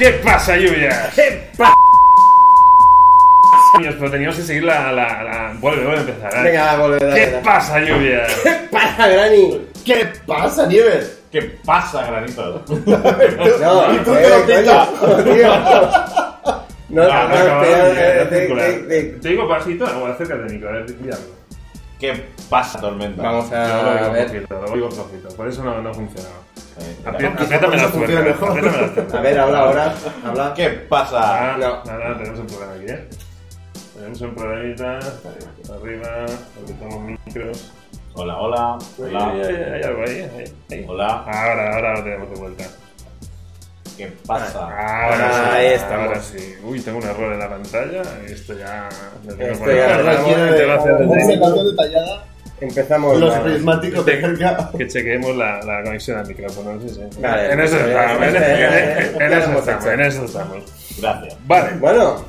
[0.00, 1.10] ¿Qué pasa, lluvia?
[1.14, 1.74] ¿Qué pasa?
[3.78, 4.90] Pero teníamos que seguir la.
[4.92, 5.52] la, la...
[5.60, 6.34] Vuelve, vuelve a empezar.
[6.34, 6.42] ¿eh?
[6.50, 7.44] Venga, va, volver, dale, ¿Qué dale.
[7.44, 8.26] pasa, lluvia?
[8.42, 9.60] ¿Qué pasa, Granny?
[9.84, 11.18] ¿Qué pasa, Nieves?
[11.30, 12.64] ¿Qué pasa, granito?
[12.66, 15.48] No, Y tú eh, te lo coño, tío.
[16.88, 18.66] No, Ah, no, no, no, te- no, te- no, te- circular.
[18.66, 21.22] te- te- Te digo bajito o acércate del micro, a ver, cuidado.
[22.00, 23.22] ¿Qué pasa, tormenta?
[23.22, 24.30] Vamos Yo lo a ver.
[24.30, 26.36] flojito, lo oigo flojito, por eso no, no funcionaba.
[27.04, 29.14] Apriétame las tuercas.
[29.14, 29.94] A ver, habla ahora.
[30.24, 30.54] Habla.
[30.54, 31.52] ¿Qué pasa?
[31.52, 31.84] Ah, No.
[31.84, 33.08] Nada, tenemos un problema aquí, ¿eh?
[33.94, 34.98] Tenemos un problemita.
[34.98, 36.24] Arriba,
[36.62, 37.72] apretamos micros.
[38.14, 38.78] Hola, hola.
[38.98, 39.30] Hay, Hola.
[39.32, 39.40] hay,
[39.74, 40.86] hay algo ahí, ahí, ahí.
[40.88, 41.06] Hola.
[41.26, 42.64] Ahora, ahora lo tenemos de vuelta.
[44.00, 44.58] ¿Qué pasa?
[44.60, 46.06] Ahora, sí, Ahí estamos.
[46.08, 46.54] ahora sí.
[46.64, 48.02] Uy, tengo un error en la pantalla.
[48.26, 48.88] Esto ya.
[49.26, 49.98] me tengo Esto ya
[51.64, 52.24] detallada.
[52.60, 53.18] Empezamos.
[53.18, 53.50] Los vale.
[53.52, 54.70] prismáticos de cerca.
[54.76, 56.78] Que chequeemos la, la conexión al micrófono.
[56.80, 57.00] Sí, sí.
[57.20, 58.32] Vale, en eso ya, estamos.
[58.32, 59.84] ya, En, eso hemos estamos.
[59.84, 59.92] hecho.
[59.92, 60.64] En eso estamos.
[60.98, 61.36] Gracias.
[61.46, 61.70] Vale.
[61.78, 62.24] Bueno,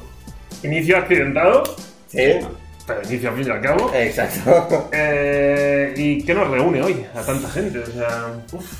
[0.63, 1.63] Inicio accidentado,
[2.07, 2.39] sí,
[2.85, 3.91] pero inicio al fin y al cabo.
[3.95, 4.89] exacto.
[4.93, 7.79] Eh, ¿Y qué nos reúne hoy a tanta gente?
[7.79, 8.71] O sea, uf,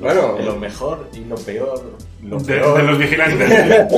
[0.00, 1.92] Bueno, Lo mejor y lo peor.
[2.28, 3.50] Lo de, de los vigilantes.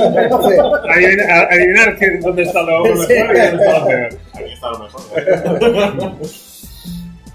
[0.95, 4.09] adivinar, adivinar que- dónde está lo mejor y dónde está lo peor.
[4.33, 6.11] Aquí está lo mejor.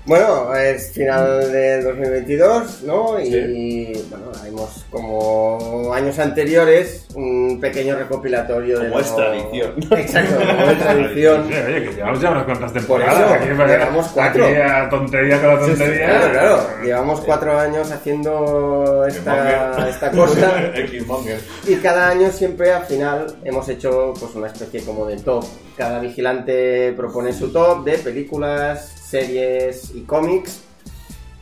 [0.06, 3.18] Bueno, es final del 2022, ¿no?
[3.18, 9.72] Y bueno, haremos como años anteriores un pequeño recopilatorio de Como es lo- tradición.
[9.98, 11.46] Exacto, como es tradición.
[11.46, 13.14] Oye, oye, que llevamos ya unas cuantas Por temporadas.
[13.18, 14.44] eso, aquí, llevamos cuatro.
[14.44, 16.06] Aquí tontería con la Sí, sí, tontería.
[16.06, 16.68] claro, claro.
[16.84, 20.70] Llevamos cuatro años haciendo esta, esta cosa
[21.66, 25.46] y cada año siempre al final hemos hecho pues una especie como de top.
[25.78, 30.60] Cada vigilante propone su top de películas, series y cómics.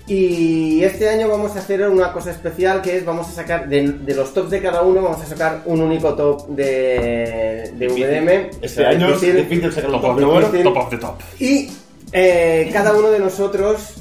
[0.06, 3.92] Y este año vamos a hacer una cosa especial que es vamos a sacar de,
[3.92, 8.50] de los tops de cada uno vamos a sacar un único top de, de VDM.
[8.60, 9.36] Este año es Difícil.
[9.48, 10.16] difícil sacar los Top
[10.64, 11.14] top of the top.
[11.38, 11.70] Y
[12.12, 13.94] eh, cada uno de nosotros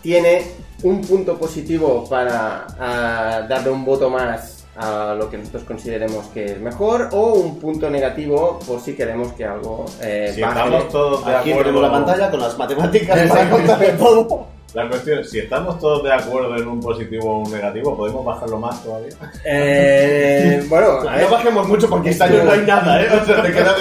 [0.00, 0.42] tiene
[0.84, 6.60] un punto positivo para darle un voto más a lo que nosotros consideremos que es
[6.60, 10.58] mejor o un punto negativo por si queremos que algo eh, Si baje.
[10.60, 11.70] estamos todos de Aquí acuerdo.
[11.70, 14.46] tenemos la pantalla con las matemáticas para contarle todo.
[14.74, 18.22] La cuestión es, si estamos todos de acuerdo en un positivo o un negativo, ¿podemos
[18.24, 19.14] bajarlo más todavía?
[19.44, 23.08] Eh, bueno, a ver, No bajemos mucho porque este año no hay nada, ¿eh?
[23.20, 23.76] O sea, te quedas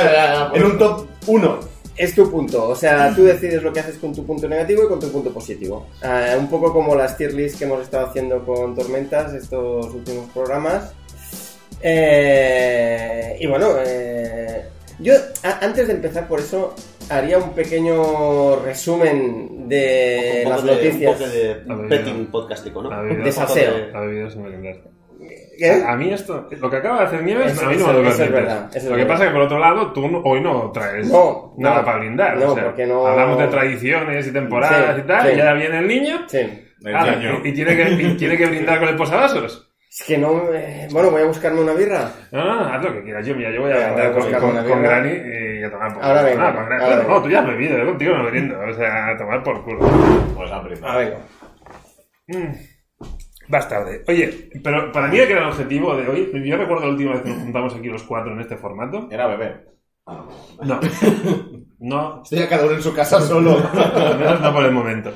[0.54, 1.60] en un top 1.
[1.98, 2.68] Es tu punto.
[2.70, 5.32] O sea, tú decides lo que haces con tu punto negativo y con tu punto
[5.34, 5.88] positivo.
[6.04, 10.30] Ah, un poco como las tier lists que hemos estado haciendo con Tormentas estos últimos
[10.32, 10.94] programas.
[11.82, 14.64] Eh, y bueno, eh,
[15.00, 15.14] yo
[15.44, 16.74] a- antes de empezar por eso
[17.10, 21.20] haría un pequeño resumen de las noticias.
[21.20, 22.92] de A ver, petting podcastico, ¿no?
[22.92, 23.74] Ha bebido, De salseo.
[23.94, 24.02] ha
[25.88, 28.00] A mí esto, lo que acaba de hacer Nieves, Eso- a mí no eso- me
[28.00, 28.32] eso es permites.
[28.44, 29.08] verdad, eso es Lo que verdad.
[29.14, 31.86] pasa es que por otro lado, tú no- hoy no traes No, nada no.
[31.86, 32.38] para brindar.
[32.38, 35.36] No, o sea, porque no- Hablamos de tradiciones y temporadas Sí, y tal, sí.
[35.36, 36.64] y ahora viene el niño, Sí.
[36.86, 37.42] El ala, niño.
[37.44, 39.64] y, y tiene que, y tiene que brindar con el posavasos.
[39.90, 40.54] Es que no.
[40.54, 42.12] eh, bueno, voy a buscarme una birra.
[42.32, 43.26] Ah, haz lo que quieras.
[43.26, 45.00] Yo, mira, yo voy a Venga, brindar voy a con, buscar con, una con birra.
[45.00, 46.30] Granny y a tomar por Ahora culo.
[46.30, 47.10] vengo, Ah, con ahora vengo.
[47.10, 48.60] no, tú ya has bebido, yo contigo no brindo.
[48.60, 49.80] O sea, a tomar por culo.
[50.36, 50.62] Pues a.
[52.28, 52.54] Mm.
[53.50, 54.04] Vas tarde.
[54.08, 56.32] Oye, pero para mí, ¿qué era el objetivo de hoy?
[56.46, 59.08] Yo recuerdo la última vez que nos juntamos aquí los cuatro en este formato.
[59.12, 59.56] Era bebé.
[60.64, 60.80] No.
[61.80, 63.56] No, Estoy a cada uno en su casa solo.
[63.96, 65.12] al menos no por el momento.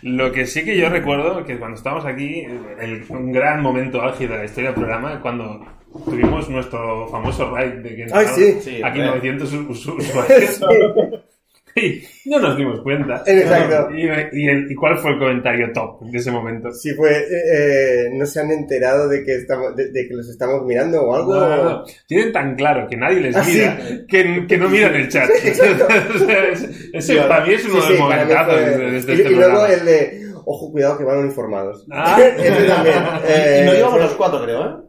[0.00, 2.40] Lo que sí que yo recuerdo que cuando estábamos aquí,
[2.80, 5.60] el, un gran momento álgido de la historia del programa, cuando
[6.06, 8.52] tuvimos nuestro famoso raid de que Ay, sí.
[8.62, 9.04] Sí, aquí eh.
[9.04, 10.60] 900 us- usuarios.
[12.26, 13.22] Y no nos dimos cuenta.
[13.26, 13.94] Exacto.
[13.94, 16.72] Y, y el- ¿y cuál fue el comentario top de ese momento?
[16.72, 20.28] Si fue, eh, eh, no se han enterado de que estamos, de, de que los
[20.28, 21.34] estamos mirando o algo.
[21.34, 21.84] No, no, no.
[22.08, 23.78] Tienen tan claro que nadie les Ah, mira
[24.08, 25.28] que, que no miran el chat.
[26.14, 28.78] O sea, es- ese Sí, para mí es uno sí, de los sí, momentazos de,
[28.78, 31.86] de y, este y luego el de, ojo, cuidado que van uniformados.
[31.92, 32.18] Ah.
[32.38, 32.96] Ese también.
[33.28, 34.04] eh, y no llevamos sí.
[34.04, 34.82] los cuatro, creo, ¿eh?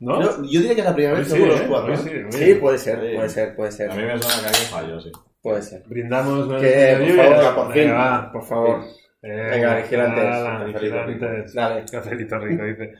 [0.00, 0.20] ¿No?
[0.20, 1.66] Yo, yo diría que es la primera Hoy vez que sí, llevamos ¿eh?
[1.66, 1.94] los cuatro.
[1.94, 1.96] ¿eh?
[2.30, 2.54] sí, Sí, sí.
[2.56, 3.14] puede ser, Sí.
[3.16, 3.90] puede ser, puede ser.
[3.90, 5.10] A mí me suena que alguien falló, sí.
[5.42, 5.82] Puede ser.
[5.86, 8.32] Brindamos Que, por favor, por fin, Venga, va.
[8.32, 8.84] por favor.
[9.20, 10.74] Venga, Venga, vigilantes.
[10.74, 11.54] vigilantes.
[11.54, 11.84] Dale.
[11.90, 12.92] Cafelito rico, dice.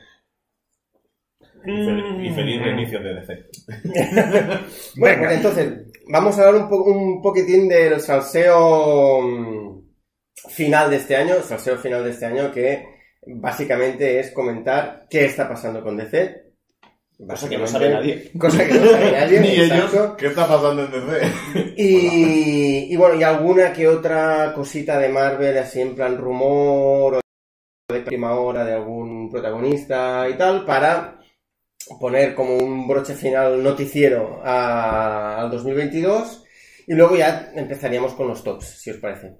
[1.65, 3.45] Y, fel- y feliz reinicio de DC.
[4.97, 5.19] Bueno, Venga.
[5.27, 5.73] pues entonces,
[6.11, 9.81] vamos a hablar un, po- un poquitín del salseo mm,
[10.49, 12.85] final de este año, salseo final de este año, que
[13.25, 16.42] básicamente es comentar qué está pasando con DC.
[17.27, 18.31] Cosa que no sabe nadie.
[18.37, 19.39] Cosa que no sabe nadie.
[19.39, 19.97] Ni exacto.
[20.03, 20.15] ellos.
[20.17, 21.73] ¿Qué está pasando en DC?
[21.77, 27.93] Y, y bueno, y alguna que otra cosita de Marvel, así en plan rumor o
[27.93, 31.19] de prima hora de algún protagonista y tal, para
[31.99, 36.43] poner como un broche final noticiero a- al 2022
[36.87, 39.37] y luego ya empezaríamos con los tops, si os parece.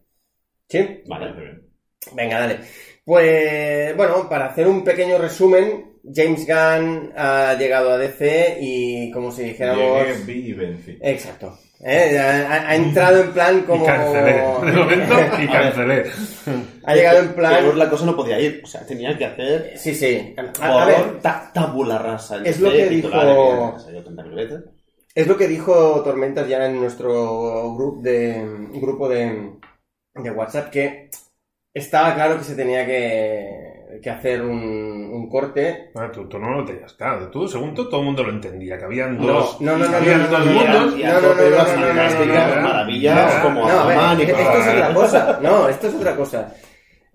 [0.70, 1.04] ¿Sí?
[1.08, 1.68] Vale, bien.
[2.14, 2.60] Venga, dale.
[3.06, 9.32] Pues bueno, para hacer un pequeño resumen, James Gunn ha llegado a DC y como
[9.32, 10.06] si dijéramos...
[10.08, 10.98] Llegué, vi y vencí.
[11.02, 11.58] Exacto.
[11.80, 12.18] ¿eh?
[12.20, 13.84] Ha, ha entrado en plan como...
[13.84, 14.34] Y cancelé.
[14.34, 16.04] De momento, y cancelé.
[16.84, 17.80] Ha llegado en Peor plan...
[17.80, 18.62] la cosa no podía ir.
[18.64, 19.74] O sea, tenía que hacer.
[19.78, 20.36] Sí, sí.
[20.60, 22.36] A, a ver, ta- tabula rasa.
[22.36, 24.60] el Es lo que dijo- que ya ha salido 30.000 veces.
[25.16, 29.52] Es lo que dijo Tormentas ya en nuestro grupo de, grupo de,
[30.16, 31.12] de WhatsApp, que
[31.74, 34.60] estaba claro que se tenía que, que hacer un,
[35.14, 35.92] un corte.
[35.96, 37.30] Ah, tú, tú no lo tenías claro.
[37.30, 38.78] Tú, según tú, todo el mundo lo entendía.
[38.78, 39.62] Que habían No, dos.
[39.62, 41.00] no, no, no, habían no, dos no, no, mundos.
[41.00, 42.68] No, a no, tope no, las no, no, fantásticas no, no, no.
[42.68, 45.40] maravillas No, como Aquaman y esto es otra cosa.
[45.42, 46.54] No, esto es otra cosa.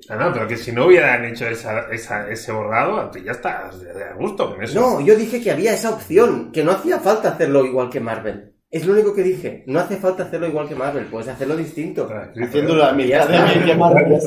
[0.09, 4.15] Ah, no, pero que si no hubieran hecho esa, esa, ese borrado, ya estás a
[4.15, 4.81] gusto con eso.
[4.81, 8.55] No, yo dije que había esa opción, que no hacía falta hacerlo igual que Marvel.
[8.71, 9.65] Es lo único que dije.
[9.67, 12.09] No hace falta hacerlo igual que Marvel, puedes hacerlo distinto.
[12.43, 12.77] Haciendo ¿eh?
[12.77, 14.19] la mitad de Marvel.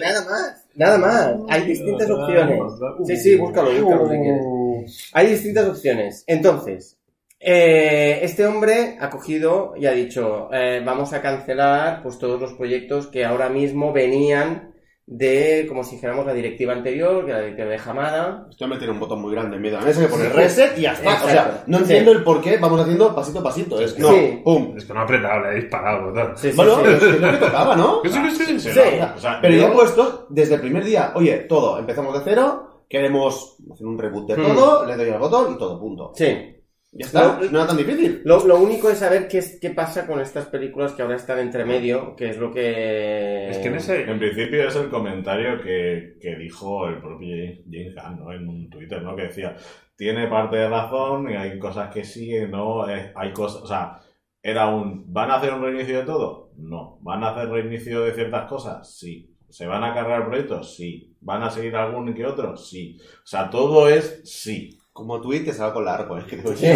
[0.00, 1.34] Nada más, nada más.
[1.48, 2.60] Hay distintas opciones.
[3.06, 5.10] Sí, sí, búscalo, búscalo si quieres.
[5.12, 6.24] Hay distintas opciones.
[6.26, 6.98] Entonces,
[7.38, 12.52] eh, este hombre ha cogido y ha dicho, eh, vamos a cancelar pues todos los
[12.54, 14.71] proyectos que ahora mismo venían
[15.14, 18.46] de, como si dijéramos, la directiva anterior, que la directiva de Hamada.
[18.50, 20.82] Estoy metiendo un botón muy grande en medio de la mesa que pone reset y
[20.82, 21.14] ya está.
[21.14, 21.62] O sea, Exacto.
[21.66, 21.82] no Sí.
[21.84, 23.80] entiendo el por qué vamos haciendo pasito a pasito.
[23.80, 24.40] Es no, Sí.
[24.42, 24.74] pum.
[24.76, 26.32] Es que no ha apretado, le he disparado, botón.
[26.36, 26.82] Sí, sí, Bueno, sí.
[26.86, 28.02] es que lo que tocaba, ¿no?
[28.02, 28.80] Que sí, que sí, Sí, sí.
[29.00, 32.20] no, o sea, Pero yo he puesto desde el primer día, oye, todo, empezamos de
[32.24, 34.54] cero, queremos hacer un reboot de Hmm.
[34.54, 36.12] todo, le doy al botón y todo, punto.
[36.14, 36.56] Sí.
[36.94, 38.20] Ya está, No, no era tan difícil.
[38.24, 41.38] Lo, lo único es saber qué, es- qué pasa con estas películas que ahora están
[41.38, 43.48] entre medio, que es lo que...
[43.48, 44.02] Es que en ese.
[44.10, 48.32] En principio es el comentario que, que dijo el propio James James Gunn, ¿no?
[48.32, 49.16] En un Twitter, ¿no?
[49.16, 49.56] Que decía,
[49.96, 53.98] tiene parte de razón y hay cosas que sí, no, Eh, hay cosas, o sea,
[54.42, 56.50] era un, ¿van a hacer un reinicio de todo?
[56.56, 56.98] No.
[57.00, 58.94] ¿Van a hacer reinicio de ciertas cosas?
[58.98, 59.34] Sí.
[59.48, 60.76] ¿Se van a cargar proyectos?
[60.76, 61.16] Sí.
[61.20, 62.56] ¿Van a seguir algún que otro?
[62.56, 62.98] Sí.
[63.00, 64.78] O sea, todo es sí.
[64.92, 66.66] Como tweet te salgo con la arco, es que te Sí.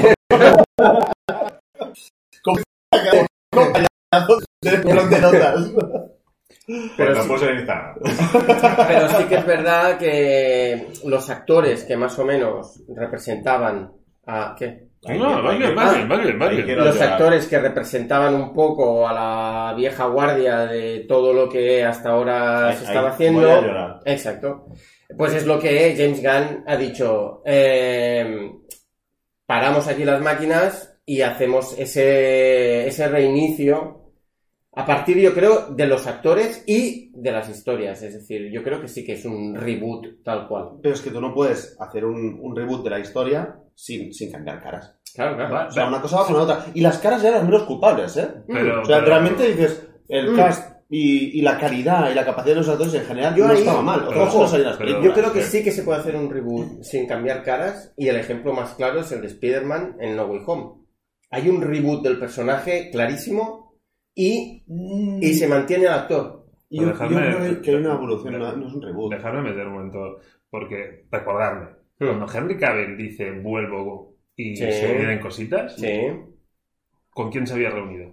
[4.63, 5.71] de blog de notas.
[6.97, 7.29] Pero sí.
[8.89, 13.93] Pero sí que es verdad que los actores que más o menos representaban
[14.27, 14.55] a...
[14.59, 14.87] ¿Qué?
[15.09, 21.85] No, Los actores que representaban un poco a la vieja guardia de todo lo que
[21.85, 23.41] hasta ahora Ahí- se estaba ahí haciendo.
[23.43, 24.01] voy a llorar.
[24.05, 24.67] Exacto.
[25.17, 27.43] Pues es lo que James Gunn ha dicho.
[27.45, 28.51] eh,
[29.47, 34.03] paramos aquí las máquinas y hacemos ese, ese reinicio
[34.73, 38.03] a partir, yo creo, de los actores y de las historias.
[38.03, 40.73] Es decir, yo creo que sí que es un reboot tal cual.
[40.83, 44.31] Pero es que tú no puedes hacer un, un reboot de la historia sin, sin
[44.31, 44.95] cambiar caras.
[45.15, 45.69] Claro, claro.
[45.69, 46.67] O sea, una cosa va con la otra.
[46.75, 48.29] Y las caras eran menos culpables, ¿eh?
[48.47, 50.37] Pero, O sea, pero- realmente dices, el Mm.
[50.37, 53.53] cast y, y la calidad y la capacidad de los actores en general Yo no
[53.53, 54.01] ahí- estaba mal.
[54.09, 55.05] Pero- pero- películas.
[55.05, 55.65] Yo creo que sí.
[55.65, 59.11] que se puede hacer un reboot sin cambiar caras y el ejemplo más claro es
[59.13, 60.83] el de Spider-Man en No Way Home.
[61.31, 63.79] Hay un reboot del personaje clarísimo
[64.15, 65.19] y, Mm.
[65.23, 66.47] y se mantiene el actor.
[66.69, 67.09] Y yo, creo
[67.63, 69.13] que hay una evolución, no, no es un reboot.
[69.13, 69.99] Dejarme meter un momento,
[70.51, 74.71] porque recordarme, cuando Henry Cavill dice vuelvo y Sí.
[74.73, 76.01] se vienen cositas, Sí.
[77.11, 78.11] ¿con quién se había reunido?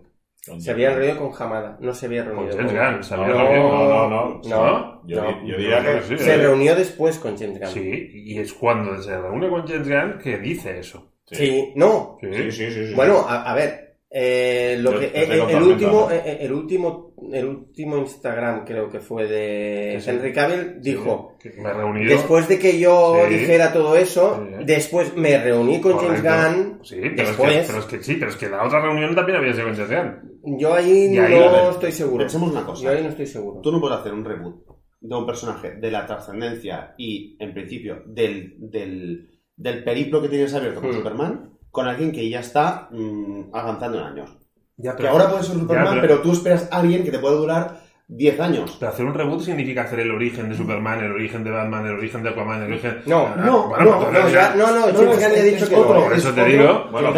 [0.59, 2.93] Se había reunido con Hamada, no se había Con reunido James con...
[2.93, 3.69] Gunn, se No, había no, reunido.
[3.69, 5.41] no, no, no, Yo, no.
[5.41, 6.37] di- yo diría que Sí, Se eh.
[6.37, 7.69] reunió después con James Gunn.
[7.69, 11.13] Sí, y es cuando se reúne con James Gunn que dice eso.
[11.31, 12.17] Sí, no.
[12.19, 12.87] Sí, Sí, sí, sí.
[12.89, 12.93] sí.
[12.93, 17.13] Bueno, a, a ver, eh, lo Yo que, estoy eh, el, último, eh, el último,
[17.31, 20.09] el último Instagram creo que fue de Sí.
[20.09, 23.33] Henry Cavill dijo, me después de que yo Sí.
[23.33, 24.65] dijera todo eso, Sí.
[24.65, 26.53] después me reuní con James Correcto.
[26.53, 28.81] Gunn, Sí, pero es, que, después- pero es que sí, pero es que la otra
[28.81, 30.32] reunión también había sido con James Gunn.
[30.43, 32.17] Yo ahí no estoy seguro.
[32.23, 32.89] Pensemos una Yo cosa.
[32.89, 33.61] ahí no estoy seguro.
[33.61, 34.65] Tú no puedes hacer un reboot
[35.01, 40.53] de un personaje de la trascendencia y, en principio, del, del, del periplo que tienes
[40.53, 40.93] abierto con Hmm.
[40.95, 44.37] Superman con alguien que ya está mm, avanzando en años.
[44.77, 46.21] Ya, Que ahora puede ser Superman, Ya, pero...
[46.21, 48.77] tú esperas a alguien que te puede durar 10 años.
[48.79, 51.93] Pero hacer un reboot significa hacer el origen de Superman, el origen de Batman, el
[51.95, 52.99] origen de Aquaman, el origen...
[53.05, 55.69] No, Ah, no, bueno, no, No, ya- no, no, No, James no, Gunn ya dicho
[55.69, 55.83] que no.
[55.87, 56.87] Por eso es te digo...
[56.91, 57.09] Bueno,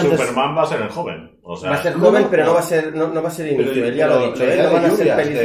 [0.00, 1.38] Superman va a ser el joven.
[1.42, 2.54] O sea, Va a ser No, joven, no, pero no no.
[2.54, 3.84] va a ser, no, no va a ser inicio.
[3.86, 4.60] Él ya lo ha dicho, ¿eh?
[4.62, 5.38] No van a ser pelis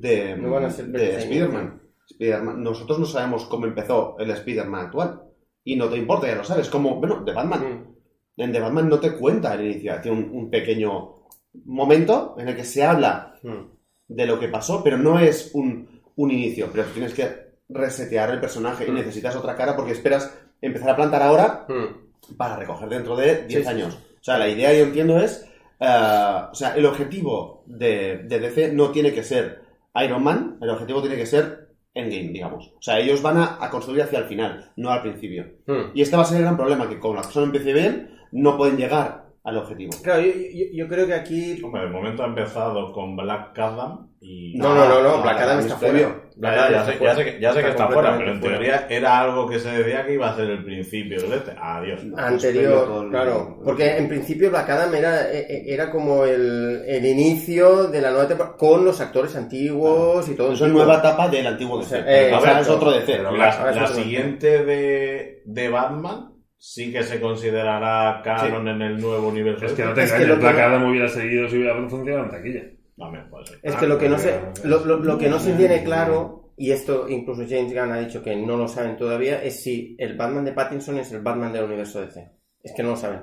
[0.00, 1.82] de No van a ser de Spider-Man.
[2.10, 2.62] Spider-Man.
[2.62, 5.20] Nosotros no sabemos cómo empezó el Spider-Man actual.
[5.64, 6.68] Y no te importa, ya lo sabes.
[6.70, 7.60] Como, bueno, de Batman.
[7.60, 8.40] Mm.
[8.40, 9.92] En The Batman no te cuenta el inicio.
[10.00, 11.17] Tiene un, un pequeño
[11.64, 13.70] momento en el que se habla Mm.
[14.08, 16.68] de lo que pasó, pero no es un, un inicio.
[16.72, 17.28] Pero tienes que
[17.68, 22.36] resetear el personaje y necesitas otra cara porque esperas empezar a plantar ahora Hmm.
[22.36, 23.94] para recoger dentro de 10 Sí, sí, años.
[23.94, 25.44] O sea, la idea, yo entiendo, es.
[25.80, 29.60] eh, o sea, el objetivo de, de DC no tiene que ser
[30.04, 32.72] Iron Man, el objetivo tiene que ser Endgame, digamos.
[32.76, 35.46] O sea, ellos van a, a construir hacia el final, no al principio.
[35.66, 35.90] Hmm.
[35.94, 38.18] Y este va a ser el gran problema: que como las cosas no empiecen bien,
[38.32, 39.90] no pueden llegar al objetivo.
[40.02, 41.60] Claro, yo, yo- yo creo que aquí.
[41.62, 44.58] Hombre, de momento ha empezado con Black Adam y...
[44.58, 45.98] No, no, no, no, Black Adam es está fuera.
[46.00, 47.12] Ya, Black ya, Adam ya está sé, fuera.
[47.12, 49.70] ya sé que, ya sé que está fuera, pero en teoría era algo que se
[49.70, 51.52] decía que iba a ser el principio del este.
[51.60, 52.00] Adiós.
[52.10, 53.58] Pues Anterior, el- claro.
[53.64, 58.10] Porque en principio Black Adam era, e- e- era como el, el inicio de la
[58.10, 60.52] nueva temporada con los actores antiguos y todo.
[60.52, 61.96] Eso es nueva etapa del antiguo DC.
[62.00, 62.02] O
[62.40, 63.22] sea, eh, es otro DC.
[63.22, 63.30] La,
[63.72, 69.64] la siguiente de, de Batman sí que se considerará canon en el nuevo universo.
[69.66, 70.00] Es que no este.
[70.02, 72.62] te Es que engañes, Black no- Adam hubiera seguido si hubiera funcionado en taquilla.
[72.96, 73.58] También puede ser.
[73.62, 75.84] Es Ah, que lo que no se, pero- lo, lo- lo que no se tiene
[75.84, 79.94] claro, y esto incluso James Gunn ha dicho que no lo saben todavía, es si
[79.98, 82.32] el Batman de Pattinson es el Batman del universo DC.
[82.62, 83.20] Es que no lo saben.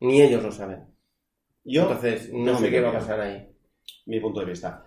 [0.00, 0.86] Ni ellos lo saben.
[1.62, 3.46] Yo, Entonces, no sé qué va a pasar ahí.
[4.06, 4.86] Mi punto de vista.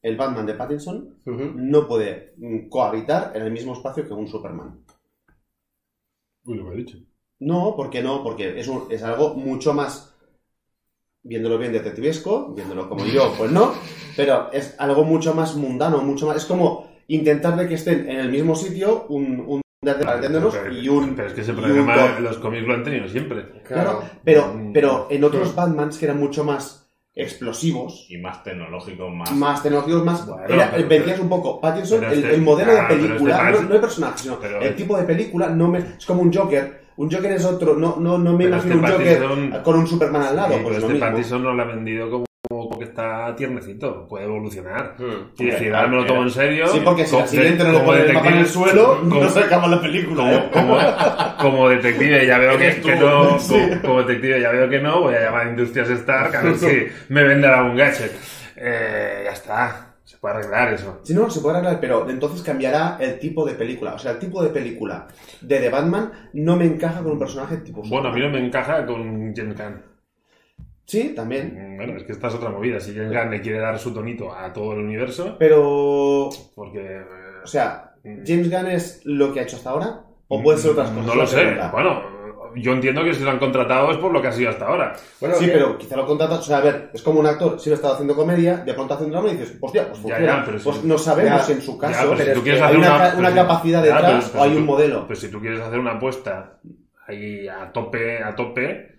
[0.00, 4.84] El Batman de Pattinson no puede mm, cohabitar en el mismo espacio que un Superman.
[6.44, 6.98] Uy, lo que he dicho.
[7.44, 8.22] No, ¿por qué no?
[8.22, 10.14] Porque es, un- es algo mucho más,
[11.22, 13.72] viéndolo bien detectivesco, viéndolo como yo, pues no,
[14.16, 16.36] pero es algo mucho más mundano, mucho más...
[16.36, 21.14] Es como intentar de que estén en el mismo sitio un, un entendernos, y un...
[21.16, 23.62] Pero es que ese problema los cómics lo han tenido siempre.
[23.66, 24.72] Claro, pero, Mm.
[24.72, 29.32] pero en otros Batmans que eran mucho más explosivos, Y más tecnológico, más.
[29.32, 30.26] más tecnológicos, más...
[30.26, 31.60] Bueno, era, pero- vencías un poco.
[31.60, 34.38] Pattinson, el, este- el modelo ah, de película, este no, Pattinson- no el personaje, sino
[34.40, 36.81] pero- el tipo de película, no me, es como un Joker.
[36.96, 39.76] Un Joker es otro, no, no, no me Pero imagino este un Joker Pattinson- con
[39.78, 40.54] un Superman al lado.
[40.54, 41.06] Sí, pues pero lo este mismo.
[41.08, 42.24] Pattinson no lo ha vendido como,
[42.78, 44.94] que está tiernecito, puede evolucionar.
[44.98, 45.30] Hmm.
[45.38, 46.66] Y decir, me lo tomo en serio.
[46.68, 49.28] Sí, porque si siguiente no le como ponen el mapa en el suelo, como- no
[49.30, 50.32] se acaba la película.
[50.34, 50.50] ¿eh?
[50.52, 50.78] como,
[51.40, 53.54] como detective ya veo que, no Sí.
[53.54, 56.56] como, como detective ya veo que no voy a llamar a Industrias Stark a ver
[56.58, 58.12] si me venden algún gadget
[58.56, 62.98] eh, ya está se puede arreglar eso Si no, se puede arreglar, pero entonces cambiará
[63.00, 63.94] el tipo de película.
[63.94, 65.08] O sea, el tipo de película
[65.40, 68.44] de The Batman no me encaja con un personaje tipo bueno a mí no me
[68.44, 69.82] encaja con James Gunn
[70.84, 71.54] Sí, también.
[71.56, 73.94] Mm, bueno es que esta es otra movida si James Gunn le quiere dar su
[73.94, 77.04] tonito a todo el universo Pero, porque eh,
[77.42, 80.02] o sea, ¿James Gunn es lo que ha hecho hasta ahora?
[80.28, 81.06] ¿O puede ser otras cosas?
[81.06, 82.02] no lo sé bueno
[82.56, 84.94] yo entiendo que si lo han contratado es por lo que ha sido hasta ahora
[85.20, 87.58] Bueno, sí, eh, pero quizá lo contratas, o sea, a ver, es como un actor,
[87.60, 90.02] si lo estado haciendo comedia, de pronto hace un drama y dices, hostia, pues Ya,
[90.02, 90.26] funciona.
[90.38, 92.38] ya, pero si- pues no sabemos Ya, en su Ya, caso pero si pero tú
[92.38, 94.56] es quieres que hacer hay una, pero si- capacidad Ya, detrás pero- pero o hay
[94.56, 95.06] un modelo.
[95.06, 96.58] Pues si tú quieres hacer una apuesta
[97.06, 98.91] ahí a tope, a tope,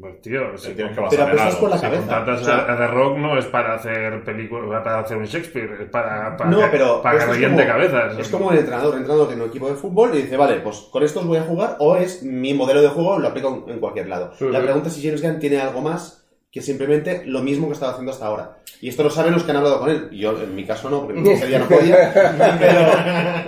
[0.00, 1.60] pues tío, si, Te tienes que basar Pero en apuestas algo.
[1.60, 2.00] con la si cabeza.
[2.02, 5.24] contratas o sea, a, a The Rock no es para hacer películas, para hacer un
[5.24, 8.18] Shakespeare, es para, para No, que, pero para que como- cabezas.
[8.18, 10.78] Es como el entrenador, el entrenador tiene un equipo de fútbol y dice, vale, pues
[10.90, 14.08] con estos voy a jugar o es mi modelo de juego, lo aplico en cualquier
[14.08, 14.32] lado.
[14.40, 17.92] La pregunta es si James Gunn tiene algo más que simplemente lo mismo que estaba
[17.92, 18.58] haciendo hasta ahora.
[18.80, 20.08] Y esto lo saben los que han hablado con él.
[20.12, 22.12] Yo, en mi caso, no, porque mi ya no podía.
[22.60, 22.80] Pero,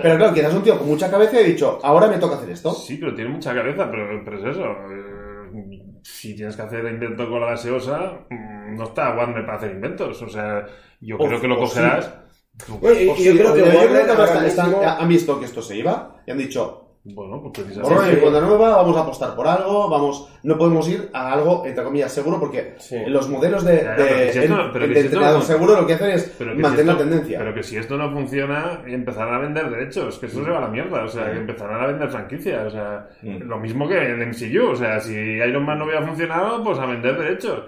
[0.02, 2.50] pero claro, quizás un tío con mucha cabeza y he dicho, ahora me toca hacer
[2.50, 2.72] esto.
[2.72, 4.64] Sí, pero tiene mucha cabeza, pero, pero es eso.
[4.64, 9.72] eh, si tienes que hacer invento con la gaseosa, mm, no está Warner para hacer
[9.72, 10.22] inventos.
[10.22, 10.66] O sea,
[11.00, 12.12] yo O- creo que lo cogerás.
[12.58, 14.70] Sí, yo creo creo que están-
[15.00, 18.14] han visto que esto se iba y han dicho, Bueno, pues precisamente.
[18.14, 21.84] y cuenta nueva, vamos a apostar por algo, vamos, no podemos ir a algo, entre
[21.84, 22.96] comillas, seguro, porque Sí.
[23.06, 25.80] los modelos de, ya, de- pero si esto- el- pero de si entrenador no- seguro
[25.80, 27.38] lo que hacen es si mantener esto, la tendencia.
[27.38, 30.62] pero que si esto no funciona, empezarán a vender derechos, que eso se va a
[30.62, 33.42] la mierda, o sea, que empezarán a vender franquicias, o sea, Mm.
[33.42, 36.86] lo mismo que el MCU, o sea, si Iron Man no hubiera funcionado, pues a
[36.86, 37.62] vender derechos.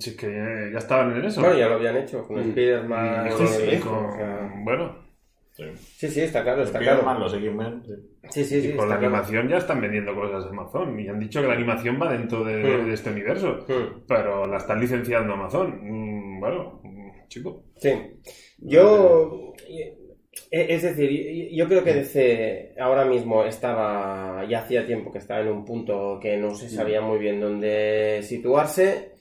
[0.00, 1.40] Si es que ya, ya estaban en eso.
[1.40, 2.48] Bueno, ya lo habían hecho con Mm.
[2.48, 3.28] Spider-Man.
[3.28, 5.05] Con- con- o sea, bueno,
[5.56, 5.64] Sí.
[5.96, 7.18] Sí, sí, está claro, está claro.
[7.18, 7.82] los X-Men.
[8.30, 8.44] sí.
[8.44, 9.14] Sí, y con la claro.
[9.14, 12.44] animación ya están vendiendo cosas de Amazon y han dicho que la animación va dentro
[12.44, 12.86] de, Mm.
[12.88, 14.02] de este universo, Hmm.
[14.06, 15.78] pero la están licenciando Amazon.
[15.82, 17.64] Mm, bueno, mm, chico.
[17.76, 17.90] Sí.
[18.58, 19.52] Yo.
[19.68, 19.96] eh,
[20.50, 24.44] Es decir, yo- yo creo que DC ahora mismo estaba.
[24.48, 28.20] Ya hacía tiempo que estaba en un punto que no se sabía muy bien dónde
[28.22, 29.12] situarse.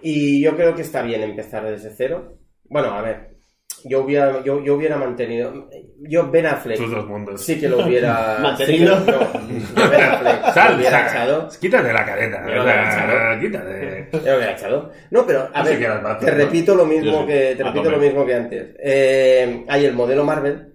[0.00, 2.38] Y yo creo que está bien empezar desde cero.
[2.64, 3.31] Bueno, a ver.
[3.84, 5.68] Yo hubiera, yo, yo hubiera mantenido.
[6.00, 6.76] Yo, Ben Affleck.
[6.76, 7.40] Sus dos mundos.
[7.44, 8.38] Sí que lo hubiera.
[8.42, 8.96] Mantenido.
[8.98, 9.12] sí no,
[9.84, 11.48] yo Ben Affleck lo Sal, hubiera sal, echado.
[11.60, 13.40] quítate la careta, Yo o lo sea, hubiera echado.
[13.40, 14.08] quítate.
[14.24, 14.92] Lo echado.
[15.10, 15.78] No, pero a No ver,
[16.20, 16.32] te ¿no?
[16.32, 18.66] repito lo mismo que te repito lo mismo que antes.
[18.82, 20.71] Eh, hay el modelo Marvel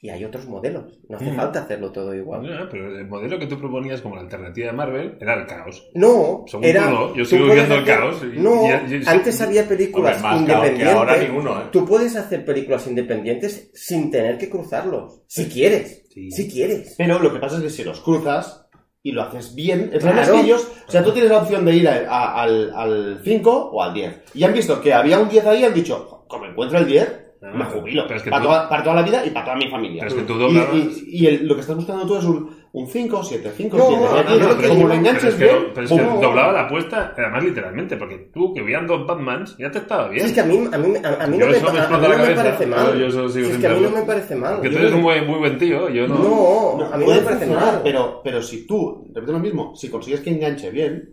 [0.00, 0.84] y hay otros modelos.
[1.08, 1.36] No hace Mm.
[1.36, 2.42] falta hacerlo todo igual.
[2.42, 5.88] No, pero el modelo que tú proponías como la alternativa de Marvel era el caos.
[5.94, 6.84] No, Según era.
[6.84, 10.22] tú no, yo sigo viendo el caos y- no, y- y- antes había películas Hombre,
[10.22, 10.94] más caos que independientes.
[10.96, 11.64] ahora ninguno, ¿eh?
[11.72, 15.22] Tú puedes hacer películas independientes sin tener que cruzarlos.
[15.26, 16.04] Si quieres.
[16.10, 16.30] Sí.
[16.30, 16.94] Si quieres.
[16.98, 18.66] Pero lo que pasa es que si los cruzas
[19.02, 20.34] y lo haces bien, el problema Claro.
[20.34, 23.20] es que ellos, o sea, tú tienes la opción de ir a- a- al, al
[23.24, 24.20] 5 o al 10.
[24.34, 27.08] Y han visto que había un 10 ahí y han dicho, como encuentro el 10,
[27.08, 28.04] Ah, me jubilo.
[28.06, 30.04] pero es que para, tú- toda, para toda la vida y para toda mi familia.
[30.06, 32.24] Pero es que tú Y- doblabas- Y, y el- lo que estás buscando tú es
[32.24, 34.02] un, un 5, 7, 5, No, 7.
[34.04, 35.92] no, Y aquí, no, no, pero como lo enganches pero es que, bien, pero es
[35.92, 40.08] que doblaba la apuesta, además literalmente, porque tú que veían dos Batmans ya te estaba
[40.08, 40.22] bien.
[40.24, 41.76] Si es que a mí, a mí, a, a mí no, me, me a- mí
[41.78, 42.98] la no me cabeza, parece mal.
[42.98, 44.60] yo- sigo Si es que a mí no me parece mal.
[44.60, 46.14] que tú eres un muy, muy buen tío, yo no.
[46.16, 47.80] No, No, a mí no me parece mal.
[47.82, 51.12] Pero, pero si tú, repito lo mismo, si consigues que enganche bien,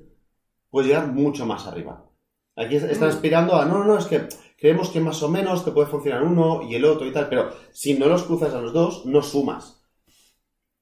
[0.69, 2.03] puedes llegar mucho más arriba.
[2.55, 2.89] Aquí es- Mm.
[2.91, 4.21] están aspirando a, no, no, no, es que
[4.63, 7.51] creemos que más o menos te puede funcionar uno y el otro y tal, pero
[7.73, 9.83] si no los cruzas a los dos, no sumas.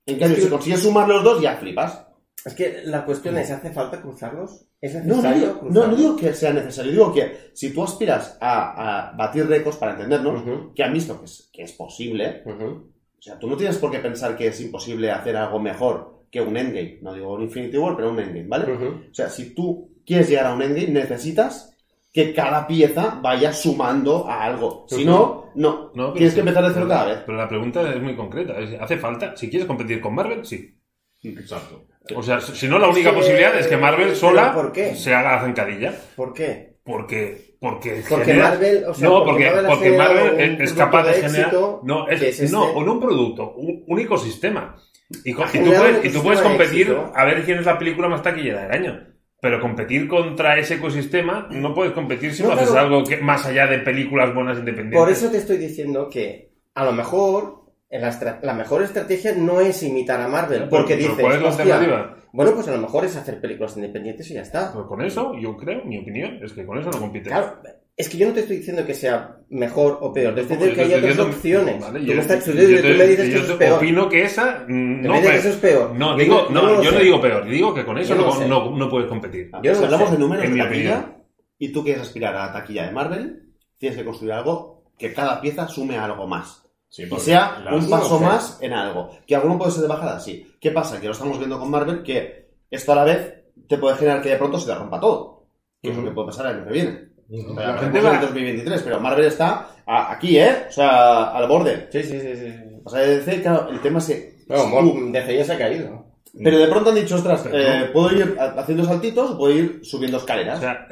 [0.06, 2.06] En cambio, si consigues sumar los dos, ya flipas.
[2.46, 4.68] Es que la cuestión es, ¿hace falta cruzarlos?
[4.80, 5.88] ¿Es No, no, necesario digo, no, cruzarlos?
[5.88, 9.94] no digo que sea necesario, digo que si tú aspiras a, a batir récords para
[9.94, 12.92] entendernos, Ujú, que han visto que es, que es posible, ujú.
[13.20, 16.42] O sea, tú no tienes por qué pensar que es imposible hacer algo mejor que
[16.42, 17.00] un endgame.
[17.02, 18.66] No digo un Infinity War, pero un endgame, ¿vale?
[18.66, 18.88] Ujú.
[19.12, 21.76] O sea, si tú quieres llegar a un endgame, necesitas
[22.14, 24.86] que cada pieza vaya sumando a algo.
[24.90, 25.06] Si Ujú.
[25.06, 25.72] no, no.
[25.72, 26.36] No, pero tienes sí.
[26.36, 27.18] que empezar de cero cada vez.
[27.26, 28.54] Pero la pregunta es muy concreta.
[28.82, 29.36] ¿Hace falta?
[29.38, 30.78] Si quieres competir con Marvel, sí.
[31.24, 31.86] Exacto.
[32.16, 34.72] O sea, si no, la Es única que- posibilidad es que Marvel ¿pero sola por
[34.72, 34.96] qué?
[34.96, 35.94] se haga la zancadilla.
[36.16, 36.72] ¿Por qué?
[36.84, 41.14] Porque, porque, Porque genera- Marvel, o sea, no, porque porque, Marvel porque es- capaz de,
[41.14, 41.54] de generar.
[41.84, 42.52] No, es, es este.
[42.56, 44.76] no, no un producto, un, un ecosistema.
[45.24, 48.64] Y, tú puedes, y tú puedes competir a ver quién es la película más taquillera
[48.64, 49.08] del año.
[49.42, 53.44] Pero competir contra ese ecosistema no puedes competir si no, No, haces algo que, más
[53.46, 55.00] allá de películas buenas independientes.
[55.00, 60.22] Por eso te estoy diciendo que a lo mejor la, mejor estrategia no es imitar
[60.22, 62.18] a Marvel, porque dices, ¿cuál es la "Hostia, alternativa?
[62.32, 64.72] bueno, pues a lo mejor es hacer películas independientes y ya está.
[64.72, 67.30] Pues con eso, yo creo, mi opinión, es que con eso no compite.
[67.30, 67.58] Claro,
[68.02, 70.70] es que yo no te estoy diciendo que sea mejor o peor, te estoy Como
[70.70, 71.82] diciendo que hay otras opciones.
[71.82, 73.78] Vale, tú yo- me, estás- tú- yo tú te- me dices que eso es peor.
[73.78, 74.66] opino que esa.
[74.68, 75.96] mm, No, me dices pero- que eso es peor.
[75.96, 79.08] No, Yo digo, no, yo no digo peor, digo que con eso no no, puedes
[79.08, 79.50] competir.
[79.64, 81.16] Yo no si hablamos sé, de números en de mi taquilla
[81.58, 83.44] y tú quieres aspirar a la taquilla de Marvel,
[83.78, 86.64] tienes que construir algo que cada pieza sume a algo más.
[86.90, 89.12] Sí, Y sea un paso más en algo.
[89.26, 90.46] Que alguno puede ser de bajada, sí.
[90.60, 91.00] ¿Qué pasa?
[91.00, 93.34] Que lo estamos viendo con Marvel, que esto a la vez
[93.68, 95.46] te puede generar que de pronto se te rompa todo.
[95.82, 97.00] Que es lo que puede pasar el año que viene.
[97.32, 97.54] Ujú.
[97.56, 100.66] La gente gente va- en 2023, pero Marvel está a- aquí, ¿eh?
[100.70, 101.88] O sea, al borde.
[101.92, 102.36] Sí, sí, sí.
[102.36, 102.54] sí.
[102.84, 104.34] O sea, de DC, claro, el tema es que...
[104.48, 106.06] No, tú- Mo- DC ya se ha caído.
[106.44, 109.80] pero de pronto han dicho, ostras, eh, puedo ir ha- haciendo saltitos o puedo ir
[109.84, 110.58] subiendo escaleras.
[110.58, 110.88] O sea,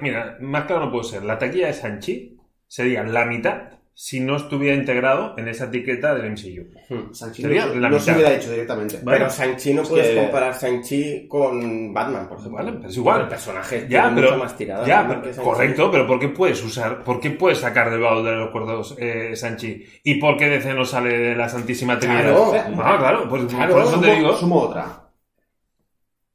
[0.00, 1.24] mira, más claro no puede ser.
[1.24, 3.54] La taquilla de Sanchi sería la mitad
[3.98, 7.14] si no estuviera integrado en esa etiqueta del MCU.
[7.14, 9.00] Sanchi sería no, se- no hubiera hecho directamente.
[9.02, 9.18] Vale.
[9.18, 12.58] Pero Shang-Chi no Es puedes que- comparar Shang-Chi con Batman, por ejemplo.
[12.58, 13.22] Vale, pero es igual.
[13.22, 14.28] El personaje Ya, tiene pero.
[14.32, 14.86] mucho más tirada.
[14.86, 18.46] ya, correcto, pero ¿por qué puedes usar, por qué puedes sacar del baúl de los
[18.48, 19.82] recuerdos eh, Sanchi?
[20.04, 22.22] ¿Y por qué DC no sale de la Santísima Trinidad?
[22.50, 22.52] Claro.
[22.84, 24.36] Ah, claro, pues Claro, por eso sumo, te digo.
[24.36, 25.08] sumo otra.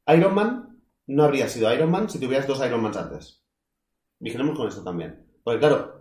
[0.07, 3.43] Iron Man no habría sido Iron Man si tuvieras dos Iron Mans antes.
[4.19, 5.23] Vigilemos con esto también.
[5.43, 6.00] Porque claro,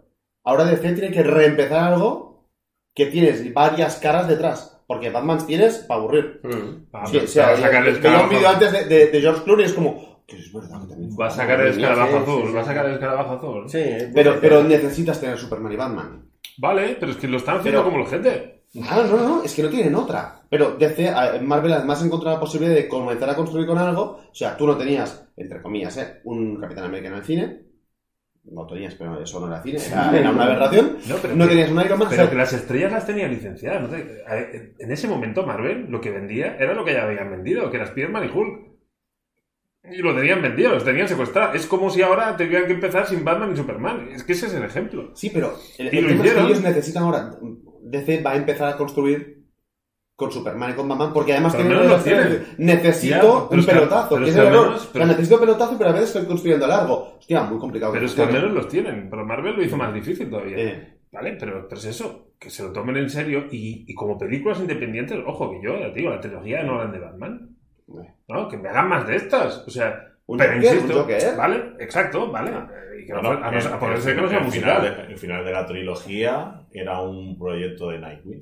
[0.50, 2.46] ahora DC tiene que reempezar algo
[2.94, 4.82] que tienes varias caras detrás.
[4.86, 6.40] Porque Batman tienes para aburrir.
[6.42, 6.86] Mm.
[6.92, 9.06] Ah, Sí, o sea, va a sacar el veía un escarabajo- vídeo antes de, de-
[9.06, 10.24] de George Clooney y es como...
[10.26, 11.10] Que es verdad que también...
[11.20, 13.64] Va a sacar el escarabajo sí, azul, sí, va a sacar el escarabajo azul.
[13.68, 16.30] Sí, Pero, necesitas tener Superman y Batman.
[16.58, 18.64] Vale, pero es que lo están haciendo Pero- como la gente.
[18.74, 20.42] No, no, no, es que no tienen otra.
[20.48, 24.02] Pero DC, Marvel además encontrado la posibilidad de comenzar a construir con algo.
[24.30, 26.20] O sea, tú no tenías, entre comillas, ¿eh?
[26.24, 27.62] un Capitán América en el cine.
[28.50, 30.96] No tenías, pero eso no era cine, era, era una aberración.
[31.08, 32.08] No, pero No que- tenías un Iron Man.
[32.10, 33.88] Pero que las estrellas las tenía licenciadas.
[34.78, 37.86] En ese momento Marvel lo que vendía era lo que ya habían vendido, que era
[37.86, 38.70] Spider-Man y Hulk.
[39.92, 41.56] Y lo tenían vendido, los tenían secuestrados.
[41.56, 44.08] Es como si ahora tuvieran que empezar sin Batman y Superman.
[44.12, 45.10] Es que ese es el ejemplo.
[45.14, 46.46] Sí, pero el, Y el lo tema es que hicieron.
[46.46, 47.30] ellos necesitan ahora.
[47.82, 49.39] DC va a empezar a construir
[50.20, 51.64] con Superman y con Batman, porque además de-
[52.58, 53.14] Necesito
[53.50, 54.66] Ya, un es que- pelotazo, pero que es es que el al error.
[54.68, 57.16] menos- O pero- sea, necesito pelotazo, pero a veces estoy construyendo largo.
[57.18, 57.92] Hostia, muy complicado.
[57.92, 59.08] Pero es que al menos los tienen.
[59.10, 60.56] Pero Marvel lo hizo más difícil todavía.
[60.58, 61.36] Eh, ¿Vale?
[61.40, 63.46] Pero, pero es eso, que se lo tomen en serio.
[63.50, 66.92] Y, y como películas independientes, ojo, que yo, ya te digo, la trilogía de Nolan
[66.92, 67.48] de Batman.
[67.88, 68.14] eh.
[68.28, 68.46] ¿no?
[68.48, 69.64] Que me hagan más de estas.
[69.66, 71.36] O sea, Un pero Joker, insisto, un Joker.
[71.36, 71.56] ¿vale?
[71.80, 72.52] Exacto, ¿vale?
[73.02, 74.76] Y que no, a, no, el- a poder el- ser que no sea el final,
[74.78, 75.06] musical.
[75.08, 78.38] de, el final de la trilogía era un proyecto de Nightwing.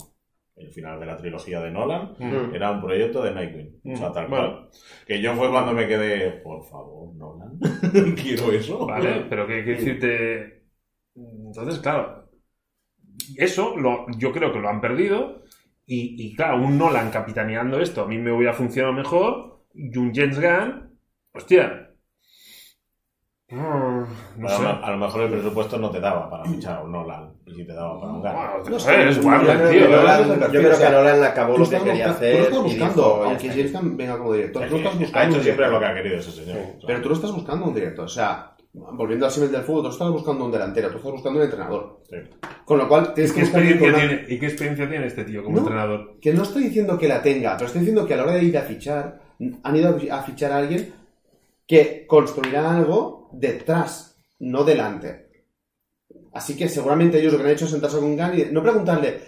[0.59, 2.55] El final de la trilogía de Nolan Mm.
[2.55, 3.81] era un proyecto de Nightwing.
[3.95, 4.69] O sea, tal.
[5.07, 7.59] Que yo fue cuando me quedé, por favor, Nolan,
[8.17, 8.87] quiero eso.
[8.87, 10.65] Vale, pero que, que decirte.
[11.15, 12.29] Entonces, claro,
[13.37, 15.43] eso lo, yo creo que lo han perdido
[15.87, 19.65] Y, y claro, un Nolan capitaneando esto, a mí me hubiera funcionado mejor.
[19.75, 20.99] Y un James Gunn,
[21.33, 21.88] hostia.
[23.51, 24.05] Mm,
[24.43, 24.63] No A, sé.
[24.63, 27.55] lo- a lo mejor el presupuesto no te daba para fichar a un Nolan, y
[27.55, 28.21] sí te daba para un.
[28.21, 29.29] Bueno, No sé, es tío.
[29.31, 33.05] yo- creo que Nolan acabó lo que quería busca- tú lo hacer estás y buscando,
[33.25, 33.57] aunque está.
[33.57, 35.81] James Gunn venga como director, Es tú lo estás que buscando ha hecho siempre lo
[35.81, 36.57] que ha querido ese señor.
[36.87, 39.89] Pero tú lo estás buscando un director, o sea, volviendo al símil del fútbol, tú
[39.89, 42.01] estás buscando un delantero, tú estás buscando un entrenador.
[42.11, 42.17] sí.
[42.67, 45.07] Con lo cual, tienes ¿Qué que buscar alguien experiencia una- tiene, ¿Y qué experiencia tiene
[45.07, 45.63] este tío como No.
[45.63, 46.19] entrenador?
[46.21, 48.45] Que no estoy diciendo que la tenga, pero estoy diciendo que a la hora de
[48.45, 49.21] ir a fichar,
[49.63, 50.93] han ido a fichar a alguien
[51.67, 55.29] que construirá algo detrás, no delante.
[56.33, 59.21] Así que seguramente ellos lo que han hecho es sentarse con Gunn y no preguntarle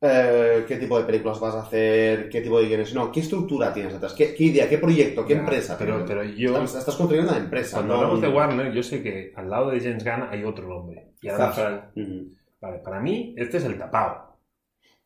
[0.00, 3.72] eh, qué tipo de películas vas a hacer, qué tipo de guiones, no, qué estructura
[3.72, 5.76] tienes detrás, qué, qué idea, qué proyecto, qué Ya, empresa.
[5.78, 7.78] Pero, pero yo, estás, estás construyendo una empresa.
[7.78, 10.68] cuando no hablamos de Warner, yo sé que al lado de James Gunn hay otro
[10.68, 11.12] nombre.
[11.20, 11.28] Y.
[11.28, 12.34] Ujú.
[12.60, 14.25] vale, para mí, este es el tapado.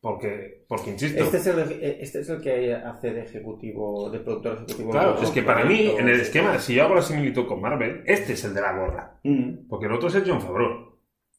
[0.01, 1.59] Porque, porque insisto, Este es, el,
[1.99, 4.89] este es el que hace de ejecutivo, de productor ejecutivo.
[4.89, 8.01] claro, es que para mí, en el esquema, si yo hago la similitud con Marvel,
[8.07, 9.19] este es el de la gorra.
[9.23, 9.67] Ujú.
[9.69, 10.71] Porque el otro es el John Favreau.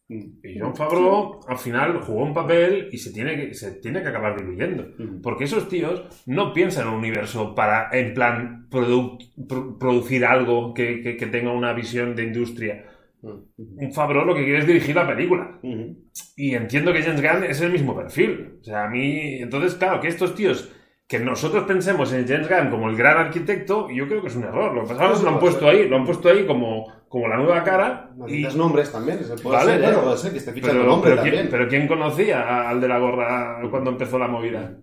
[0.09, 0.39] Ujú.
[0.45, 4.09] Y John Favreau, al final, jugó un papel y se tiene que, se tiene que
[4.09, 4.85] acabar diluyendo.
[4.97, 5.21] Ujú.
[5.23, 10.73] Porque esos tíos no piensan en un universo para, en plan, produ- pro- producir algo
[10.73, 12.85] que, que- que tenga una visión de industria.
[13.23, 15.59] Un Favreau lo que quiere es dirigir la película.
[15.63, 15.97] Ujú.
[16.37, 18.59] Y entiendo que James Gunn es el mismo perfil.
[18.61, 19.41] O sea, a mí...
[19.41, 20.71] Entonces, claro, que estos tíos...
[21.09, 24.45] Que nosotros pensemos en James Gunn como el gran arquitecto, yo creo que es un
[24.45, 24.75] error.
[24.75, 28.11] Lo lo han puesto ahí, lo han puesto ahí como, como la nueva cara.
[28.17, 30.91] No Y, necesitas nombres también, ese puede Vale, ser, puede ser que esté fichando pero,
[30.91, 31.37] nombre pero, también.
[31.43, 34.75] ¿quién, pero ¿quién conocía a- al de la gorra cuando empezó la movida?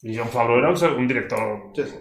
[0.00, 1.40] Y John Favreau era un, se- un director...
[1.74, 1.96] Sí, sí.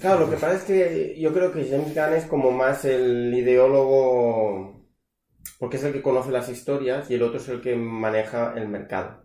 [0.00, 3.34] Claro, lo que pasa es que yo creo que James Gunn es como más el
[3.36, 4.77] ideólogo,
[5.58, 8.68] porque es el que conoce las historias y el otro es el que maneja el
[8.68, 9.22] mercado.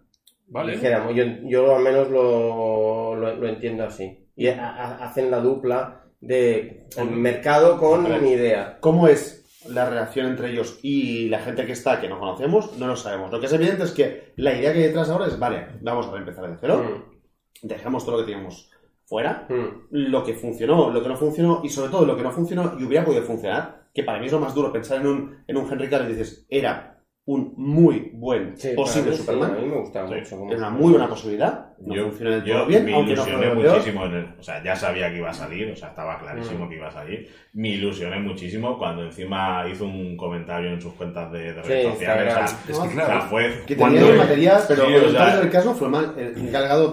[0.48, 0.74] Vale.
[0.74, 4.28] Dijéramos, yo, yo al menos lo, lo, lo entiendo así.
[4.36, 8.78] Y ha- ha- hacen la dupla de el mercado con mi idea.
[8.80, 12.78] ¿Cómo es la relación entre ellos y la gente que está que no conocemos?
[12.78, 13.32] No lo sabemos.
[13.32, 16.08] Lo que es evidente es que la idea que hay detrás ahora es, vale, vamos
[16.08, 18.70] a empezar de cero, Mm, dejamos todo lo que teníamos
[19.06, 19.88] fuera, mm.
[19.92, 22.84] lo que funcionó, lo que no funcionó y sobre todo lo que no funcionó y
[22.84, 25.72] hubiera podido funcionar, que para mí es lo más duro pensar en un, en un
[25.72, 26.90] Henry Cavill y dices, era
[27.26, 30.16] un muy buen Sí, posible sí, Superman, a mí me gustaba Sí.
[30.16, 30.38] mucho.
[30.38, 33.14] como era una muy buena posibilidad, no yo, funciona del yo todo bien, me aunque
[33.14, 36.20] ilusioné muchísimo en el, o sea, ya sabía que iba a salir, o sea, estaba
[36.20, 36.70] clarísimo Mm.
[36.70, 37.30] que iba a salir.
[37.54, 41.94] Me ilusioné muchísimo cuando encima hizo un comentario en sus cuentas de, de Sí, redes
[41.94, 42.34] sociales.
[42.34, 42.46] O sea, Instagram.
[42.46, 45.14] Es que o sea, claro, fue Que Cuando- tenía el material, pero Sí, en el
[45.16, 46.06] caso del caso fue mal.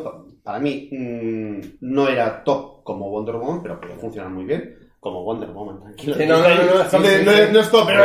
[0.05, 4.77] Pa- para mí, mm, no era top como Wonder Woman, pero podía funcionar muy bien.
[4.99, 6.15] Como Wonder Woman, tranquilo.
[6.15, 7.39] Sí, no, no, no, no, sí, No, sí, no, sí.
[7.53, 8.05] no es top, pero...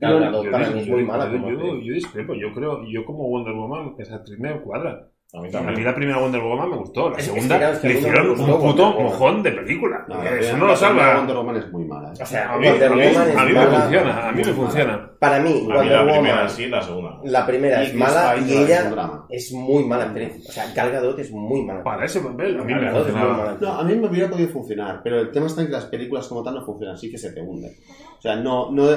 [0.00, 1.84] No, no, no, no, el problema es que es muy mala como actriz.
[1.84, 5.08] yo discrepo, yo creo, yo como Wonder Woman, esa actriz me cuadra.
[5.32, 5.84] A mí A mí también.
[5.84, 7.90] la primera Wonder Woman me gustó, la Es- es segunda que, claro, es que a
[7.90, 10.04] le hicieron gustó un puto mojón de película.
[10.08, 11.16] No, Eh, Eso no lo salva.
[11.18, 12.10] Wonder Woman es muy mala.
[12.10, 13.80] O sea, A mí, Wonder a mí- Woman es a mí me mala.
[13.80, 15.10] funciona, a mí me funciona.
[15.20, 17.18] Para mí, A mí la primera sí, la segunda.
[17.24, 18.92] la primera es mala y ella
[19.28, 20.48] es muy mala actriz.
[20.48, 21.84] O sea, Gal Gadot es muy mala.
[21.84, 23.44] Para ese papel, a mí me Gadot es muy funcionaba.
[23.44, 23.58] mala.
[23.60, 26.26] No, a mí me hubiera podido funcionar, pero el tema está en que las películas
[26.26, 27.72] como tal no funcionan, sí que se te hunden.
[28.18, 28.70] O sea, no...
[28.72, 28.88] no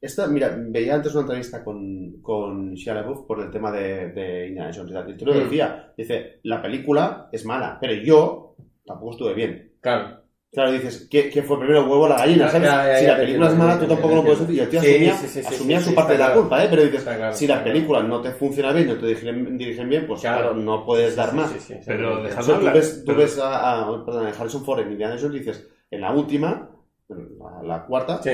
[0.00, 4.48] esta, mira, veía antes una entrevista con, con Shia LaBeouf por el tema de, de
[4.48, 9.34] Indiana Jones y tú lo decía, dice, la película es mala, pero yo tampoco estuve
[9.34, 9.72] bien.
[9.80, 10.18] Claro.
[10.52, 12.48] Claro, dices, ¿qué, qué fue primero el huevo o la gallina?
[12.48, 12.68] ¿sabes?
[12.68, 14.54] ya, ya, si la te película es mala, tú te tampoco lo puedes decir.
[14.56, 16.24] Y el tío Sí, asumía, sí, sí, sí, asumía sí, su sí, parte de la
[16.26, 16.40] claro.
[16.40, 16.66] culpa, ¿eh?
[16.68, 17.70] Pero dices, claro, si la claro.
[17.72, 20.38] película no te funciona bien, no te dirigen, dirigen bien, pues Claro.
[20.40, 21.50] claro, no puedes dar más.
[21.52, 22.22] Sí, sí, sí, Pero sí.
[22.30, 24.90] dejad- O sea, tú ves, tú pero- ves a, a- perdón, a Harrison Ford en
[24.90, 26.68] Indiana Jones y dices, en la última,
[27.08, 28.30] la, la cuarta, Sí,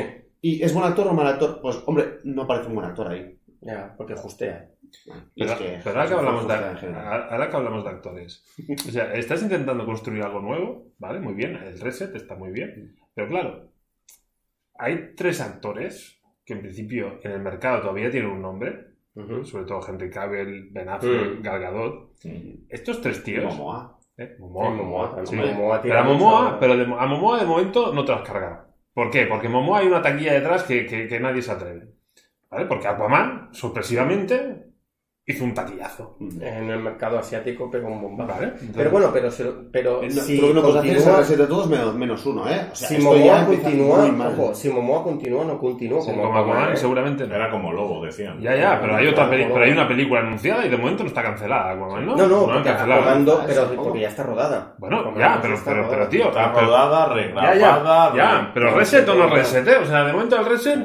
[0.50, 1.60] ¿y es buen actor o mal actor?
[1.62, 3.38] Pues, hombre, no parece un buen actor ahí.
[3.60, 4.70] ya, porque justea.
[5.34, 8.44] Pero, es que pero ahora, que hablamos de, ahora que hablamos actores,
[8.86, 11.18] o sea, estás intentando construir algo nuevo, ¿vale?
[11.20, 13.70] Muy bien, el reset está muy bien, pero claro,
[14.78, 18.86] hay tres actores que en principio en el mercado todavía tienen un nombre,
[19.44, 21.42] sobre todo Henry Cavill, Ben Affleck, Mm.
[21.42, 22.12] Gal Gadot.
[22.68, 23.98] Estos tres tíos, Momoa.
[24.18, 24.34] ¿eh?
[24.36, 25.34] Sí, Momoa, Momoa, sí.
[25.36, 28.28] Momoa tiene Pero a Momoa, pero de- a Momoa de momento no te lo has
[28.28, 28.65] cargado.
[28.96, 29.22] ¿Por qué?
[29.30, 31.82] Porque Momoa hay una taquilla detrás que, que- que nadie se atreve.
[32.50, 32.66] ¿Vale?
[32.66, 34.36] Porque Aquaman, sorpresivamente,
[35.28, 36.16] hizo un taquillazo.
[36.20, 38.32] En el mercado asiático pegó un bombazo.
[38.34, 42.24] Vale, Pero bueno, pero, se- pero No, si no es continúa, de todos menos, menos
[42.26, 42.68] uno, ¿eh?
[42.70, 46.72] O sea, si Momoa ya continúa, ojo, si Momoa continúa, no continúa Sí, como Aquaman,
[46.72, 46.76] ¿eh?
[46.76, 47.34] seguramente no.
[47.34, 48.40] Era como lobo, decían.
[48.40, 51.08] Ya, ya, pero hay otra peli- pero hay una película anunciada y de momento no
[51.08, 52.16] está cancelada, Aquaman, ¿no?
[52.16, 52.68] No, no, han porque.
[52.70, 54.74] Aquaman Ah, pero porque ya está rodada.
[54.78, 55.90] Bueno, Aquaman ya, pero, pero, rodada.
[55.96, 58.10] pero, tío, Está pero- rodada, Ya, regrabada.
[58.10, 59.76] ya, ya, re- pero reset o no reset, ¿eh?
[59.82, 60.78] O sea, de momento el reset,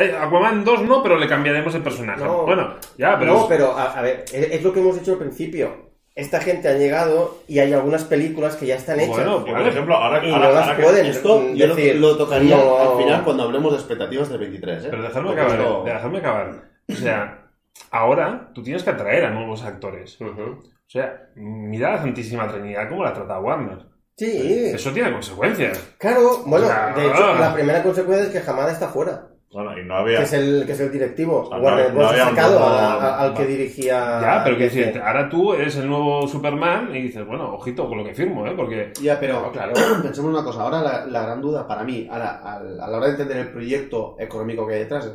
[0.00, 2.24] eh, Aquaman 2 no, pero le cambiaremos el personaje.
[2.24, 2.46] No.
[2.46, 3.57] Bueno, ya, pero...
[3.58, 5.88] Pero a, a ver, es, es lo que hemos hecho al principio.
[6.14, 9.14] Esta gente ha llegado y hay algunas películas que ya están hechas.
[9.14, 11.96] Bueno, por ejemplo, ahora, y ahora- no las ahora que- pueden Esto yo lo, decir,
[11.96, 14.88] lo tocaría no- al final cuando hablemos de expectativas del 23, ¿eh?
[14.90, 16.62] Pero dejadme Porque acabar, esto- dejadme acabar.
[16.90, 17.44] O sea,
[17.92, 20.18] ahora tú tienes que atraer a nuevos actores.
[20.20, 23.78] O sea, mira la Santísima Trinidad como la trata Warner.
[24.16, 25.78] Sí, Eso tiene consecuencias.
[25.98, 26.42] claro.
[26.44, 27.36] Bueno, O sea, de hecho, ah.
[27.38, 29.28] la primera consecuencia es que Hamada está fuera.
[29.50, 30.22] Bueno, y no Que había.
[30.22, 31.46] es el, que es el directivo.
[31.48, 32.10] sea, no- Warner no Bros.
[32.10, 34.20] había ha un sacado nuevo- a- a- al que dirigía.
[34.20, 37.96] Ya, pero que decir, ahora tú eres el nuevo Superman y dices, bueno, ojito con
[37.98, 38.52] lo que firmo, ¿eh?
[38.54, 38.92] Porque...
[39.00, 39.72] Ya, pero No, claro.
[40.02, 40.62] pensemos una cosa.
[40.62, 43.50] Ahora la, la gran duda para mí, ahora, al- a la hora de entender el
[43.52, 45.14] proyecto económico que hay detrás, es,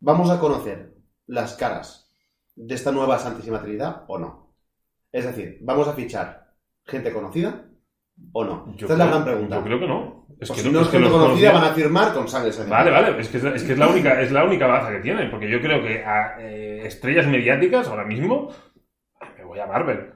[0.00, 0.94] ¿vamos a conocer
[1.26, 2.12] las caras
[2.56, 4.52] de esta nueva Santísima Trinidad o no?
[5.10, 6.52] Es decir, ¿vamos a fichar
[6.84, 7.64] gente conocida
[8.32, 8.66] o no?
[8.76, 9.56] Yo Esta es la creo- gran pregunta.
[9.56, 10.19] Yo creo que no.
[10.40, 12.90] Es Pues que, si no es que los conocida, van a firmar con sangre Vale,
[12.90, 15.30] vale, es que es, es que es la única, es la única baza que tienen,
[15.30, 18.50] porque yo creo que a eh, estrellas mediáticas ahora mismo
[19.36, 20.12] me voy a Marvel.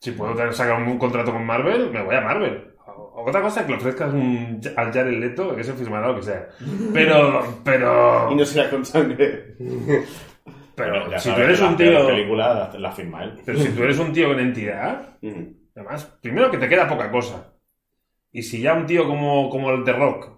[0.00, 2.74] Si puedo sacar un, contrato con Marvel, me voy a Marvel.
[2.86, 6.16] O- Otra cosa es que le ofrezcas un, al Jared Leto, que se firmará lo
[6.16, 6.48] que sea.
[6.92, 9.54] Pero, pero, Y no será con sangre.
[10.74, 13.34] pero si tú eres un tío, películas la firma él.
[13.44, 15.62] pero si tú eres un tío con entidad, Mm.
[15.76, 17.51] Además, primero que te queda poca cosa.
[18.32, 20.30] Y si ya un tío como, como el The Rock,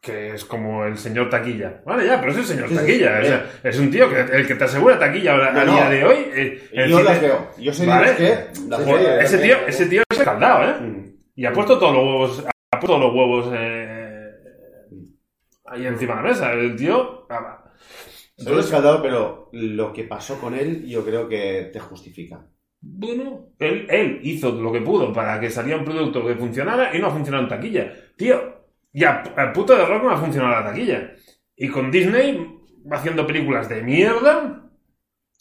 [0.00, 1.82] que es como el señor taquilla.
[1.86, 3.20] Vale, ya, pero es el señor Sí, taquilla.
[3.20, 3.26] sí.
[3.26, 5.72] o sea, es un tío que el que te asegura taquilla a, a No, no.
[5.74, 6.16] día de hoy.
[6.34, 7.50] eh, el Yo cine- las veo.
[7.58, 8.16] Yo sé Vale.
[8.16, 8.24] que
[8.68, 8.98] las Sí, veo.
[8.98, 10.80] sí, ese, tío, ese tío es escaldado, ¿eh?
[10.80, 11.12] Mm.
[11.36, 12.44] Y ha puesto todos los huevos.
[12.72, 14.30] Ha puesto los huevos eh,
[15.66, 16.52] ahí encima de la mesa.
[16.52, 17.26] El tío.
[17.30, 17.58] ah,
[18.36, 22.44] Soy escaldado, pero lo que pasó con él yo creo que te justifica.
[22.84, 26.98] Bueno, él, él hizo lo que pudo para que saliera un producto que funcionara y
[27.00, 27.92] no ha funcionado en taquilla.
[28.16, 31.12] Tío, y a- al puto de rock no ha funcionado la taquilla.
[31.56, 32.58] Y con Disney
[32.90, 34.68] va haciendo películas de mierda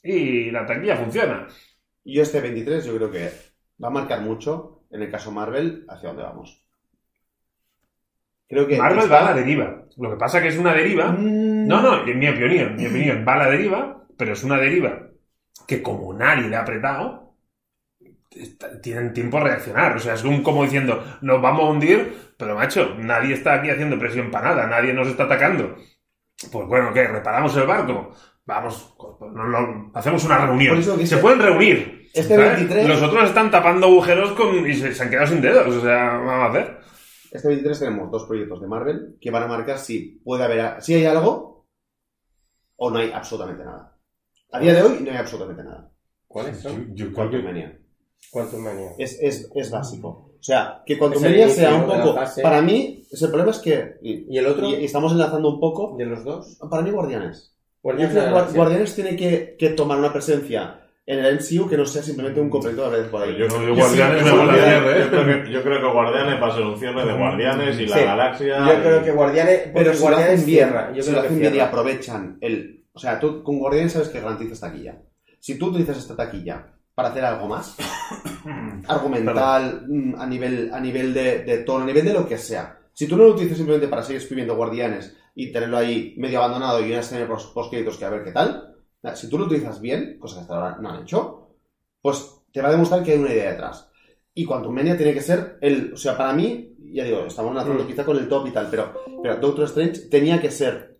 [0.03, 1.47] y la taquilla funciona.
[2.03, 3.29] Y este 23 yo creo que
[3.83, 6.63] va a marcar mucho, en el caso Marvel, hacia dónde vamos.
[8.47, 9.85] Creo que Marvel está- va a la deriva.
[9.97, 11.11] Lo que pasa que es una deriva.
[11.11, 14.43] Mm, No, no, en mi opinión, en mi opinión, va a la deriva, pero es
[14.43, 15.07] una deriva
[15.67, 17.30] que como nadie le ha apretado,
[18.81, 19.95] tienen tiempo a reaccionar.
[19.95, 23.69] O sea, es un, como diciendo, nos vamos a hundir, pero macho, nadie está aquí
[23.69, 25.75] haciendo presión para nada, nadie nos está atacando.
[26.51, 27.07] Pues bueno, ¿qué?
[27.07, 28.11] ¿Reparamos el barco?
[28.45, 28.95] Vamos,
[29.33, 30.81] no, no, hacemos una reunión.
[31.05, 32.09] Se pueden reunir.
[32.13, 32.57] este ¿sabes?
[32.57, 35.67] 23 Los otros están tapando agujeros con, y se, se han quedado sin dedos.
[35.67, 36.79] O sea, vamos a hacer.
[37.31, 40.95] Este 23 tenemos dos proyectos de Marvel que van a marcar si puede haber, si
[40.95, 41.67] hay algo
[42.75, 43.95] o no hay absolutamente nada.
[44.51, 45.91] A día de hoy no hay absolutamente nada.
[46.27, 46.93] ¿Cuáles son?
[46.95, 47.80] Yo, yo.
[48.31, 48.91] Quantum Mania.
[48.97, 50.07] Es, es, es básico.
[50.39, 52.15] O sea, que Quantum Mania sea un poco...
[52.15, 52.41] fase.
[52.41, 53.95] Para mí, el problema es que...
[54.01, 54.67] Y, ¿Y el otro?
[54.69, 55.95] y- y estamos enlazando un poco...
[55.97, 56.57] ¿De los dos?
[56.69, 57.55] Para mí, Guardianes.
[57.83, 58.57] Guardianes creo de que la Guar- Galaxia.
[58.61, 62.49] Guardianes tiene que, que tomar una presencia en el MCU que no sea simplemente un
[62.49, 63.35] completo de por ahí.
[63.37, 65.03] Yo, No, yo- Guardianes sí, yo creo- cierre, ¿eh?
[65.03, 67.85] yo creo que- Yo creo que Guardianes va a ser un cierre de Guardianes y
[67.87, 68.03] la Sí.
[68.03, 68.57] galaxia.
[68.67, 69.61] Yo creo que Guardianes.
[69.73, 70.69] Pero si lo Guardianes hacen bien.
[70.95, 72.85] Yo si creo lo que hacen bien y aprovechan el...
[72.93, 75.01] O sea, tú con Guardianes sabes que garantizas taquilla.
[75.39, 77.75] Si tú utilizas esta taquilla para hacer algo más,
[78.87, 82.77] argumental, mm, a nivel, a nivel de, de tono, a nivel de lo que sea.
[82.93, 86.81] Si tú no lo utilizas simplemente para seguir exprimiendo Guardianes y tenerlo ahí medio abandonado
[86.81, 88.75] y una escena post postcréditos que a ver qué tal,
[89.15, 91.49] si tú lo utilizas bien, cosa que hasta ahora no han hecho,
[92.01, 93.89] pues te va a demostrar que hay una idea detrás.
[94.33, 95.93] Y Quantum Mania tiene que ser el...
[95.93, 97.87] O sea, para mí, ya digo, estamos lanzando Mm.
[97.87, 100.90] quizá con el top y tal, pero, pero Doctor Strange tenía que ser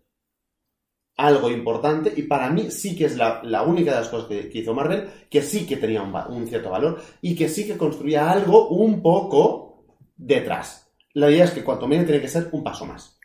[1.16, 4.74] algo importante y para mí sí que es la, única de las cosas que, hizo
[4.74, 8.68] Marvel que sí que tenía un, un cierto valor y que sí que construía algo
[8.68, 9.84] un poco
[10.16, 10.90] detrás.
[11.14, 13.18] La idea es que Quantum Mania tiene que ser un paso más.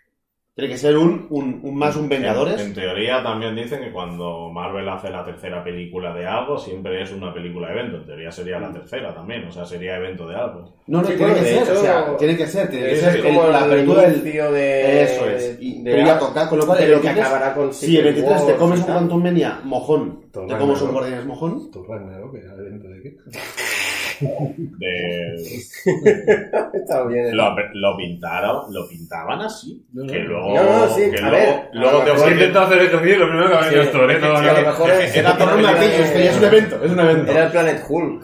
[0.58, 2.60] Tiene que ser un, un, un más un Vengadores.
[2.60, 7.00] En, en teoría también dicen que cuando Marvel hace la tercera película de algo, siempre
[7.04, 7.98] es una película evento.
[7.98, 10.74] En teoría sería la tercera también, o sea, sería evento de algo.
[10.88, 12.96] No, no, Sí, tiene que de ser, hecho, o sea, tiene que ser, tiene que
[12.96, 14.24] ser es el- como la apertura del...
[14.24, 15.04] de.
[15.04, 17.54] Eso es, y de pero ya Ash, toca, con lo cual pero que 23 acabará
[17.54, 18.86] con Si el 23 te comes un.
[18.86, 20.92] Quantum Mania mojón, te comes un.
[20.92, 23.16] Guardianes mojón, Tu Ragnarok, que era evento de qué?
[24.20, 25.36] de-
[26.74, 27.36] Está bien.
[27.36, 29.86] lo, lo pintaron, lo pintaban así.
[30.08, 32.66] Que luego, No, no, sí, que a luego, ver, luego a te mejor ofrecen- intentado
[32.66, 34.14] hacer ejercicio y lo primero que me ha venido Sí, esto, ¿eh?
[34.14, 34.54] es que No, a no.
[34.62, 37.32] lo mejor es- Era por un martillo, es que es un evento, es un evento.
[37.32, 38.24] Era el Planet Hulk.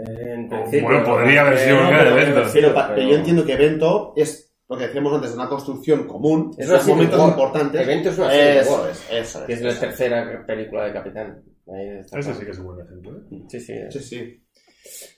[0.00, 0.82] eh, en principio.
[0.82, 2.42] Bueno, podría haber sido un Eh, gran evento.
[2.52, 6.50] Pero, pero- pero yo entiendo que evento es lo que decíamos antes, una construcción común,
[6.58, 7.28] Es es Civil War.
[7.30, 7.80] importantes.
[7.80, 8.90] Evento es una Civil Eso War.
[8.90, 11.42] es, eso Que es la tercera película de Capitán.
[11.74, 12.34] Ahí está claro.
[12.38, 13.42] sí que es un buen ejemplo, ¿eh?
[13.48, 13.74] Sí, sí.
[13.90, 14.42] Sí, sí.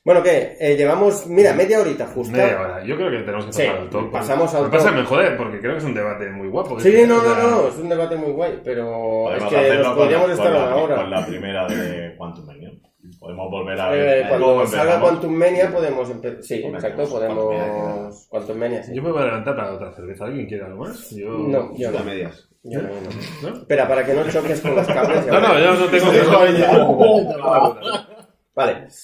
[0.05, 0.57] Bueno, ¿qué?
[0.59, 2.33] Eh, llevamos, mira, media horita justo.
[2.33, 2.85] Media hora.
[2.85, 4.11] Yo creo que tenemos que Sí, pasar al top.
[4.11, 5.03] pasamos al que pasa que me
[5.37, 6.81] porque creo que es un debate muy guapo.
[6.81, 10.29] Sí, Este, no, no, no, es un debate muy guay, pero es que nos podríamos
[10.29, 10.97] la- estar con una la, hora.
[10.97, 12.71] Con la primera de Quantum Mania.
[13.19, 14.29] Podemos volver a Eh, ver.
[14.29, 15.01] cuando cómo salga.
[15.01, 16.43] Quantum Mania podemos empezar.
[16.43, 18.27] Sí, exacto, podemos.
[18.29, 18.95] Quantum Mania, sí.
[18.95, 20.25] Yo me voy a levantar para otra cerveza.
[20.27, 21.11] ¿Alguien quiere algo más?
[21.11, 21.29] Yo...
[21.31, 22.05] No, yo no.
[22.05, 22.47] medias.
[22.63, 22.95] Yo no, yo
[23.43, 23.51] no.
[23.51, 23.57] ¿No?
[23.61, 25.27] Espera, para que no choques con los cables.
[25.27, 26.11] No, no, yo no tengo
[28.55, 28.87] Vale.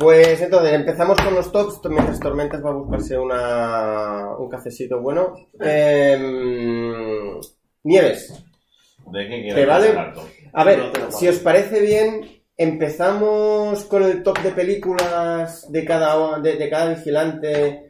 [0.00, 1.78] Pues entonces empezamos con los tops.
[1.90, 5.34] Mientras Tormentas va a buscarse una, un cafecito bueno.
[5.60, 7.38] Em,
[7.82, 8.42] Nieves.
[9.12, 9.94] ¿De qué ¿Te quieres vale?
[10.54, 16.38] A ver, No si os parece bien, empezamos con el top de películas de cada,
[16.40, 17.89] de, de cada vigilante.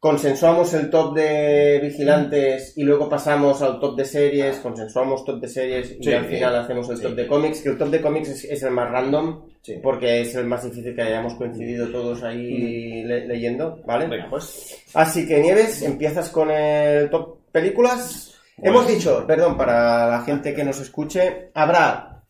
[0.00, 4.56] Consensuamos el top de vigilantes y luego pasamos al top de series.
[4.56, 7.02] Consensuamos top de series y Sí, al final hacemos el sí.
[7.02, 7.60] top de cómics.
[7.60, 9.74] Que el top de cómics es, es el más random Sí.
[9.82, 14.06] porque es el más difícil que hayamos coincidido todos ahí le- leyendo, ¿vale?
[14.06, 14.78] Venga, pues.
[14.94, 18.34] Así que Nieves, empiezas con el top películas.
[18.56, 22.22] Hemos dicho, perdón, para la gente que nos escuche, habrá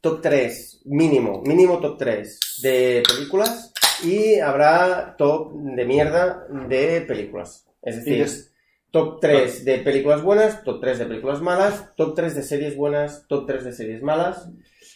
[0.00, 3.67] top 3, mínimo, mínimo top 3 de películas
[4.04, 7.68] y habrá top de mierda de películas.
[7.82, 8.26] Es decir,
[8.90, 13.26] top 3 de películas buenas, top 3 de películas malas, top 3 de series buenas,
[13.28, 14.48] top 3 de series malas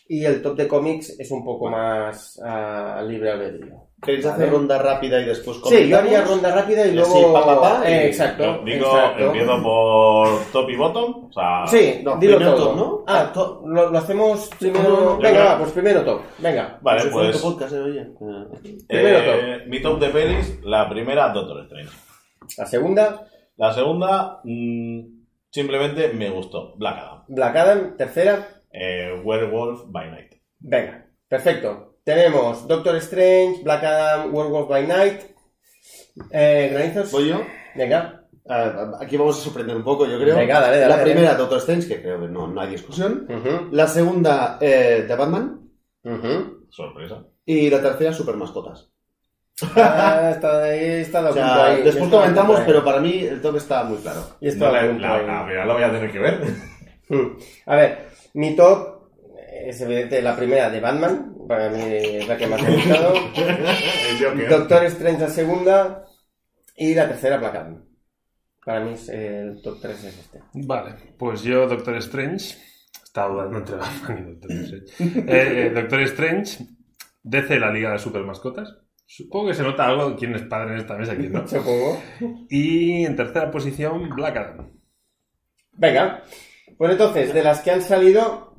[0.09, 3.89] y el top de cómics es un poco más ah, libre albedrío.
[4.03, 6.05] ¿Queréis hacer ronda rápida y después Sí, yo comentamos?
[6.07, 7.15] haría ronda rápida y luego...
[7.15, 9.25] así, pa, pa, pa, y- Eh, exacto, Yo digo, exacto.
[9.27, 11.25] empiezo por top y bottom.
[11.29, 12.67] O sea, Sí, No, dilo primero todo.
[12.71, 13.05] top, ¿no?
[13.07, 14.89] Ah, to- lo, lo hacemos primero...
[14.89, 16.21] no, no, Venga, creo- va, pues primero top.
[16.39, 16.79] Venga.
[16.83, 17.39] Vale, pues.
[17.39, 18.07] podcast, eh, oye.
[18.89, 21.91] Primero eh, mi top de pelis, la primera, Doctor Strange.
[22.59, 25.01] La segunda, La segunda, mm,
[25.51, 26.75] simplemente me gustó.
[26.77, 27.25] Black Adam.
[27.29, 27.97] Black Adam.
[27.97, 30.33] Tercera, Eh, Werewolf by Night.
[30.59, 31.07] venga.
[31.29, 31.92] Perfecto.
[32.05, 35.21] Tenemos Doctor Strange, Black Adam, Werewolf by Night.
[36.31, 37.13] Eh, ¿Granizos?
[37.13, 37.43] ¿Voy yo?
[37.77, 38.25] Venga.
[38.49, 40.35] Ah, Aquí vamos a sorprender un poco, yo creo.
[40.37, 41.11] Venga, dale, dale, La dale.
[41.13, 43.27] primera, Doctor Strange, que creo que no, no hay discusión.
[43.71, 45.61] La segunda, eh, The Batman.
[46.71, 47.25] Sorpresa.
[47.47, 48.89] Y la tercera, Super Mascotas.
[49.77, 51.83] Ah, está ahí, está O sea, ahí.
[51.83, 54.21] después está comentamos, pero para mí el top está muy claro.
[54.41, 54.83] Y está No, la
[55.23, 56.41] la, la, voy a tener que ver.
[57.67, 59.02] A ver, mi top
[59.53, 63.15] es evidente la primera de Batman, para mí es la que más me ha gustado.
[64.49, 66.05] Doctor Strange la segunda
[66.77, 67.85] y la tercera Black Adam.
[68.65, 70.41] Para mí es el top 3 es este.
[70.55, 72.57] Vale, pues yo, Doctor Strange.
[73.03, 75.21] Estaba dudando entre Batman y Doctor Strange.
[75.29, 76.65] Eh, eh, Doctor Strange,
[77.23, 78.75] DC la Liga de Super Mascotas.
[79.05, 81.47] Supongo que se nota algo de quién es padre en esta mesa y quién no.
[81.49, 82.01] Supongo.
[82.49, 84.71] Y en tercera posición, Black Adam.
[85.73, 86.23] Venga,
[86.79, 88.52] pues entonces, de las que han salido,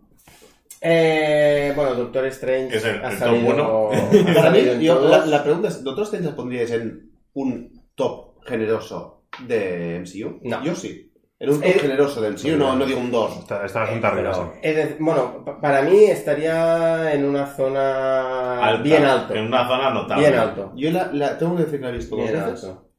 [0.83, 3.89] eh, bueno, Doctor Strange Es el- ha el top salido, uno.
[4.29, 8.43] ha Para mí, yo- la, la pregunta es, ¿Doctor Strange la pondríais en un top
[8.45, 10.39] generoso de MCU?
[10.43, 10.63] No.
[10.63, 11.09] Yo sí.
[11.39, 13.39] En un top Eh, generoso de MCU, no, no digo un 2.
[13.39, 14.41] Está, está bastante arriba, sí.
[14.61, 19.33] Es decir, bueno, pa- para mí estaría en una zona Alta, bien alto.
[19.33, 20.27] En una zona notable.
[20.29, 20.71] Bien alto.
[20.75, 22.63] Yo la, la- tengo que decir que la he visto dos Bien veces.
[22.65, 22.89] alto.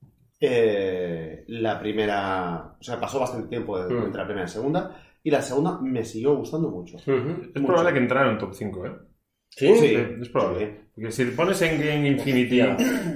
[0.40, 4.04] Eh, la primera, o sea, pasó bastante tiempo Mm.
[4.06, 4.96] entre la primera y la segunda.
[5.26, 6.98] Y la segunda me siguió gustando mucho.
[6.98, 7.66] Es Mucho.
[7.66, 8.92] probable que entrara en top 5, ¿eh?
[9.48, 9.72] ¿Sí?
[9.76, 9.96] Sí.
[10.20, 10.84] es probable.
[10.94, 12.60] Porque si pones en Game Infinity,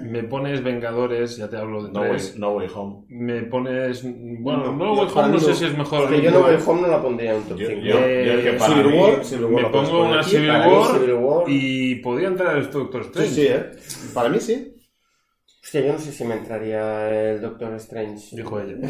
[0.04, 2.36] me pones Vengadores, ya te hablo de No way, tres.
[2.38, 3.04] no way home.
[3.08, 4.02] Me pones.
[4.40, 6.08] Bueno, No, Way Home no sé si es mejor.
[6.08, 7.80] Que yo no Way Home no la pondría en top Yo, 5.
[7.82, 10.22] yo, yo es que Eh, para Civil mí- War, Civil War me pongo una.
[10.22, 11.44] Civil War Civil War.
[11.48, 13.34] y podría entrar el Doctor Sí, Strange.
[13.34, 14.10] sí, ¿eh?
[14.14, 14.74] Para mí sí.
[15.68, 18.34] Hostia, yo no sé si me entraría el Doctor Strange.
[18.34, 18.76] Dijo ella.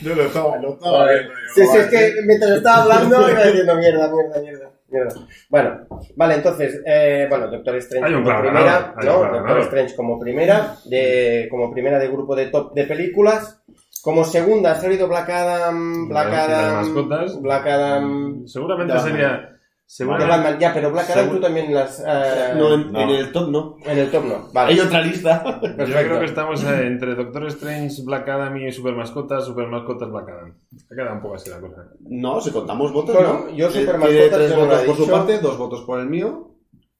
[0.00, 1.14] Yo lo estaba, lo estaba Vale.
[1.14, 5.14] viendo, yo, Sí, sí, es que mientras estaba hablando iba diciendo mierda, mierda, mierda, mierda.
[5.48, 9.00] Bueno, vale, entonces, eh, bueno, Doctor Strange como claro primera, un ¿no?
[9.00, 9.58] claro Doctor.
[9.62, 13.60] Strange como primera, de, como primera de grupo de top de películas.
[14.02, 17.42] Como segunda ha salido Black Adam, Black Adam, mascotas.
[17.42, 19.55] Black Adam, Seguramente sería.
[19.86, 20.36] De Seguramente.
[20.36, 20.58] Batman.
[20.58, 22.00] Ya, pero Black Adam tú también las...
[22.04, 23.00] eh, No, en, no.
[23.00, 23.76] en el top no.
[23.84, 24.48] en el top no.
[24.52, 25.60] Vale, Hay otra lista.
[25.62, 30.10] Yo creo que estamos eh, entre Doctor Strange, Black Adam y Super Mascotas, Super Mascotas,
[30.10, 30.54] Black Adam.
[30.90, 31.84] Ha quedado un poco así la cosa.
[32.00, 33.56] No, si contamos votos, Bueno, ¿no?
[33.56, 36.50] yo Él Super Mascotas tres votos por su parte, dos votos por el mío.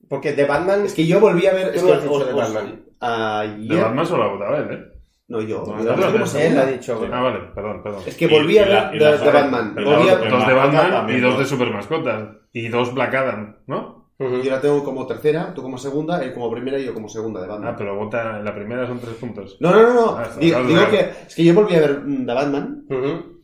[0.08, 0.84] Porque de Batman...
[0.84, 1.74] Es que yo volví a ver.
[1.74, 2.84] Es no que has dicho os- de os- Batman.
[3.00, 4.95] ayer- De Batman solo ha votado él, ¿eh?
[5.28, 5.64] No, yo.
[5.66, 6.38] No, yo no, no.
[6.38, 7.00] Él ha dicho...
[7.12, 8.02] Ah, vale, perdón, perdón.
[8.06, 9.74] Es que volví a la- de, la de Batman.
[9.74, 12.28] Volví a- dos de Batman también, y dos de Super Mascotas.
[12.52, 14.06] Y dos Black Adam, ¿no?
[14.18, 14.40] Ujú.
[14.42, 17.40] Yo la tengo como tercera, tú como segunda, él como primera y yo como segunda
[17.42, 17.72] de Batman.
[17.72, 19.58] Ah, pero vota en la primera son tres puntos.
[19.60, 20.10] No, no, no, no.
[20.16, 22.84] Ah, digo que es que yo volví a ver mm, The Batman.
[22.88, 23.35] Ujú.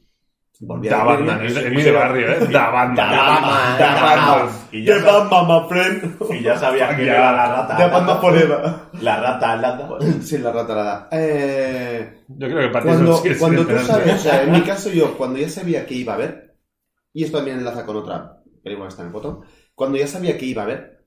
[0.60, 2.38] Volví Da a Batman, es, muy de barrio, ¿eh?
[2.52, 2.94] Da Batman.
[2.94, 4.68] Da Batman, Da da Batman.
[4.70, 6.16] Y ya, The Batman, my friend.
[6.30, 7.76] y ya sabías que era la rata.
[7.76, 8.74] The Batman forever.
[9.00, 9.88] La rata alada.
[10.22, 11.08] Sí, la rata la da.
[11.10, 14.90] Eh, Yo creo que Pattinson cuando sí cuando tú sabes, o sea, en mi caso
[14.90, 16.56] yo, cuando ya sabía que iba a ver,
[17.12, 19.40] y esto también enlaza con otra película que está en el botón,
[19.74, 21.06] cuando ya sabía que iba a ver,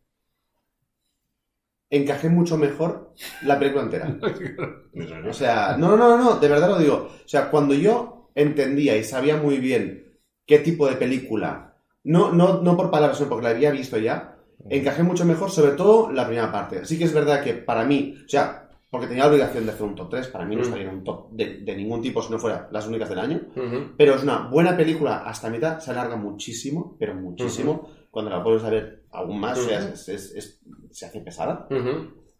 [1.89, 4.17] encajé mucho mejor la película entera.
[5.29, 7.09] O sea, no, no, no, no, de verdad lo digo.
[7.25, 12.61] O sea, cuando yo entendía y sabía muy bien qué tipo de película, no, no,
[12.61, 14.38] no por palabras, sino porque la había visto ya,
[14.69, 16.86] encajé mucho mejor, sobre todo la primera parte.
[16.86, 19.83] Sí que es verdad que para mí, o sea, porque tenía la obligación de hacer
[19.86, 22.31] un top 3, para mí no estaría en un top de, de ningún tipo si
[22.31, 23.93] no fuera las únicas del año, Ujú.
[23.97, 27.89] pero es una buena película hasta mitad, se alarga muchísimo, pero muchísimo.
[28.11, 30.59] Cuando la vuelves a ver aún más, o sea, es- es- es-
[30.91, 31.67] se hace pesada.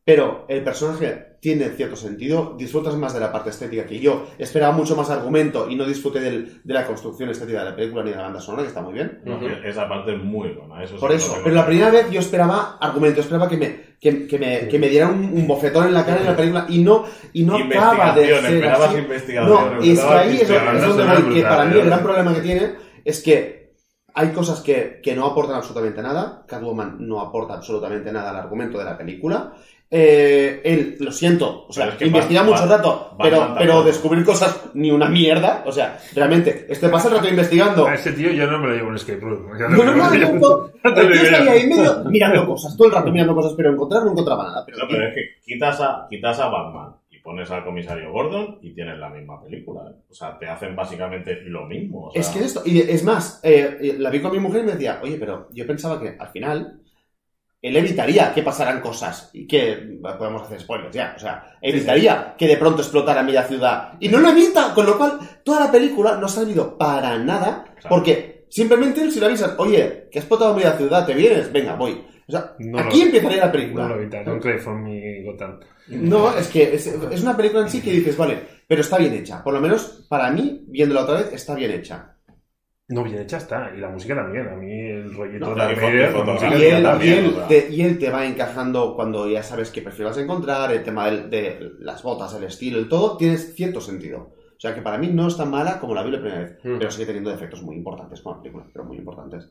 [0.05, 4.27] Pero el personaje tiene cierto sentido, disfrutas más de la parte estética que yo.
[4.37, 8.03] Esperaba mucho más argumento y no disfruté del- de la construcción estética de la película
[8.03, 9.21] ni de la banda sonora, que está muy bien.
[9.25, 9.39] No.
[9.67, 10.83] Esa parte es muy buena.
[10.83, 14.37] Eso Por eso, pero la primera vez yo esperaba argumento, esperaba que me, que, que
[14.37, 17.05] me, que me dieran un, un bofetón en la cara en la película y no,
[17.33, 19.07] y no acaba de ser esperabas así.
[19.49, 20.47] No, y es que ahí es,
[20.87, 22.71] donde voy, que para mí el gran problema que tiene
[23.03, 23.65] es que
[24.17, 26.45] hay cosas que, que no aportan absolutamente nada.
[26.47, 29.53] Catwoman no aporta absolutamente nada al argumento de la película.
[29.97, 33.83] Eh, él, lo siento, o sea, Pero es que investiga mucho rato, Batman pero, pero
[33.83, 35.63] descubrir cosas ni una mierda.
[35.65, 37.87] O sea, realmente, este pasa el rato investigando.
[37.87, 39.47] A ese tío yo no me lo llevo en escape room.
[39.57, 43.71] No, no, no, ya- no, ahí medio mirando cosas, todo el rato mirando cosas, pero
[43.71, 44.63] encontrar no encontraba nada.
[44.65, 48.59] Pero, No, pero es que quitas a, quitas a Batman y pones al comisario Gordon
[48.61, 49.81] y tienes la misma película.
[49.89, 49.95] ¿eh?
[50.11, 52.07] O sea, te hacen básicamente lo mismo.
[52.07, 54.61] o sea, Es que esto, y es más, eh, eh, la vi con mi mujer
[54.61, 56.81] y me decía, oye, pero yo pensaba que al final
[57.68, 62.47] él evitaría que pasaran cosas y que podemos hacer spoilers ya, o sea, evitaría que
[62.47, 66.18] de pronto explotara media ciudad y no lo evita, con lo cual toda la película
[66.18, 70.74] no ha servido para nada porque simplemente si le avisas, oye, que ha explotado media
[70.74, 71.51] ciudad, ¿te vienes?
[71.51, 72.03] Venga, voy.
[72.28, 73.84] O sea, No aquí empezaría la película.
[73.84, 74.39] No lo evita, no
[75.26, 75.59] Gotham.
[75.88, 79.13] No, es que es, es una película en sí que dices, vale, pero está bien
[79.13, 79.43] hecha.
[79.43, 82.14] Por lo menos, para mí, viéndola otra vez, está bien hecha.
[82.88, 83.71] No, bien hecha está.
[83.75, 84.47] Y la música también.
[84.47, 87.25] A mí el rollito No, fotografía música Y él, está y, bien.
[87.25, 90.71] él te, y él te va encajando cuando ya sabes qué perfil vas a encontrar,
[90.71, 94.33] el tema del- de, las botas, el estilo, el todo, tienes cierto sentido.
[94.55, 96.51] O sea que para mí no es tan mala como la vi la primera vez,
[96.63, 96.77] Mm.
[96.77, 99.49] pero sigue teniendo defectos muy importantes como la película, pero muy importantes.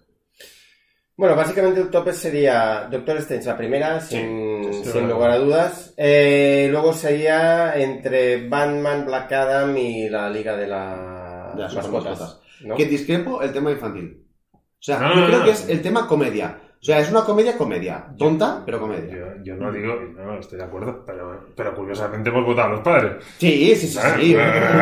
[1.17, 5.95] Bueno, básicamente el tope sería Doctor Strange, la primera, sin, sí, lugar a dudas.
[5.97, 11.53] Eh, luego sería entre Batman, Black Adam y la Liga de, la...
[11.55, 12.19] De las Mascotas.
[12.19, 12.41] Supermascotas.
[12.65, 12.75] ¿No?
[12.77, 14.27] Que discrepo el tema infantil.
[14.53, 15.45] O sea, No, yo no, creo no.
[15.45, 16.61] que es el tema comedia.
[16.81, 18.07] O sea, es una comedia comedia.
[18.19, 19.17] Tonta, pero comedia.
[19.17, 22.73] Yo, yo no digo, no, no, estoy de acuerdo, pero, pero curiosamente hemos votado a
[22.73, 23.25] los padres.
[23.39, 24.37] Sí, sí, sí, Ah, sí.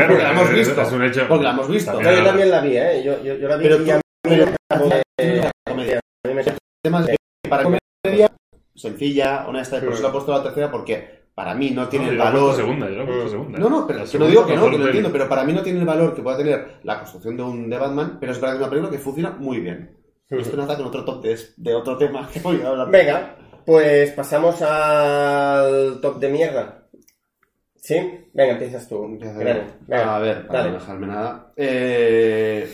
[0.09, 0.83] Porque la hemos visto.
[0.83, 1.28] Es un hecho.
[1.28, 1.93] Porque la hemos visto.
[1.93, 2.11] También.
[2.14, 3.03] No, yo también la vi, ¿eh?
[3.05, 5.03] Yo, yo, yo la vi Pero y a tú- mí pero- me acabó de-
[5.68, 6.01] comedia.
[6.24, 6.51] a mí me- El
[6.83, 8.28] tema es que para comedia
[8.74, 9.93] sencilla, honesta, y por Mm.
[9.93, 12.28] eso la he puesto la tercera porque para mí no tiene No, el yo la
[12.28, 12.57] he puesto valor.
[12.57, 13.30] segunda, yo la he puesto Mm.
[13.30, 13.59] segunda.
[13.59, 15.53] No, no, pero La que no digo que no, que lo entiendo, pero para mí
[15.53, 18.41] no tiene el valor que pueda tener la construcción de un de Batman, pero es
[18.41, 19.97] verdad que es una película que funciona muy bien.
[20.28, 22.91] Esto nota con otro top de, de otro tema que voy a hablar.
[22.91, 26.78] Venga, pues pasamos al top de mierda.
[27.76, 27.97] ¿Sí?
[28.33, 29.18] Venga, empiezas tú.
[29.18, 30.72] Venga, A ver, para dale.
[30.72, 31.53] no dejarme nada.
[31.57, 32.72] Eh,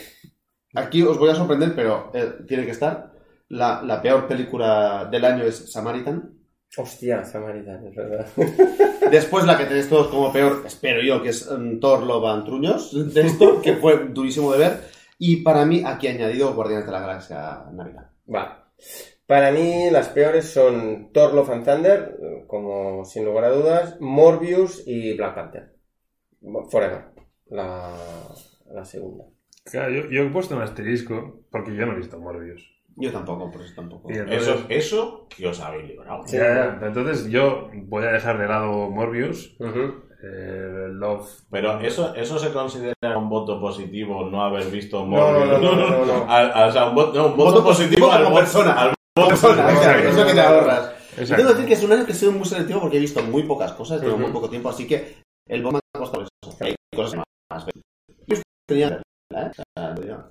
[0.75, 3.13] aquí os voy a sorprender, pero eh, tiene que estar.
[3.49, 6.38] La, la peor película del año es Samaritan.
[6.77, 8.27] Hostia, Samaritan, es verdad.
[9.11, 12.45] Después la que tenéis todos como peor, espero yo, que es mm, Thor Love and
[12.45, 14.81] Truños, de esto, que fue durísimo de ver.
[15.19, 18.11] Y para mí, aquí he añadido Guardianes de la Galaxia Navidad.
[18.33, 18.71] Va.
[19.27, 22.16] Para mí las peores son Thor Love and Thunder,
[22.47, 25.75] como sin lugar a dudas, Morbius y Black Panther.
[26.71, 27.07] Forever,
[27.47, 27.95] la,
[28.73, 29.25] la segunda.
[29.64, 32.78] Claro, yo, yo he puesto un asterisco porque yo no he visto Morbius.
[33.01, 34.11] Yo tampoco, por eso tampoco.
[34.11, 36.22] Entonces- Eso, eso que os habéis librado.
[36.26, 36.36] Sí.
[36.36, 41.28] Ya, ya, entonces yo voy a dejar de lado Morbius, eh, Love.
[41.51, 45.61] Pero eso, eso se considera un voto positivo no haber visto No, no, Morbius.
[45.62, 46.24] no, no, no, no.
[46.30, 48.72] Al- al- o sea, un voto, no, un voto, Voto positivo, al como voto- persona.
[48.72, 49.78] al Persona, Exacto.
[49.80, 50.92] exacto, es lo que te ahorras.
[51.18, 51.34] Exacto.
[51.36, 53.20] tengo que decir que es un año que he sido muy selectivo porque he visto
[53.24, 55.16] muy pocas cosas, tengo muy poco tiempo, así que
[55.49, 56.57] el bomba me ha costado eso.
[56.64, 57.16] Hay cosas
[57.51, 57.66] más.
[58.28, 58.36] Yo
[58.68, 59.03] tenía
[59.47, 59.51] ¿eh?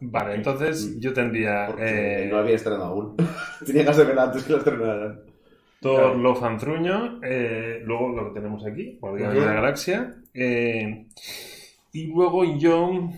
[0.01, 1.69] Vale, entonces yo tendría.
[1.79, 3.15] eh, no había estrenado aún.
[3.65, 5.21] tenía que verla antes que la estrenaran.
[5.79, 6.17] Thor Claro.
[6.17, 11.07] Love and Truño, eh, luego lo que tenemos aquí, Guardianes de la Galaxia, eh,
[11.93, 13.09] y luego yo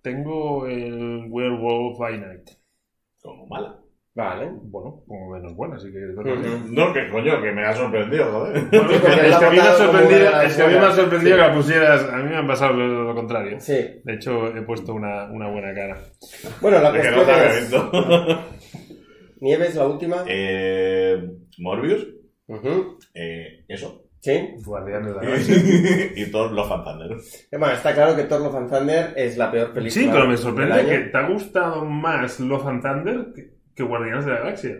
[0.00, 2.50] tengo el Werewolf by Night.
[3.20, 3.83] Como mala.
[4.16, 4.48] Vale.
[4.62, 5.98] Bueno, como menos buena, así que...
[6.70, 8.56] No, que coño, que me ha sorprendido, joder.
[8.58, 10.94] Es que, a mí me ha sorprendido, es que a mí me ha buenas.
[10.96, 11.42] sorprendido Sí.
[11.42, 13.58] que la pusieras, a mí me han pasado lo, lo contrario.
[13.60, 13.72] Sí.
[14.04, 15.98] De hecho, he puesto una, una buena cara.
[16.60, 17.60] Bueno, la De que no cuestión había es...
[17.70, 17.90] visto.
[19.40, 20.24] Nieves, la última.
[20.28, 21.22] eh,
[21.58, 22.06] Morbius,
[23.14, 24.00] eh, eso.
[24.20, 24.54] Sí.
[24.64, 25.56] Guardianes de la Galaxia.
[26.16, 27.12] y todos los Thunder.
[27.50, 30.26] Eh, Bueno, está claro que Thor Love and Thunder es la peor película Sí, pero
[30.26, 34.38] me sorprende que te ha gustado más Love and Thunder que, que Guardianes de la
[34.40, 34.78] Galaxia.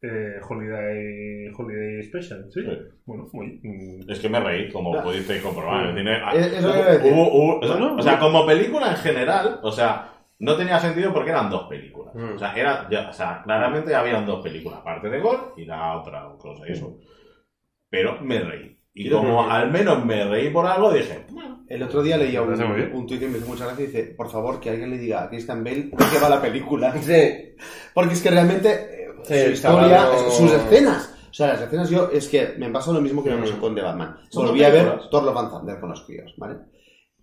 [0.00, 2.60] Eh, Holiday, Holiday Special, ¿sí?
[2.62, 2.70] Sí.
[3.04, 3.58] Bueno, muy...
[3.62, 5.02] mm, Es que me reí, como Ah.
[5.02, 5.82] pudisteis comprobar.
[5.82, 6.20] en el cine.
[6.24, 7.12] Ah, Es- es lo que hubo- iba a decir.
[7.12, 10.56] hubo- hubo- o sea, No, no, o sea, como película en general, o sea, no
[10.56, 12.14] tenía sentido porque eran dos películas.
[12.14, 12.34] Mm.
[12.34, 15.96] O sea, era, ya- o sea, claramente habían dos películas, aparte de Gore y la
[15.98, 16.96] otra cosa y eso.
[17.90, 18.77] Pero me reí.
[19.06, 21.24] Y como que- al menos me reí por algo, dije,
[21.68, 24.04] El otro día leía Me un, un tuit que me hizo mucha gracia y dice,
[24.16, 26.94] por favor, que alguien le diga a Christian Bale de qué va la película.
[27.02, 27.54] Sí.
[27.92, 31.14] Porque es que realmente eh, Sí, su el historia, caballo- sus escenas.
[31.30, 33.40] O sea, las escenas yo, es que me pasó lo mismo que me Mm.
[33.40, 34.16] pasó con The Batman.
[34.32, 34.98] Volví a ver.
[35.10, 36.56] Thor Love and Thunder con los críos, ¿vale?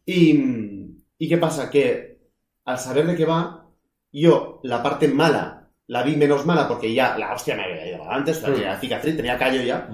[0.06, 1.70] Y, ¿y qué pasa?
[1.70, 2.20] Que
[2.66, 3.66] al saber de qué va,
[4.12, 8.10] yo la parte mala la vi menos mala porque ya la hostia me había llegado
[8.12, 8.54] antes, o sea, Mm.
[8.54, 9.88] tenía cicatriz, tenía callo ya.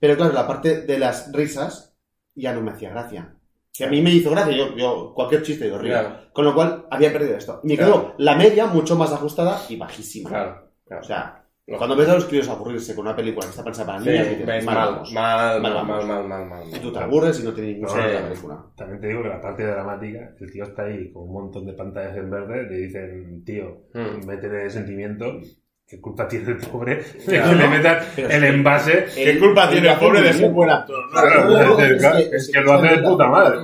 [0.00, 1.96] Pero claro, la parte de las risas
[2.34, 3.32] ya no me hacía gracia.
[3.72, 5.92] Que a mí me hizo gracia, yo, yo cualquier chiste digo río.
[5.92, 7.60] Claro, Con lo cual había perdido esto.
[7.64, 7.92] Me Claro.
[7.92, 10.30] quedó la media mucho más ajustada y bajísima.
[10.30, 10.70] claro.
[10.86, 11.02] claro.
[11.02, 11.42] O sea,
[11.78, 14.28] cuando ves a los críos aburrirse con una película que está pensada para Sí, niños,
[14.28, 15.12] dices, ves mal mal, vamos.
[15.12, 16.06] mal, Mal mal, vamos.
[16.06, 16.76] mal, mal, mal, mal.
[16.76, 18.22] Y tú te aburres y no tienes ningún No, sentido sí.
[18.22, 18.66] la película.
[18.76, 21.72] También te digo que la parte dramática, el tío está ahí con un montón de
[21.72, 24.26] pantallas en verde, le dicen, tío, Mm.
[24.26, 25.40] métele sentimiento,
[25.86, 27.50] ¿qué culpa tiene el pobre de Claro.
[27.50, 29.06] que le metan Pero el envase?
[29.14, 31.04] ¿qué culpa tiene el pobre de ser buen actor?
[31.14, 33.58] Es, es que, que- es que lo hace de puta madre.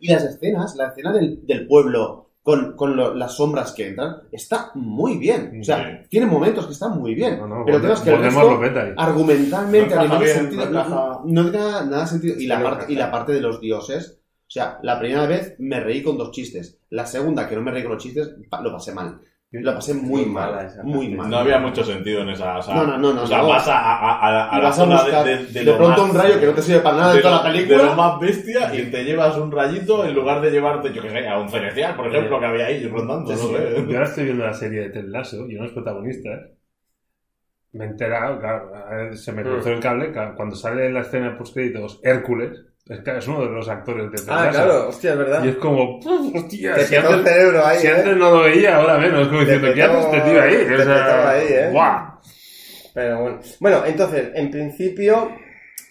[0.00, 4.16] Y las escenas, la escena del, del pueblo con, con lo- las sombras que entran,
[4.30, 5.58] está muy bien.
[5.60, 6.06] O sea, Sí.
[6.10, 7.38] tiene momentos que están muy bien.
[7.38, 8.60] No, no, pero es que el resto,
[8.96, 12.34] argumentalmente, No a encaja nivel bien, sentido, no no, tiene nada, sentido.
[12.38, 12.92] Y la, parte, encaja.
[12.92, 16.30] y la parte de los dioses, o sea, la primera vez me reí con dos
[16.30, 16.78] chistes.
[16.90, 18.32] La segunda, que no me reí con los chistes,
[18.62, 19.18] lo pasé mal.
[19.52, 20.50] Lo pasé muy mal.
[20.52, 21.30] mala esa Muy mal.
[21.30, 22.58] No había mucho sentido en esa.
[22.58, 23.48] O sea, No, no, no, no, O sea, no.
[23.48, 25.76] vas a, a, a, a la vas a zona buscar de, de, de, de lo
[25.78, 27.52] pronto más- un rayo que no te sirve para nada de, de toda lo- la
[27.52, 27.94] De lo película.
[27.94, 31.38] más bestia y te llevas un rayito en lugar de llevarte, yo qué sé, a
[31.38, 33.34] un celestial, por ejemplo, que había ahí rondando.
[33.34, 33.54] Sí, no sí.
[33.64, 33.74] sé.
[33.88, 36.40] Yo ahora estoy viendo la serie de Ted Lasso y uno de los protagonistas
[37.72, 41.30] me he enterado, claro, se me cruzó el cable ca- cuando sale en la escena
[41.30, 45.12] de postcréditos Hércules, es, que es uno de los actores de Ted Ah, claro, hostia,
[45.12, 45.44] es verdad.
[45.44, 47.90] Y es como, "Puf, hostia, Te si petó el antes, cerebro ahí, si ¿eh?
[47.90, 50.56] antes no lo veía, ahora menos, como diciendo, ¿qué hace este tío ahí?
[50.66, 51.68] te O sea, ahí, ¿eh?
[51.72, 52.00] ¡guau!
[52.94, 53.40] Pero bueno.
[53.60, 55.30] Bueno, entonces, en principio,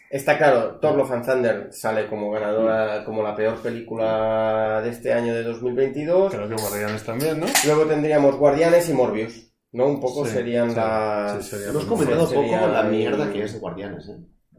[0.10, 5.14] está claro, Thor Love and Thunder sale como ganadora, como la peor película de este
[5.14, 6.34] año de 2022.
[6.34, 7.46] Creo que Guardianes también, ¿no?
[7.66, 9.86] Luego tendríamos Guardianes y Morbius, ¿no?
[9.88, 11.44] Un poco Sí, serían sí, las...
[11.44, 14.16] sí, sería Hemos comentado poco la mierda que es de Guardianes, ¿eh?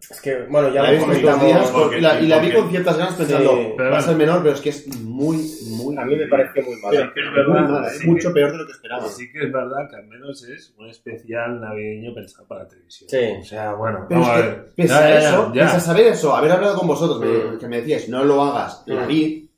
[0.09, 1.45] Es que, bueno, ya la lo comentamos...
[1.47, 4.07] días porque- la, y la vi con ciertas ganas pensando, Sí, pero va a bueno.
[4.07, 5.37] ser menor, pero es que es muy,
[5.71, 5.97] muy...
[5.99, 6.83] A mí me pareció muy es
[7.49, 9.09] mala, es sí mucho que- peor de lo que esperaba.
[9.09, 13.11] Sí que es verdad que al menos es un especial navideño pensado para televisión.
[13.11, 13.41] Sí.
[13.41, 14.73] O sea, bueno, Pero vamos es a que, ver.
[14.77, 15.63] pese Ya, a eso, ya.
[15.65, 17.59] pese a saber eso, haber hablado con vosotros, me- Mm.
[17.59, 19.09] que me decíais, no lo hagas, la Mm.
[19.09, 19.51] vi,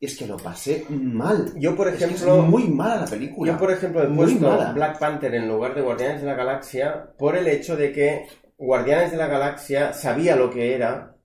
[0.00, 1.52] es que lo pasé mal.
[1.56, 2.38] Yo, por Es que ejemplo...
[2.42, 3.52] es muy mala la película.
[3.52, 4.72] Yo, por ejemplo, he puesto.
[4.74, 8.26] Black Panther en lugar de Guardianes de la Galaxia por el hecho de que
[8.64, 11.16] Guardianes de la Galaxia sabía lo que era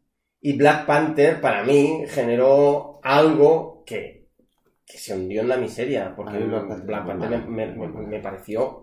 [0.41, 4.27] y Black Panther, para mí, generó algo que,
[4.85, 6.13] que se hundió en la miseria.
[6.15, 8.81] Porque A mí Black Panther Black me, pareció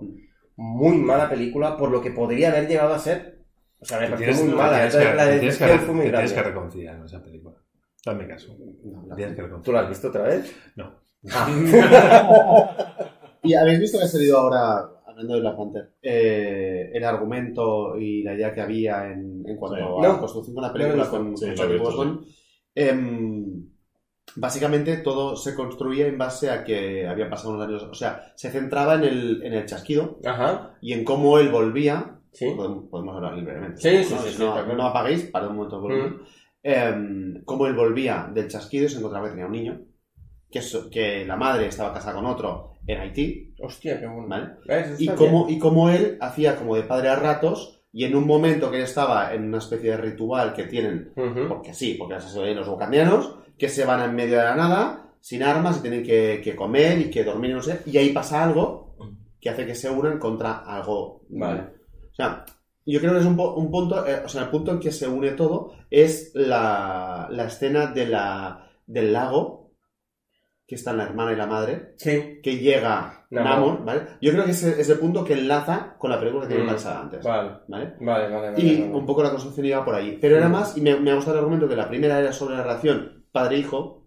[0.57, 3.41] muy mala película por lo que podría haber llegado a ser.
[3.81, 4.89] O sea, me pareció tienes, muy mala.
[4.89, 7.57] tienes que, la te tienes que, fue muy tienes que reconciliar con esa película.
[8.07, 8.57] Dame caso.
[8.85, 10.55] No, Te la- tienes que ¿Tú la has visto otra vez?
[10.77, 11.01] No.
[13.43, 18.23] Y habéis visto que ha salido ahora, hablando de Black Panther, eh, el argumento y
[18.23, 19.83] la idea que había en, en cuanto Sí.
[19.83, 20.03] a No.
[20.15, 22.21] la construcción de una película No con, Sí, con visto, Boseman.
[22.75, 23.69] Em,
[24.37, 28.51] básicamente todo se construía en base a que habían pasado unos años, o sea, se
[28.51, 30.77] centraba en el, en el chasquido Ajá.
[30.81, 32.21] y en cómo él volvía.
[32.33, 32.51] Sí.
[32.57, 33.81] Podemos, podemos hablar libremente.
[33.81, 35.81] Sí, sí, no, sí, no, apaguéis para un momento.
[35.81, 36.19] volumen.
[36.63, 39.81] Em, cómo él volvía del chasquido y se encontraba que tenía un niño.
[40.51, 43.55] Que, so- que la madre estaba casada con otro en Haití.
[43.61, 44.29] Hostia, qué bueno.
[44.29, 44.49] ¿Vale?
[44.67, 45.01] ¿Ves?
[45.01, 48.71] Y cómo, y cómo él hacía como de padre a ratos y en un momento
[48.71, 51.29] que él estaba en una especie de ritual que tienen, bien.
[51.31, 51.49] Ujú.
[51.49, 55.13] porque sí, porque así se los wakandianos, que se van en medio de la nada,
[55.21, 58.11] sin armas y tienen que, que comer y que dormir y no sé, y ahí
[58.11, 58.97] pasa algo
[59.41, 61.23] que hace que se unan contra algo.
[61.29, 61.61] Vale.
[62.11, 62.45] O sea,
[62.87, 64.91] yo creo que es un, po- un punto, eh, o sea, el punto en que
[64.91, 69.64] se une todo es la, la escena de la, del lago,
[70.67, 72.41] que están la hermana y la madre, Sí.
[72.43, 73.51] que llega Namor.
[73.51, 74.01] Namor, ¿vale?
[74.21, 76.69] Yo creo que ese es el punto que enlaza con la película que tiene Mm.
[76.69, 77.95] pensada antes, Vale, ¿vale?
[78.01, 78.51] vale, vale.
[78.51, 78.93] vale, Y vale.
[78.95, 80.19] un poco la construcción iba por ahí.
[80.21, 80.53] Pero era Mm.
[80.53, 83.25] más, y me, me ha gustado el argumento que la primera era sobre la relación
[83.33, 84.07] padre-hijo,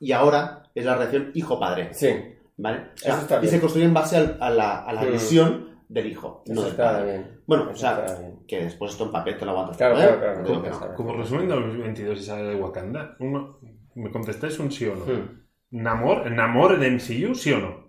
[0.00, 2.08] y ahora es la relación hijo-padre, Sí,
[2.56, 2.78] ¿vale?
[2.78, 5.12] O Eso sea, y se construye en base al- a la, a la Mm.
[5.12, 7.04] visión del hijo, no eso del está padre.
[7.12, 7.40] bien.
[7.46, 8.38] Bueno, o Eso sea, está bien.
[8.48, 9.76] que después esto en papel te lo aguantas.
[9.76, 9.98] Claro, ¿eh?
[9.98, 10.62] claro, claro, claro.
[10.62, 10.94] que no.
[10.94, 13.58] Como resumen de 2022 y sale de Wakanda, uno-
[13.94, 15.45] ¿me contestáis un sí o no?
[15.70, 17.86] ¿Namor, ¿Namor en MCU, sí o no?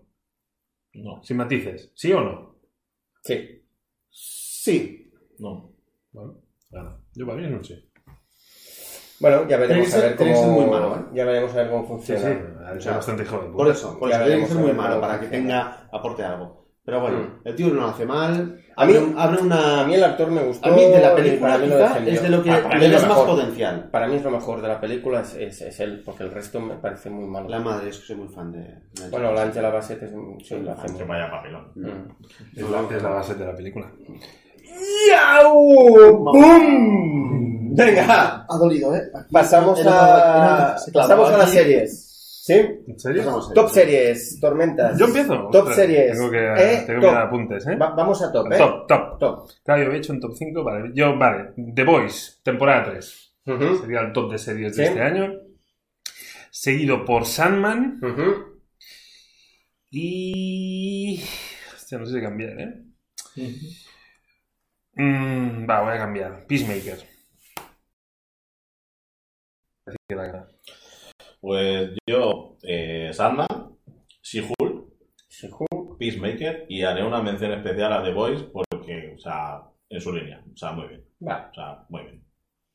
[0.94, 2.56] No, Sin matices, ¿sí o no?
[3.24, 3.64] Sí.
[4.10, 5.12] Sí.
[5.40, 5.74] no.
[6.12, 6.98] Bueno, gana.
[7.14, 7.84] Yo para mí es un sí.
[9.20, 10.44] Bueno, ya veremos a ver cómo...
[10.52, 11.06] muy malo, ¿eh?
[11.14, 12.22] Ya veremos a ver cómo Sí, funciona.
[12.22, 12.28] sí,
[12.66, 13.52] ha de ser bastante joven.
[13.52, 16.24] Por eso, por Ya eso tiene que veremos ser muy malo para que tenga, aporte
[16.24, 16.66] algo.
[16.88, 17.42] Pero bueno, Mm.
[17.44, 18.62] el tío no lo hace mal.
[18.78, 19.82] A mí- abre, un- abre una.
[19.82, 20.70] A mí el actor me gustó.
[20.70, 22.88] A mí de la película para mí lo es de lo que Ah, para mí
[22.88, 23.90] le lo más potencial.
[23.92, 26.62] Para mí es lo mejor de la película, es, es, es él, porque el resto
[26.62, 27.50] me parece muy malo.
[27.50, 28.60] La madre, es que soy muy fan de.
[28.60, 30.12] de Bueno, la Angela Bassett es,
[30.48, 31.72] sí, lo hace Que muy vaya papelón.
[31.76, 32.58] Mm.
[32.58, 33.92] Es la, es la base de la película.
[35.10, 36.24] ¡Yau!
[36.24, 37.76] ¡Bum!
[37.76, 39.02] Venga, Ha dolido, ¿eh?
[39.32, 42.07] pasamos Era- a, pasamos a las series.
[42.48, 42.54] ¿Sí?
[42.88, 43.24] ¿En serio?
[43.24, 44.98] Pasamos a Top series, tormentas.
[44.98, 45.34] Yo empiezo.
[45.52, 46.18] Top Ostras, series.
[46.18, 47.76] Tengo que, Eh, tengo que dar apuntes, ¿eh?
[47.76, 48.58] Va- vamos a top, ¿eh?
[48.58, 49.20] Top, top.
[49.20, 49.50] Top.
[49.66, 50.64] Claro, yo he hecho un top 5.
[50.64, 50.91] Vale.
[50.93, 51.52] Yo, vale.
[51.76, 53.34] The Boys, temporada 3.
[53.48, 54.82] Ujú, Sería el top de series Sí.
[54.82, 55.34] de este año.
[56.50, 58.00] Seguido por Sandman.
[58.02, 58.62] ujú.
[59.91, 61.22] Y.
[61.76, 62.84] Hostia, no sé si cambiar, ¿eh?
[64.93, 66.45] Mm, va, voy a cambiar.
[66.48, 67.00] Peacemaker.
[69.86, 70.48] Así que la cara.
[71.40, 73.48] Pues yo, eh, Sandman,
[74.22, 74.88] She-Hulk.
[76.00, 80.44] Peacemaker y haré una mención especial a The Voice porque, o sea, en su línea.
[80.54, 81.04] O sea, muy bien.
[81.20, 82.24] Vale, O sea, muy bien.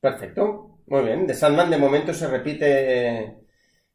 [0.01, 0.79] perfecto.
[0.87, 1.27] Muy bien.
[1.27, 3.39] De Sandman de momento se repite.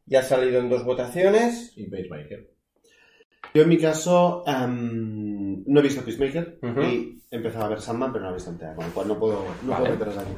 [0.06, 1.74] Ya ha salido en dos votaciones.
[1.78, 2.50] Y Pacemaker.
[3.54, 6.82] Yo en mi caso em, no he visto Peacemaker Ujú.
[6.84, 9.20] y he empezado a ver Sandman, pero no he visto entera, con lo cual no
[9.20, 9.86] puedo, no Vale.
[9.86, 10.32] puedo meterlas aquí.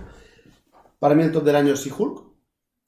[0.99, 2.23] Para mí el top del año es She-Hulk.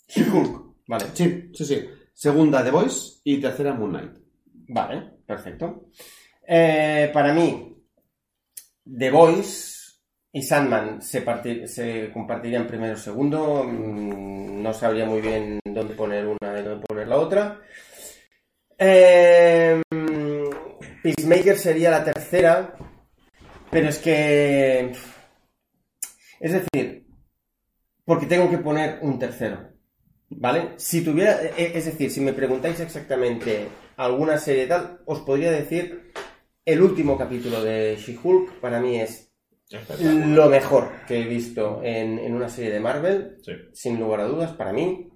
[0.08, 0.61] She-Hulk.
[0.92, 1.06] Vale.
[1.14, 1.90] Sí, sí, sí.
[2.14, 4.12] Segunda The Voice y tercera Moon Knight.
[4.68, 5.86] Vale, perfecto.
[6.46, 7.78] Eh, para mí,
[9.00, 9.72] The Voice
[10.34, 11.24] y Sandman se,
[11.68, 13.64] se compartirían primero y segundo.
[13.64, 17.62] Mm, No sabría muy bien dónde poner una y dónde poner la otra.
[18.78, 19.82] Eh,
[21.04, 22.76] Peacemaker sería la tercera,
[23.72, 24.92] pero es que...
[26.42, 27.08] Es decir,
[28.04, 29.71] porque tengo que poner un tercero.
[30.38, 30.70] ¿Vale?
[30.78, 33.68] Si tuviera, e- es decir, si me preguntáis exactamente
[33.98, 36.12] alguna serie tal, os podría decir
[36.66, 39.30] el último capítulo de She-Hulk para mí es
[40.00, 43.52] lo mejor que he visto en, en una serie de Marvel, Sí.
[43.74, 45.10] sin lugar a dudas, para mí.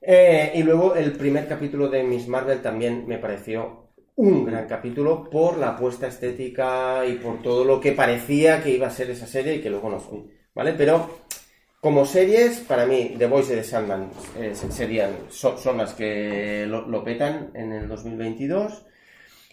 [0.00, 5.28] Eh, y luego el primer capítulo de Miss Marvel también me pareció un gran capítulo
[5.28, 9.26] por la apuesta estética y por todo lo que parecía que iba a ser esa
[9.26, 10.20] serie y que luego no fue.
[10.54, 10.74] ¿Vale?
[10.74, 11.23] Pero
[11.84, 16.64] como series, para mí, The Voice y The Sandman eh, serían, son, son las que
[16.66, 18.86] lo, lo petan en el 2022.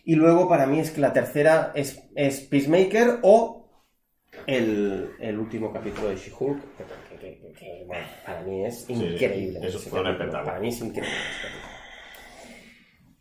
[0.05, 3.65] Y luego para mí es que la tercera es, es Peacemaker o
[4.47, 8.93] el, el último capítulo de She-Hulk, que, que- que- que, bueno, para mí es sí,
[8.93, 9.59] increíble.
[9.67, 10.13] eso ese fue un capítulo.
[10.13, 10.45] espectáculo.
[10.45, 11.17] Para mí es increíble.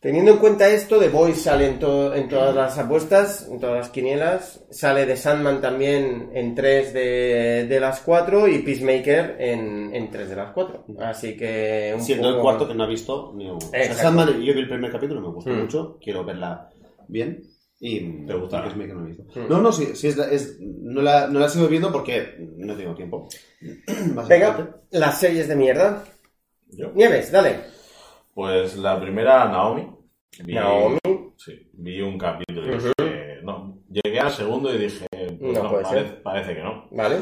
[0.01, 3.77] Teniendo en cuenta esto, The Voice sale en, to- en todas las apuestas, en todas
[3.77, 4.65] las quinielas.
[4.71, 10.31] Sale de Sandman también en tres de, de las cuatro y Peacemaker en, en tres
[10.31, 10.87] de las cuatro.
[11.01, 13.59] Así que un Siendo el cuarto que no ha visto ni uno.
[13.59, 13.93] O sea.
[13.95, 15.61] Sandman, yo vi el primer capítulo, me gustó Mm.
[15.61, 16.71] mucho, quiero verla
[17.07, 17.43] bien.
[17.79, 18.65] Y ¿Te gustará?
[18.65, 19.25] y Peacemaker no he visto.
[19.39, 19.49] Mm.
[19.51, 22.75] No, no, sí, sí es, la- es- no, la, no la sigo viendo porque no
[22.75, 23.29] tengo tiempo.
[24.29, 26.05] Venga, las series de mierda.
[26.71, 26.91] Yo.
[26.95, 27.57] Nieves, dale.
[28.35, 29.89] Pues la primera, Naomi.
[30.45, 30.99] Vi- Naomi.
[31.37, 33.79] Sí, vi un capítulo y dije, no.
[33.89, 35.07] Llegué al segundo y dije,
[35.41, 35.71] pues No
[36.23, 36.87] parece, que no.
[36.91, 37.21] Vale.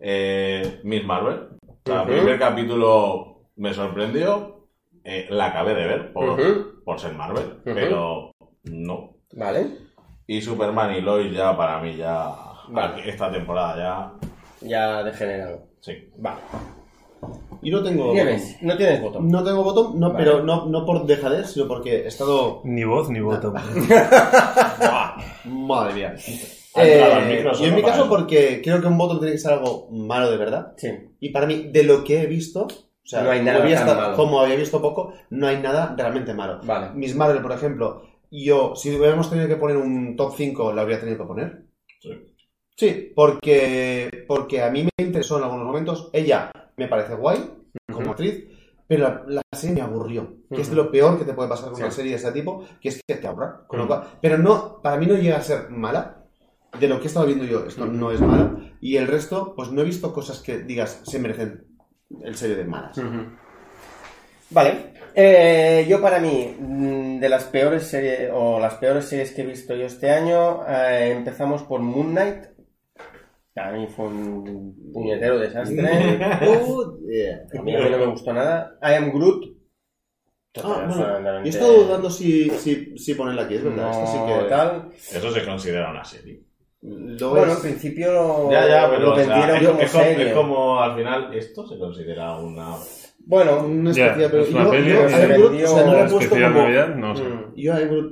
[0.00, 1.48] Eh, Miss Marvel.
[1.84, 4.66] El primer capítulo me sorprendió.
[5.04, 6.38] eh, la acabé de ver por,
[6.84, 8.32] por ser Marvel, pero
[8.64, 9.16] no.
[9.32, 9.66] Vale.
[10.26, 12.30] Y Superman y Lois ya para mí ya...
[12.68, 13.08] Vale.
[13.08, 13.76] Esta temporada
[14.60, 14.68] ya...
[14.68, 15.68] Ya degenerado.
[15.80, 16.10] Sí.
[16.18, 16.40] Vale.
[17.62, 18.12] Y no tengo.
[18.12, 19.20] Nieves, no tienes voto.
[19.20, 20.24] No tengo botón, no, Vale.
[20.24, 22.60] pero no, no por dejadez, sino porque he estado.
[22.64, 23.52] Ni voz ni voto.
[25.44, 26.14] Madre mía.
[26.76, 28.08] Eh, yo en mi caso, eso.
[28.08, 30.74] porque creo que un voto tiene que ser algo malo de verdad.
[30.76, 30.88] Sí.
[31.20, 32.68] Y para mí, de lo que he visto, o
[33.04, 34.16] sea, No hay nada como, había tan estado- malo.
[34.16, 36.60] como había visto poco, no hay nada realmente malo.
[36.64, 36.90] Vale.
[36.94, 41.00] Miss Marvel, por ejemplo, yo, si hubiéramos tenido que poner un top 5, la habría
[41.00, 41.62] tenido que poner.
[42.00, 42.10] Sí.
[42.76, 46.10] Sí, porque, porque a mí me interesó en algunos momentos.
[46.12, 47.38] Ella me parece guay
[47.92, 48.44] como actriz,
[48.86, 50.36] pero la, la serie me aburrió.
[50.54, 51.82] Que es lo peor que te puede pasar con Sí.
[51.82, 53.64] una serie de ese tipo, que es que te aburra.
[53.66, 56.14] Con lo cual- pero no, para mí no llega a ser mala.
[56.78, 58.54] De lo que he estado viendo yo, esto no es mala.
[58.80, 61.64] Y el resto, pues no he visto cosas que digas se merecen
[62.22, 62.98] el serio de malas.
[64.50, 64.92] Vale.
[65.14, 69.46] Eh, yo para mí, mm, de las peores series o las peores series que he
[69.46, 72.44] visto yo este año, eh, empezamos por Moon Knight.
[73.72, 75.78] Mí fue un puñetero desastre.
[76.48, 77.46] Oh, yeah.
[77.58, 78.78] A mí, a mí no me gustó nada.
[78.82, 79.44] I Am Groot.
[80.64, 83.84] Ah, bueno, yo he estado dudando si, si, si ponerla aquí, es verdad.
[83.84, 84.48] no Esto sí que.
[84.48, 84.88] tal.
[84.96, 86.42] Eso se considera una serie.
[86.80, 89.80] Lo Bueno, es- en principio lo, Ya, ya, pero lo o sea, vendieron es, como
[89.80, 90.28] es como, serie.
[90.28, 92.74] es como al final esto se considera una...
[93.26, 95.92] Bueno, una especie, es una yo, peli yo, a Groot, vendió- o sea, no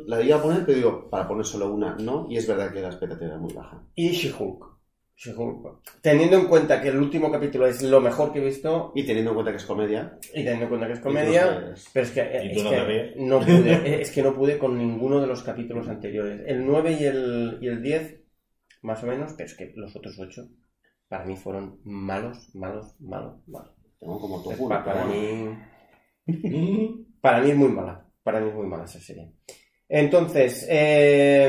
[0.07, 2.27] la iba a poner, pero digo, para poner solo una, no.
[2.29, 3.83] Y es verdad que la expectativa era muy baja.
[3.95, 4.76] y She-Hulk.
[5.17, 5.81] She-Hulk.
[6.03, 9.31] Teniendo en cuenta que el último capítulo es lo mejor que he visto Y teniendo
[9.31, 10.19] en cuenta que es comedia.
[10.23, 13.15] y teniendo en cuenta que es comedia, entonces, pero es que, ¿Y es no que
[13.17, 16.43] no pude, es que no pude con ninguno de los capítulos anteriores.
[16.47, 18.21] El 9 y el, y el 10,
[18.83, 20.49] más o menos, pero es que los otros 8
[21.09, 23.73] para mí fueron malos, malos, malos, malos.
[23.99, 25.15] tengo como top Es uno, pa- pero para bueno.
[25.15, 25.57] mí
[27.21, 28.07] Para mí es muy mala.
[28.23, 29.33] Para mí es muy mala esa serie.
[29.89, 31.49] Entonces, eh,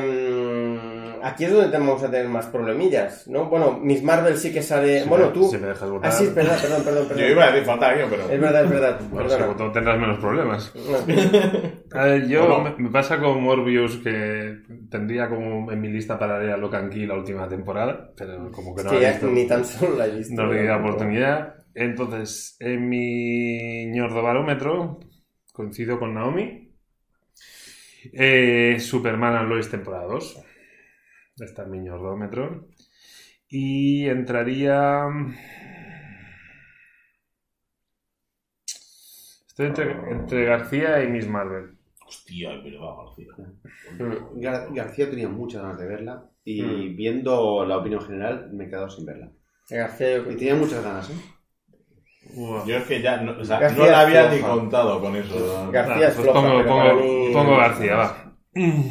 [1.23, 3.45] aquí es donde tenemos a tener más problemillas, ¿no?
[3.45, 5.01] Bueno, Miss Marvel sí que sale.
[5.03, 5.49] Si bueno, me- tú.
[5.49, 6.09] Si me dejas votar.
[6.09, 7.23] Ah, sí, es verdad, perdón, perdón, perdón.
[7.23, 8.23] Yo iba a decir Fantasio, pero...
[8.29, 8.99] Es verdad, es verdad.
[9.09, 10.73] Bueno, si tendrás menos problemas.
[10.75, 11.99] No.
[11.99, 12.75] A ver, yo Bueno.
[12.77, 14.57] me, me pasa con Morbius que
[14.89, 18.85] tendría como en mi lista paralela Locan Key la última temporada, pero como que Es
[18.85, 19.27] no que la he ya visto.
[19.27, 20.33] ni tan solo la he visto.
[20.41, 21.55] No le di la oportunidad.
[21.73, 24.99] Entonces, en mi ñordo barómetro,
[25.53, 26.63] coincido con Naomi.
[28.13, 30.43] Eh, Superman and Lois temporada 2.
[31.39, 32.67] Está en mi ñordómetro.
[33.49, 35.03] Y entraría.
[39.47, 41.77] Estoy entre, entre García y Miss Marvel.
[42.05, 43.27] Hostia, es verdad, García.
[43.99, 44.39] Mm.
[44.39, 46.25] Gar- García tenía muchas ganas de verla.
[46.43, 46.95] Y Mm.
[46.95, 49.29] viendo la opinión general, me he quedado sin verla.
[49.69, 51.13] García, yo Y tenía muchas ganas, ¿eh?
[52.65, 55.63] Yo es que ya no, o sea, García no la había ni contado con eso.
[55.65, 55.71] ¿no?
[55.71, 56.65] García es pues floja,
[57.33, 58.26] pongo García, va.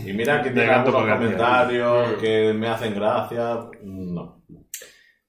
[0.07, 2.21] Y mira que canto algunos comentarios Mm.
[2.21, 3.67] que me hacen gracia.
[3.83, 4.43] No.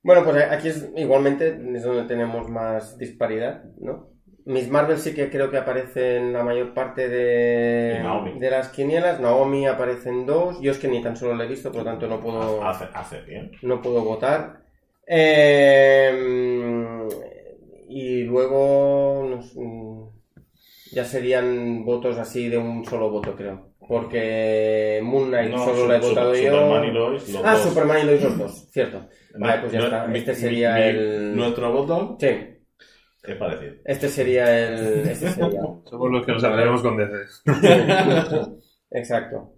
[0.03, 4.09] Bueno, pues aquí es igualmente es donde tenemos más disparidad, ¿no?
[4.45, 7.99] Miss Marvel sí que creo que aparece en la mayor parte de,
[8.39, 9.19] de las quinielas.
[9.19, 10.61] Naomi aparece en dos.
[10.61, 12.85] Yo es que ni tan solo la he visto, por lo tanto no puedo, Hace,
[12.93, 13.51] hace bien.
[13.63, 14.61] no puedo votar.
[15.07, 16.13] Eh,
[17.89, 20.09] y luego no sé, mm,
[20.93, 23.71] ya serían votos así de un solo voto, creo.
[23.87, 26.41] Porque Moon Knight No, solo la he votado yo.
[26.51, 27.61] Superman y Lois, los ah, dos.
[27.61, 29.07] Superman y Lois los dos, cierto.
[29.39, 30.07] Vale, pues ya No- está.
[30.07, 31.35] mi- Este mi- sería mi- el.
[31.35, 33.73] Nuestro voto Sí, es parecido.
[33.85, 35.07] este sería el.
[35.07, 35.61] Este sería.
[35.85, 37.13] Somos los que nos atrevemos con DC.
[38.91, 39.53] Exacto.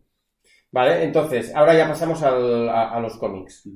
[0.71, 3.67] Vale, entonces, ahora ya pasamos al- a, a los cómics.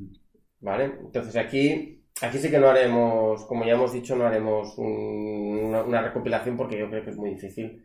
[0.60, 2.00] Vale, entonces aquí.
[2.22, 6.56] Aquí sí que no haremos, como ya hemos dicho, no haremos un- una, una recopilación
[6.56, 7.84] porque yo creo que es muy difícil.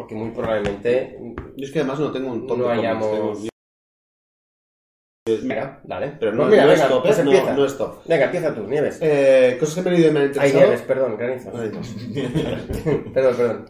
[0.00, 1.18] Porque muy probablemente.
[1.58, 3.34] Yo es que además no tengo un top No de hayamos- tengo-
[5.46, 6.16] Venga, dale.
[6.18, 7.16] Pero no, Pues mira, no venga, es top, pues.
[7.18, 7.52] No- empieza.
[7.54, 7.94] no es top.
[8.06, 8.98] Venga, empieza tú, Nieves.
[9.02, 10.52] Eh, cosas que me he leído y me han Ay.
[10.54, 11.42] Nieves, perdón, Dios.
[13.14, 13.66] perdón, perdón.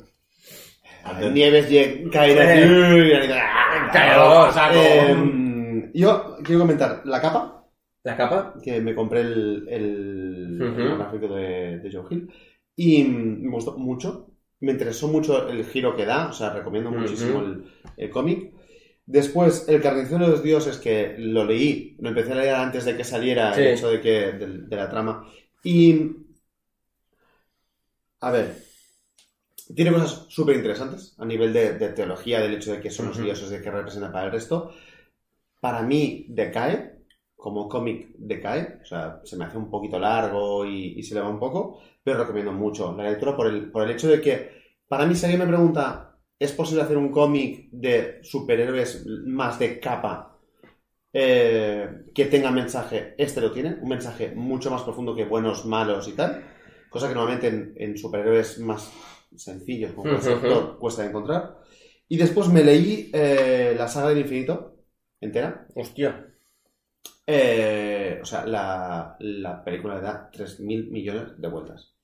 [1.03, 1.67] Ay, Nieves,
[2.13, 3.29] Kaira, Eh.
[3.35, 4.71] ah.
[4.73, 7.67] Eh, yo quiero comentar la capa,
[8.05, 8.55] ¿La capa?
[8.63, 12.33] que me compré el, el, gráfico de, de Joe Hill,
[12.77, 14.30] y me gustó mucho.
[14.61, 17.65] Me interesó mucho el giro que da, o sea, recomiendo muchísimo el,
[17.97, 18.53] el cómic.
[19.07, 22.97] Después, El Carnicero de los Dioses, que lo leí, lo empecé a leer antes de
[22.97, 23.63] que saliera Sí.
[23.63, 25.27] el hecho de, que, de, de la trama.
[25.65, 26.13] Y.
[28.21, 28.57] A ver.
[29.75, 33.19] Tiene cosas súper interesantes a nivel de, de teología, del hecho de que son los
[33.23, 34.73] dioses, de qué representa para el resto.
[35.61, 37.00] Para mí, decae.
[37.41, 38.81] Como cómic, decae.
[38.83, 41.81] O sea, se me hace un poquito largo y, y se le va un poco.
[42.05, 44.51] Pero recomiendo mucho la lectura por el, por el hecho de que,
[44.89, 49.81] para mí, si alguien me pregunta, ¿es posible hacer un cómic de superhéroes más de
[49.81, 50.39] capa
[51.13, 53.15] eh, que tenga mensaje?
[53.19, 56.45] Este lo tiene, un mensaje mucho más profundo que buenos, malos y tal.
[56.91, 58.93] Cosa que normalmente en, en superhéroes más
[59.37, 60.19] sencillos, como.
[60.19, 61.59] Thor, cuesta encontrar.
[62.09, 64.77] Y después me leí eh, la saga del infinito
[65.21, 65.67] entera.
[65.75, 66.30] Hostia.
[67.33, 71.95] Eh, o sea, la, la película le da 3.000 millones de vueltas.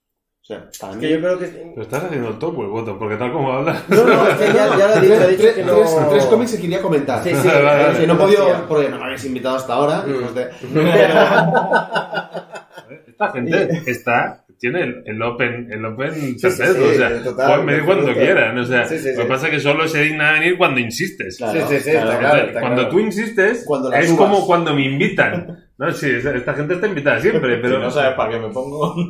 [0.41, 1.03] O sea, para Es mí...
[1.03, 1.47] que yo creo que...
[1.47, 3.89] Pero estás haciendo el top o el bottom, porque tal como hablas.
[3.89, 5.75] No, no, es que ya, ya lo he dicho, he dicho tres, que no...
[5.75, 7.25] tres- tres cómics que quería comentar.
[7.25, 10.05] Sí, sí, Vale, vale, que no he podido, porque no me habéis invitado hasta ahora.
[10.07, 10.35] Mm.
[10.35, 10.51] de-
[13.09, 17.85] Esta gente está, tiene el, el open, el open sí, perpetuo, sí, o sea, total,
[17.85, 19.29] cuando quieran, o sea, Sí, sí, lo que sí.
[19.29, 21.37] pasa es que solo se digna venir cuando insistes.
[21.37, 22.19] Claro, Sí, sí, sí, claro.
[22.19, 22.61] claro.
[22.61, 24.19] cuando tú insistes, Cuando es uvas.
[24.19, 25.65] como cuando me invitan.
[25.79, 28.95] No, sí, esta gente está invitada siempre, pero Si no sabes para qué me pongo.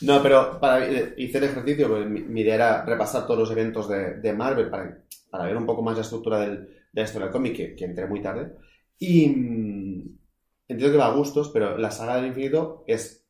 [0.00, 3.50] No, pero para, eh, hice el ejercicio, pues mi, mi idea era repasar todos los
[3.52, 4.98] eventos de, de Marvel para,
[5.30, 7.84] para ver un poco más la estructura del, de la historia del cómic, que, que
[7.86, 8.52] entré muy tarde.
[8.98, 10.18] Y mm,
[10.68, 13.23] entiendo que va a gustos, pero la saga del infinito es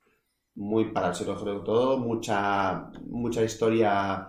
[0.56, 4.28] muy para el todo, mucha, mucha historia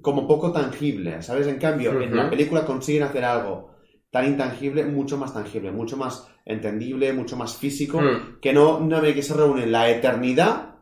[0.00, 1.46] como poco tangible, ¿sabes?
[1.46, 3.70] En cambio, en la película consiguen hacer algo
[4.10, 8.40] tan intangible, mucho más tangible, mucho más entendible, mucho más físico Mm.
[8.40, 10.76] que no, no ve que se reúne la eternidad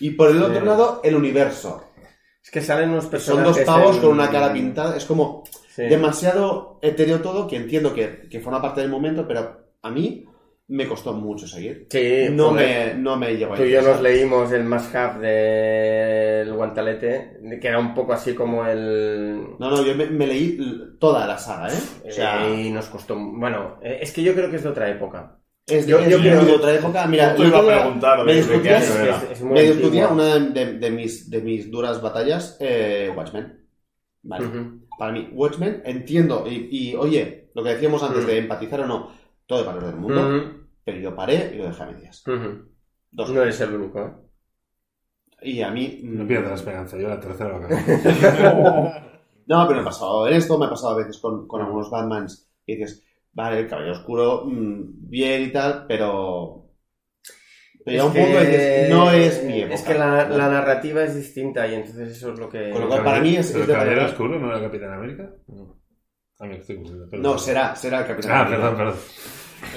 [0.00, 1.84] y por el otro lado el universo.
[2.42, 3.56] Es que salen unos Son personajes...
[3.56, 5.82] dos pavos con una cara pintada, es como Sí.
[5.82, 10.26] demasiado etéreo todo, que entiendo que, que forma parte del momento, pero a mí
[10.68, 11.86] me costó mucho seguir.
[11.90, 12.94] Sí, No joder.
[12.96, 17.38] me, no me llegó a Tú y yo nos leímos el must have del guantalete,
[17.60, 19.42] que era un poco así como el...
[19.58, 20.58] No, no, yo me, me leí
[20.98, 21.78] toda la saga, ¿eh?
[22.08, 23.16] O sea, y nos costó...
[23.16, 25.38] Bueno, eh, es que yo creo que es de otra época.
[25.66, 27.06] es, yo- es yo muy creo- de otra época.
[27.06, 28.78] Mira, yo iba a preguntar me de- de era.
[28.78, 33.58] Es, es me discutía una de, de mis, de mis duras batallas, eh, Watchmen.
[34.22, 34.46] Vale.
[34.98, 39.10] Para mí, Watchmen, entiendo, y, y, oye, lo que decíamos antes de empatizar o no,
[39.46, 40.66] todo de valor del mundo, Ujú.
[40.84, 42.26] pero yo paré y lo dejé a medias.
[42.26, 42.68] Ujú.
[43.10, 44.12] Dos No eres el único, ¿eh?
[45.44, 46.00] Y a mí...
[46.04, 48.92] no mm, pierdas la esperanza, yo la tercera acabo.
[49.44, 51.90] No, pero me ha pasado en esto, me ha pasado a veces con, con algunos
[51.90, 56.68] Batmans y dices, vale, el Caballero Oscuro, mm, bien y tal, pero...
[57.84, 59.74] Pero ya Es un punto que- dices, no es mi época.
[59.74, 60.38] Es que la, ¿no?
[60.38, 62.70] la narrativa es distinta y entonces eso es lo que...
[62.70, 64.12] Con lo cual, para mí es- ¿Pero es el Caballero verdad.
[64.12, 65.30] Oscuro no era Capitán América?
[65.48, 65.81] No.
[66.42, 66.82] Ah, me estoy.
[67.12, 68.60] No, será, será el Capitán Ah, América.
[68.70, 68.94] perdón, perdón.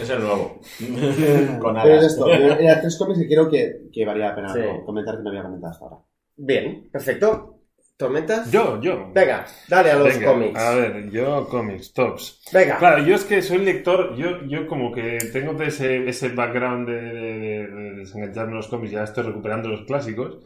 [0.02, 0.62] Es el nuevo.
[1.62, 2.04] Con Pero es alas.
[2.14, 4.60] esto, era tres cómics que creo que, que valía la pena Sí.
[4.86, 5.98] comentar que no había comentado hasta ahora.
[6.38, 7.52] Bien, perfecto.
[7.98, 8.52] ¿Tormentas?
[8.52, 9.10] Yo, yo.
[9.14, 10.60] Venga, dale a los Venga, cómics.
[10.60, 12.42] A ver, yo cómics, tops.
[12.52, 12.78] Venga.
[12.78, 17.02] Claro, yo es que soy lector, yo, yo como que tengo ese, ese background de,
[17.02, 20.40] de- de- de desengancharme los cómics, ya estoy recuperando los clásicos.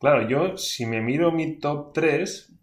[0.00, 2.55] Claro, yo si me miro mi top 3,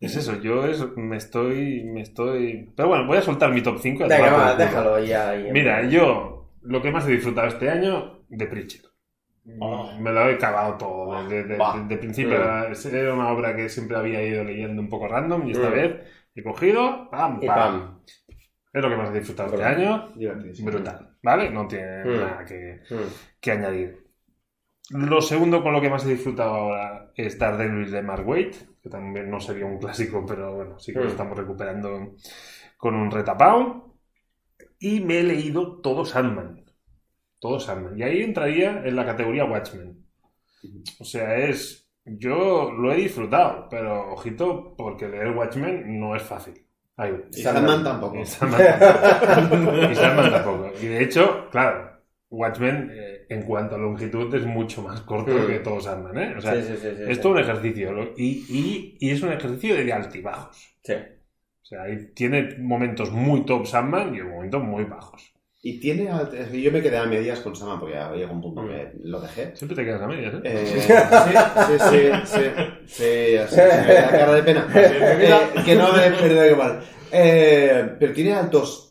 [0.00, 2.72] es eso, yo es, me estoy, me estoy...
[2.76, 4.08] Pero bueno, voy a soltar mi top 5.
[4.08, 5.34] Venga, va, déjalo ya.
[5.52, 8.80] Mira, yo lo que más he disfrutado este año, de Preacher.
[9.58, 9.92] Oh.
[10.00, 11.28] Me lo he cagado todo.
[11.28, 11.76] De, de- Bah.
[11.78, 12.72] de- de principio Mm.
[12.94, 15.72] era, una obra que siempre había ido leyendo un poco random y esta Mm.
[15.72, 15.96] vez
[16.34, 17.56] he cogido, pam, Y pam.
[17.58, 18.00] pam.
[18.72, 20.12] Es lo que más he disfrutado este año.
[20.14, 20.70] Divertidísimo.
[20.70, 21.50] Brutal, ¿vale?
[21.50, 22.20] No tiene Mm.
[22.20, 22.94] nada que, Mm.
[23.40, 24.06] que añadir.
[24.90, 28.88] Lo segundo con lo que más he disfrutado ahora es Daredevil de Mark Waid, que
[28.88, 31.08] también no sería un clásico, pero bueno, sí que lo Mm.
[31.08, 32.14] estamos recuperando
[32.76, 33.94] con un retapao.
[34.78, 36.64] Y me he leído todo Sandman.
[37.38, 37.98] Todo Sandman.
[37.98, 40.04] Y ahí entraría en la categoría Watchmen.
[40.98, 41.86] O sea, es.
[42.04, 46.54] Yo lo he disfrutado, pero ojito, porque leer Watchmen no es fácil.
[46.96, 47.18] Ahí va.
[47.30, 48.18] Y Sandman tampoco.
[48.18, 49.76] Y Sandman tampoco.
[49.92, 50.70] Y Sandman tampoco.
[50.82, 52.00] Y de hecho, claro,
[52.30, 55.46] Watchmen eh, en cuanto a longitud es mucho más corto Mm.
[55.46, 56.34] que todo Sandman, ¿eh?
[56.36, 58.12] O sea, Sí, sí, sí, es todo un ejercicio.
[58.16, 60.56] Y, y- y es un ejercicio de altibajos.
[60.82, 60.92] Sí.
[60.94, 65.32] O sea, tiene momentos muy top Sandman y momentos muy bajos.
[65.62, 66.08] Y tiene...
[66.52, 69.54] Yo me quedé a medias con Sama porque ya llegó un punto que lo dejé.
[69.54, 70.40] Siempre te quedas a medias, ¿eh?
[70.42, 72.42] Eh, sí, sí, sí, sí,
[72.86, 74.66] sí, así, me la cara de pena.
[74.74, 76.80] Eh, que no me perdón que mal.
[77.12, 78.89] Eh, pero tiene altos.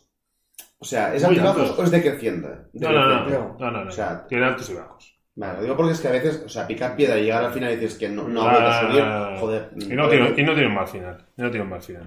[0.82, 1.78] O sea, ¿es Muy altibajos altos.
[1.78, 2.48] o es decreciente?
[2.72, 3.56] No, no, no.
[3.58, 3.88] No, no, no.
[3.88, 5.16] O sea- tiene altos y bajos.
[5.36, 7.52] Vale, lo digo porque es que a veces, o sea, picar piedra y llegar al
[7.52, 9.70] final y dices que no, no ha vuelto a subir, joder.
[9.76, 11.26] Y no, tiene, y no tiene un mal final.
[11.36, 12.02] No tiene un mal final.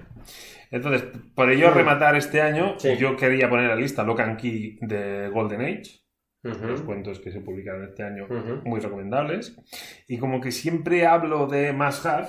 [0.70, 1.04] Entonces,
[1.34, 2.96] por ello rematar este año, Sí.
[2.96, 6.02] yo quería poner a la lista Lock and Key de Golden Age,
[6.42, 6.84] los Ujú.
[6.86, 8.60] cuentos que se publicaron este año, Ujú.
[8.68, 9.56] muy recomendables.
[10.06, 12.28] Y como que siempre hablo de Must Have,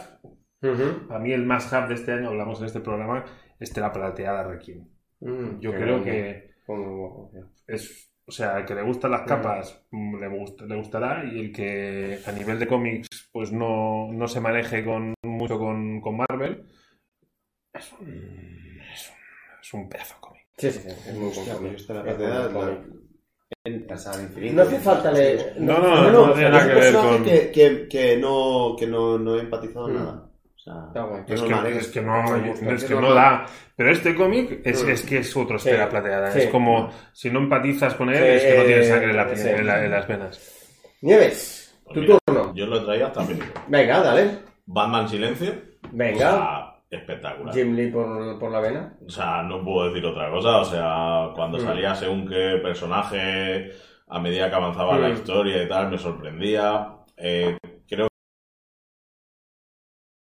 [0.64, 1.12] Ujú.
[1.14, 3.26] a mí el Must Have de este año, hablamos en este programa,
[3.60, 4.88] es la plateada Requiem.
[5.30, 6.12] Mm, Yo creo grande.
[6.12, 7.32] que Como-
[7.68, 11.40] es, o sea, el que le gustan las capas mm, le, gust- le gustará y
[11.40, 16.18] el que a nivel de cómics pues no, no se maneje con, mucho con, con
[16.18, 16.66] Marvel
[17.74, 20.46] es un, es un, es un pedazo de cómic.
[20.58, 20.90] Sí, sí, sí.
[20.90, 21.90] Es muy Hostia, buen pues.
[24.54, 25.56] No hace falta leer.
[25.60, 27.24] No, no, no, tiene nada que ver con...
[27.24, 29.94] que, que, que no, que no, no he empatizado Mm.
[29.94, 30.30] nada.
[30.68, 31.26] O sea.
[31.28, 33.16] Es normal, que, es que no, me gusta, es es que no normal.
[33.16, 33.46] da.
[33.76, 34.90] Pero este cómic es, Mm.
[34.90, 36.32] es que es otro Sí, esfera plateada.
[36.32, 36.40] sí.
[36.40, 39.36] Es como si no empatizas con él, Sí, es que no tienes sangre en, la-
[39.36, 39.48] sí.
[39.50, 40.86] en la- en las venas.
[41.02, 41.78] Nieves.
[41.94, 42.54] Tu Mira, turno.
[42.56, 43.64] Yo lo he traído hasta película.
[43.68, 44.32] Venga, dale.
[44.66, 45.54] Batman Silencio.
[45.92, 46.30] Venga.
[46.34, 47.54] O sea, espectacular.
[47.54, 48.94] Jim Lee por, por la vena.
[49.06, 50.58] O sea, no puedo decir otra cosa.
[50.58, 51.62] O sea, cuando Mm.
[51.62, 53.70] salía según qué personaje,
[54.08, 55.14] a medida que avanzaba la Mm.
[55.14, 56.88] historia y tal, me sorprendía.
[57.18, 57.56] Eh,
[57.88, 58.08] creo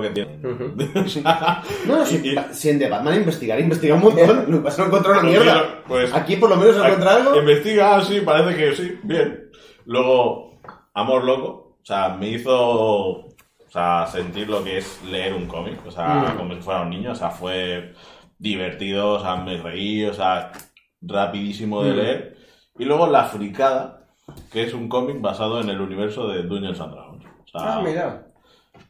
[0.04, 1.10] que tiene...
[1.10, 4.46] Sea, No, si, y- si en The Batman investigar, investiga un montón.
[4.52, 5.84] Lo que pasa es que no encontró una mierda.
[5.88, 7.36] Pues Aquí por lo menos encuentra algo.
[7.38, 9.50] Investiga, sí, parece que sí, bien.
[9.86, 10.60] Luego,
[10.94, 13.30] Amor Loco, o sea, me hizo o
[13.70, 16.38] sea, sentir lo que es leer un cómic, o sea, Mm.
[16.38, 17.94] como si fuera un niño, o sea, fue
[18.38, 20.52] divertido, o sea, me reí, o sea,
[21.02, 21.96] rapidísimo de Mm.
[21.96, 22.38] leer.
[22.78, 24.06] Y luego La Fricada,
[24.52, 27.26] que es un cómic basado en el universo de Dungeons and Dragons.
[27.26, 28.28] O sea, Ah, mira.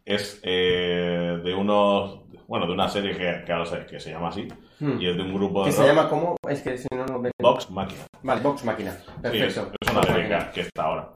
[0.06, 4.30] Es eh, de unos, bueno, de una serie que, que ahora sé, que se llama
[4.30, 4.48] así,
[4.80, 5.00] Hmm.
[5.00, 6.36] y es de un grupo de Que se rock, llama como.
[6.50, 7.32] Es que si no, no ven.
[7.42, 8.02] Vox Máquina.
[8.24, 8.92] Vale, Box Máquina.
[8.92, 9.72] Sí, es, Perfecto.
[9.80, 11.10] es una Vox serie que está ahora.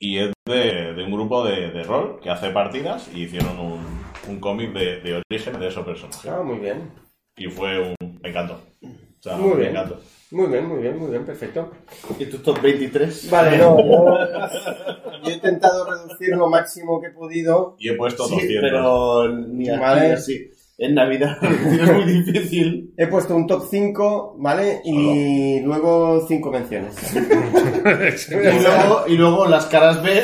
[0.00, 4.02] Y es de, de un grupo de, de rol que hace partidas y hicieron un,
[4.28, 6.26] un cómic de, de origen de esos personajes.
[6.30, 6.92] Ah, muy bien.
[7.36, 8.20] Y fue un...
[8.22, 8.60] Me encantó.
[8.82, 9.70] O sea, Muy me bien.
[9.70, 10.00] encantó.
[10.30, 11.70] Muy bien, muy bien, muy bien, perfecto.
[12.18, 13.30] Y tu top 23.
[13.30, 14.18] Vale, no, yo,
[15.24, 17.76] yo he intentado reducir lo máximo que he podido.
[17.78, 18.56] Y he puesto Sí, 200.
[18.60, 20.12] pero ni Vale.
[20.12, 20.50] así.
[20.80, 22.92] En Navidad es muy difícil.
[22.96, 24.80] He puesto un top 5, ¿vale?
[24.84, 26.94] Y luego 5 menciones.
[27.16, 30.22] Y luego, y luego las caras B.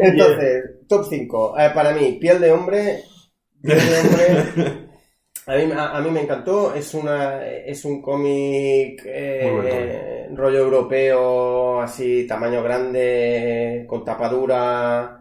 [0.00, 1.54] Entonces, top 5.
[1.74, 3.04] para mí, Piel de Hombre.
[3.62, 4.83] Piel de Hombre.
[5.46, 6.74] A mí, a, a mí me encantó.
[6.74, 9.50] Es, una, es un cómic eh,
[10.26, 15.20] buen rollo europeo, así, tamaño grande, con tapadura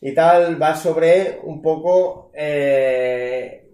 [0.00, 0.60] y tal.
[0.62, 3.66] Va sobre un poco eh,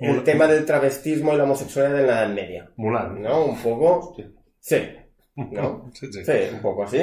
[0.00, 2.70] el tema del travestismo y la homosexualidad en la Edad Media.
[2.76, 3.20] Mulan.
[3.22, 3.44] ¿No?
[3.46, 4.16] Un poco.
[4.60, 4.76] Sí.
[5.36, 5.90] ¿No?
[5.94, 6.24] Sí, sí.
[6.24, 6.98] Sí, un poco así.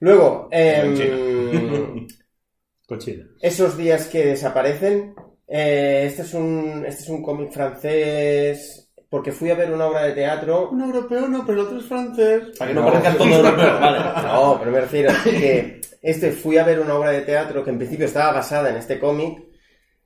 [0.00, 0.94] Luego, em,
[2.86, 3.26] Cochina.
[3.40, 5.14] esos días que desaparecen.
[5.48, 8.82] Eh, este es un, este es un cómic francés.
[9.08, 10.68] Porque fui a ver una obra de teatro.
[10.70, 12.42] Un europeo no, pero el otro es francés.
[12.58, 12.86] Para que no, No.
[12.92, 13.78] parezca todo europeo.
[13.80, 13.98] Vale.
[14.24, 17.78] No, pero me refiero que este fui a ver una obra de teatro que en
[17.78, 19.38] principio estaba basada en este cómic.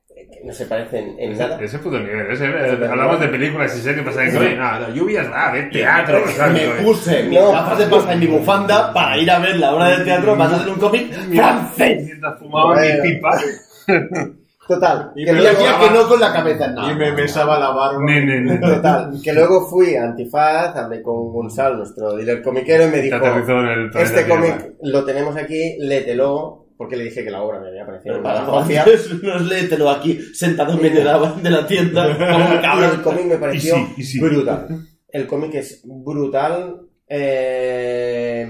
[0.07, 1.59] que no se parecen en nada.
[1.59, 2.29] Ese puto nivel.
[2.31, 4.35] Ese, eh, hablamos de películas y series pasadas.
[4.35, 6.21] Oye, no, no, lluvias, ah, de teatro.
[6.53, 7.51] Me puse mis No.
[7.51, 10.63] gafas de pasta y mi bufanda para ir a ver la obra de teatro basada
[10.63, 12.03] en un cómic francés.
[12.05, 13.31] Mientras fumaba mi pipa.
[14.75, 15.11] Total.
[15.15, 16.91] Y que me luego- decía que no con la cabeza en nada.
[16.91, 17.99] Y me besaba la barba.
[18.61, 23.17] Total, que luego fui a Antifaz, hablé con Gonzalo, nuestro dealer comiquero, y me dijo,
[23.17, 27.85] el este cómic lo tenemos aquí, léetelo, porque le dije que la obra me había
[27.85, 31.19] parecido Pero una para hostia, antes, no es léetelo aquí, sentado en medio de la,
[31.33, 34.19] de la tienda, como un y el cómic me pareció Y sí, y sí.
[34.19, 34.67] brutal.
[35.09, 38.47] El cómic es brutal, eh,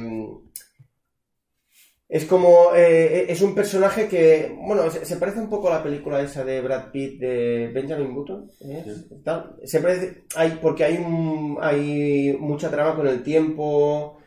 [2.12, 5.84] es como, eh, es un personaje que, bueno, se, se parece un poco a la
[5.84, 8.86] película esa de Brad Pitt de Benjamin Button, ¿eh?
[9.24, 9.56] Tal.
[9.64, 14.20] Se parece, hay, porque hay, un, hay mucha trama con el tiempo,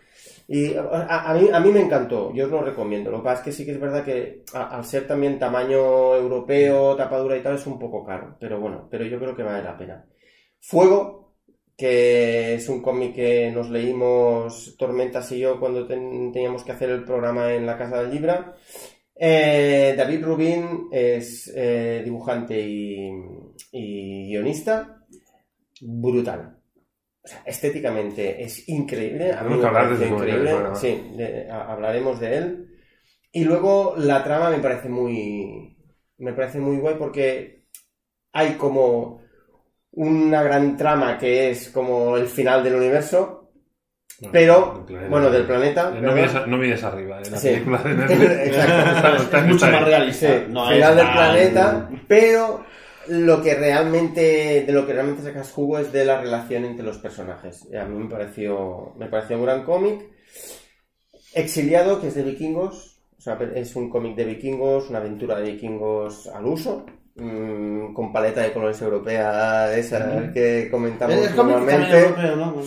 [0.48, 3.10] y a, a mí, a mí me encantó, yo os lo recomiendo.
[3.10, 6.14] Lo que pasa es que sí que es verdad que a- al ser también tamaño
[6.16, 8.36] europeo, tapadura y tal, es un poco caro.
[8.40, 10.06] Pero bueno, pero yo creo que vale la pena.
[10.60, 11.23] Fuego,
[11.76, 16.90] que es un cómic que nos leímos Tormentas y yo cuando ten- teníamos que hacer
[16.90, 18.54] el programa en la Casa del Libra.
[19.16, 23.10] Eh, David Rubin es eh, dibujante y,
[23.72, 25.04] y guionista.
[25.80, 26.58] Brutal.
[27.22, 29.32] O sea, estéticamente es increíble.
[29.32, 30.50] A mí me parece increíble.
[30.76, 32.68] Sí, de- a- hablaremos de él.
[33.32, 35.76] Y luego la trama me parece muy.
[36.18, 37.64] Me parece muy guay porque
[38.32, 39.23] hay como
[39.96, 43.40] una gran trama que es como el final del universo.
[44.30, 45.92] Pero, Del bueno, del planeta.
[45.94, 47.48] Eh, No mires, no mires arriba, en la Sí.
[47.48, 48.44] película de.
[48.46, 49.22] Exacto.
[49.22, 50.26] Está- Es mucho más realista.
[50.28, 52.64] Sí, no final es del planeta, pero
[53.08, 56.98] lo que realmente de lo que realmente sacas jugo es de la relación entre los
[56.98, 57.66] personajes.
[57.70, 60.00] Y a mí me pareció me pareció un gran cómic.
[61.34, 65.50] Exiliado, que es de vikingos, o sea, es un cómic de vikingos, una aventura de
[65.52, 66.86] vikingos al uso.
[67.16, 72.62] Mm, con paleta de colores europea esa que comentamos Es normalmente europeo, ¿no?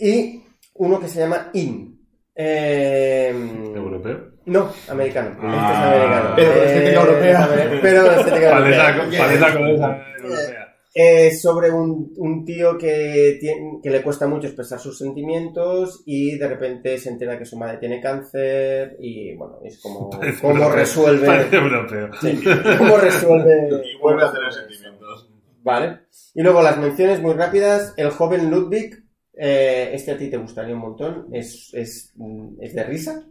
[0.00, 0.42] y
[0.74, 1.98] uno que se llama In
[2.34, 3.32] eh,
[3.74, 4.32] ¿Europeo?
[4.46, 5.36] no, americano.
[5.40, 5.54] Ah.
[5.56, 6.32] este es americano.
[6.36, 7.44] Pero estética europea.
[7.46, 9.20] amer- Pero estética Paleta, europea.
[9.26, 10.63] paleta con esa europea.
[10.96, 16.38] Eh, sobre un, un tío que, tiene- que le cuesta mucho expresar sus sentimientos y
[16.38, 20.54] de repente se entera que su madre tiene cáncer y bueno, es como Parece cómo
[20.54, 20.76] europeo.
[20.76, 22.10] resuelve Parece europeo.
[22.20, 22.40] sí,
[22.78, 25.30] cómo resuelve Y vuelve a tener sentimientos.
[25.64, 25.98] Vale.
[26.34, 27.92] Y luego las menciones muy rápidas.
[27.96, 28.94] El joven Ludwig,
[29.36, 32.14] eh, este a ti te gustaría un montón, es, es,
[32.60, 33.26] es de risa.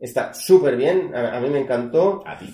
[0.00, 2.24] Está súper bien, a, a mí me encantó.
[2.26, 2.52] A ti.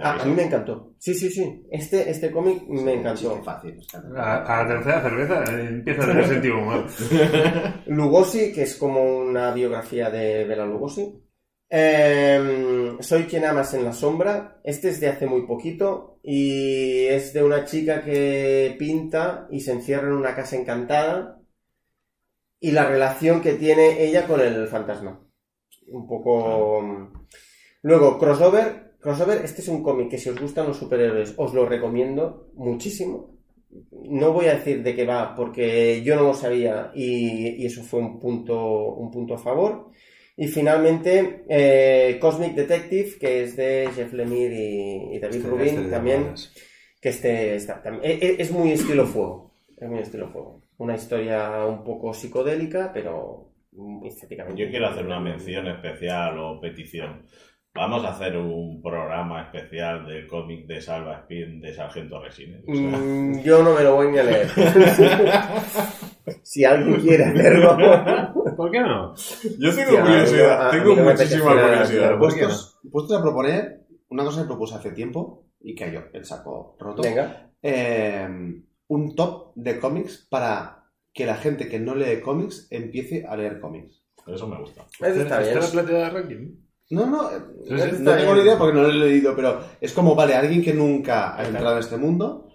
[0.00, 0.94] A, a mí me encantó.
[0.98, 1.66] Sí, sí, sí.
[1.70, 3.34] Este, este cómic me encantó.
[3.34, 3.80] Sí, fácil.
[4.16, 6.86] A, a la tercera cerveza eh, empieza a tener sentido humor.
[7.86, 11.22] Lugosi, que es como una biografía de Bela Lugosi.
[11.70, 14.60] Eh, Soy quien amas en la sombra.
[14.64, 19.72] Este es de hace muy poquito y es de una chica que pinta y se
[19.72, 21.40] encierra en una casa encantada
[22.60, 25.20] y la relación que tiene ella con el fantasma.
[25.88, 27.10] Un poco...
[27.82, 28.87] Luego, crossover.
[29.00, 33.36] Crossover, este es un cómic que si os gustan los superhéroes os lo recomiendo muchísimo.
[33.92, 37.82] No voy a decir de qué va porque yo no lo sabía y, y eso
[37.84, 39.90] fue un punto, un punto a favor.
[40.36, 45.66] Y finalmente eh, Cosmic Detective, que es de Jeff Lemire y, y David Este- Rubin
[45.78, 46.34] este también,
[47.00, 49.52] que este está, e- e- es muy estilo fuego.
[49.76, 50.62] Es muy estilo fuego.
[50.78, 53.50] Una historia un poco psicodélica, pero
[54.04, 54.60] estéticamente.
[54.64, 57.22] Yo quiero hacer una mención especial o petición.
[57.78, 62.62] Vamos a hacer un programa especial del cómic de Salva Spin de Sargento Resines.
[62.66, 64.48] O sea, Mm, yo no me lo voy a leer.
[66.42, 67.76] si alguien quiere hacerlo.
[68.56, 69.14] ¿Por qué no?
[69.58, 72.08] Yo tengo Ya, curiosidad, a tengo no muchísima curiosidad.
[72.10, 72.18] tío.
[72.18, 72.46] ¿Por qué no?
[72.48, 77.02] Puestos, puestos a proponer, una cosa que propuse hace tiempo y cayó el saco roto.
[77.02, 77.50] Venga.
[77.62, 78.28] Eh,
[78.88, 83.60] un top de cómics para que la gente que no lee cómics empiece a leer
[83.60, 84.02] cómics.
[84.26, 84.84] Eso me gusta.
[85.00, 85.52] Eso está bien.
[85.58, 86.54] ¿Esta es la plata de ranking?
[86.90, 87.38] No, no, eh,
[88.00, 90.72] no tengo ni idea porque no lo he leído, pero es como, vale, alguien que
[90.72, 92.48] nunca ha entrado en este mundo,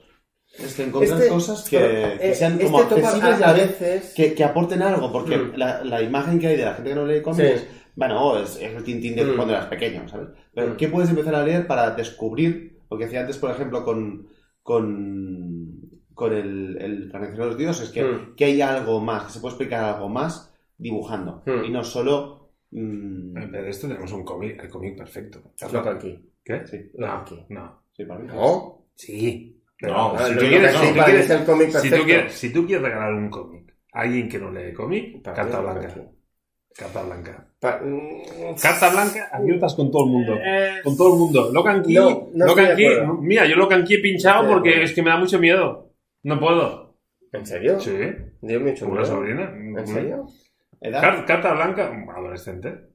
[0.57, 3.53] es que encontrar Este- cosas que, pero, que eh, sean este como toca accesibles a,
[3.53, 4.13] veces.
[4.15, 5.53] que, que aporten algo, porque Mm.
[5.55, 7.67] la, la imagen que hay de la gente que no lee cómics, Sí.
[7.95, 9.35] bueno, es, es el tintín de Mm.
[9.35, 10.29] cuando eras pequeño, ¿sabes?
[10.53, 10.77] Pero Mm.
[10.77, 14.27] ¿qué puedes empezar a leer para descubrir, lo que decía antes, por ejemplo, con,
[14.61, 15.79] con,
[16.13, 18.35] con el, el Carnicero de los Dioses, que, Mm.
[18.35, 21.65] que hay algo más, que se puede explicar algo más dibujando, Mm.
[21.65, 22.42] y no solo...
[22.73, 25.41] mm, Eh, De esto tenemos un cómic, el cómic perfecto.
[25.71, 26.29] Locan Key.
[26.43, 26.65] ¿Qué?
[26.67, 26.91] Sí.
[26.95, 27.83] No, no.
[27.91, 28.27] sí, para mí.
[28.27, 28.85] ¿No?
[28.95, 29.61] Sí.
[29.79, 32.33] Pero No, si tú quieres, si tú para quieres- es el cómic si tú quieres,
[32.33, 35.93] si tú quieres regalar un cómic a alguien que no lee cómic, Para carta blanca.
[35.93, 36.03] Key.
[36.75, 37.47] Carta blanca.
[37.59, 40.33] Pa- mm, Carta blanca, aciertas con todo el mundo.
[40.43, 41.49] Eh, Con todo el mundo.
[41.53, 42.87] Locan Key, No, no Locan Key-
[43.21, 45.91] mira, yo Locan Key he pinchado porque es que me da mucho miedo.
[46.23, 46.97] No puedo.
[47.31, 47.79] ¿En serio?
[47.79, 47.91] Sí.
[48.85, 49.53] Una sobrina.
[49.55, 50.27] ¿En serio?
[50.83, 51.01] ¿Edad?
[51.01, 52.89] Car- carta blanca, adolescente.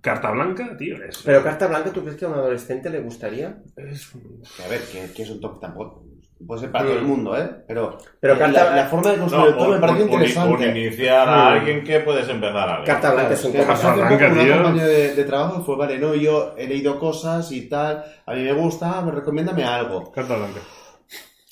[0.00, 1.22] Carta blanca, tío, es.
[1.24, 3.62] Pero carta blanca, ¿tú crees que a un adolescente le gustaría?
[3.76, 4.10] es-
[4.56, 6.04] Que a ver, que, que es un top tampoco.
[6.44, 7.48] Puede ser para todo el mundo, ¿eh?
[7.68, 10.50] Pero, Pero la, carta- la forma de No, construir el top me parece interesante.
[10.50, 12.84] por iniciar a alguien que puedes empezar a leer.
[12.84, 14.54] Carta blanca es un blanca, una tío.
[14.56, 18.42] compañía de, de trabajo fue, vale, no, yo he leído cosas y tal, a mí
[18.42, 20.10] me gusta, me recomiéndame algo.
[20.10, 20.58] Carta blanca.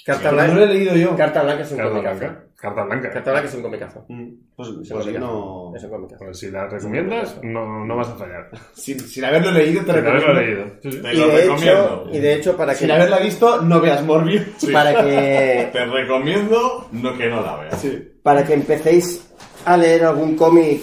[0.05, 1.17] Carta Pero no lo he blanca, leído yo.
[1.17, 2.45] carta blanca es un Carta blanca.
[2.61, 3.11] Carta blanca.
[3.11, 4.05] Carta blanca es un comicazo.
[4.09, 5.21] Mm, Pues, Es un pues comicazo.
[5.27, 5.73] no...
[5.77, 6.25] Es un comicazo.
[6.25, 8.51] Pues si la recomiendas, no, no vas a fallar.
[8.75, 10.65] Sin, sin haberlo leído, te Sin haberlo recomiendo.
[10.65, 10.77] leído.
[10.83, 11.03] Sí, sí.
[11.03, 12.09] Te Y lo de, hecho, recomiendo.
[12.13, 14.43] y de hecho, para que, Sin haberla visto, no veas Morbius.
[14.59, 14.67] Sí.
[14.73, 17.87] para que Te recomiendo no que no la veas.
[18.23, 19.27] para que empecéis
[19.65, 20.81] a leer algún cómic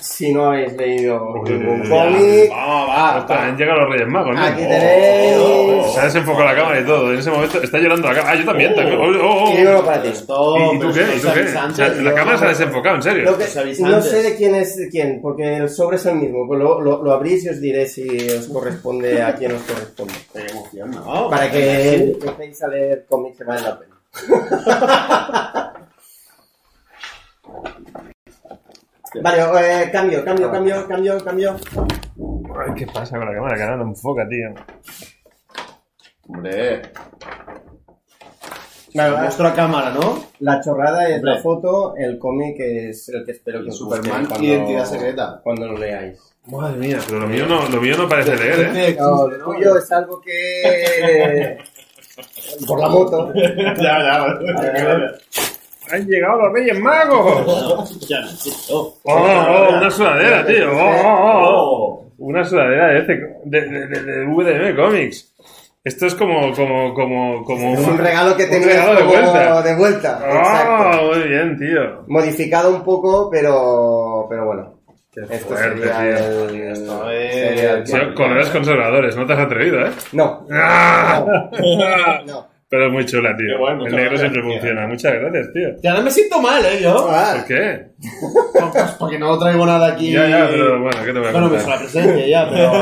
[0.00, 2.50] si no habéis leído ningún cómic.
[2.50, 3.46] Vamos, va, Ostras, va.
[3.46, 4.44] han llegado los Reyes Magos, ¿no?
[4.44, 5.92] Aquí Oh, tenéis.
[5.94, 7.12] Se ha desenfocado la cámara y todo.
[7.12, 8.32] En ese momento está llorando la cámara.
[8.32, 8.72] Ah, yo también.
[8.72, 8.76] Oh.
[8.76, 8.98] también.
[9.00, 9.84] Oh, oh, oh.
[9.84, 10.08] Para ti.
[10.08, 11.02] ¿Y, y tú qué?
[11.16, 11.44] ¿Y tú qué?
[12.02, 13.36] la cámara se ha desenfocado, en serio.
[13.80, 16.46] No sé de quién es de quién, porque el sobre es el mismo.
[16.46, 20.14] Pues lo, lo, lo abrís y os diré si os corresponde a quién os corresponde.
[20.32, 21.28] Qué emoción, ¿no?
[21.30, 23.94] Para que empecéis a leer cómics que vale la pena.
[29.22, 31.56] Vale, eh, cambio, cambio, cambio, cambio, cambio.
[32.60, 33.56] Ay, ¿qué pasa con la cámara?
[33.56, 34.54] Que no enfoca, tío.
[36.28, 36.82] Hombre,
[38.94, 40.24] Vale, Os muestro a cámara, ¿no?
[40.40, 41.32] la chorrada es Hombre.
[41.34, 45.40] la foto, el cómic es el que espero que os guste Superman, cuando, identidad secreta.
[45.42, 46.18] cuando lo leáis.
[46.46, 48.96] Madre mía, pero lo mío no, lo mío no parece leer, ¿eh?
[48.98, 51.58] No, lo tuyo es algo que...
[52.66, 53.32] Por la moto.
[53.34, 55.12] ya, ya, ya.
[55.92, 57.88] ¡Han llegado los Reyes Magos!
[58.70, 58.94] Oh.
[59.04, 59.76] ¡Oh, oh!
[59.78, 60.70] Una sudadera, tío.
[60.72, 61.44] ¡Oh, oh, oh!
[61.44, 62.12] Oh.
[62.18, 65.34] Una sudadera de, este- de, de, de- de VDM Comics.
[65.84, 69.62] Esto es como, como, como, como Es un regalo que un regalo de vuelta.
[69.62, 70.20] de vuelta.
[70.22, 71.02] ¡Oh, Exacto.
[71.06, 72.04] muy bien, tío!
[72.08, 74.74] Modificado un poco, pero, pero bueno.
[75.12, 76.00] Qué Esto fuerte, tío.
[76.00, 76.60] el...
[76.72, 79.90] Esto es- sería el- Sí, colores conservadores, no te has atrevido, ¿eh?
[80.12, 81.24] No, ¡Ah!
[82.26, 82.46] no.
[82.70, 83.58] Pero es muy chula, tío.
[83.58, 84.60] Bueno, el negro siempre gracias.
[84.60, 84.86] funciona.
[84.86, 85.68] Muchas gracias, tío.
[85.82, 86.80] Ya no me siento mal, ¿eh?
[86.82, 87.08] Yo.
[87.10, 87.86] Ah, ¿Por qué?
[88.72, 90.12] Pues porque no traigo nada aquí.
[90.12, 92.72] Ya, ya, pero bueno, ¿qué te voy a Bueno, hizo la presencia ya, pero.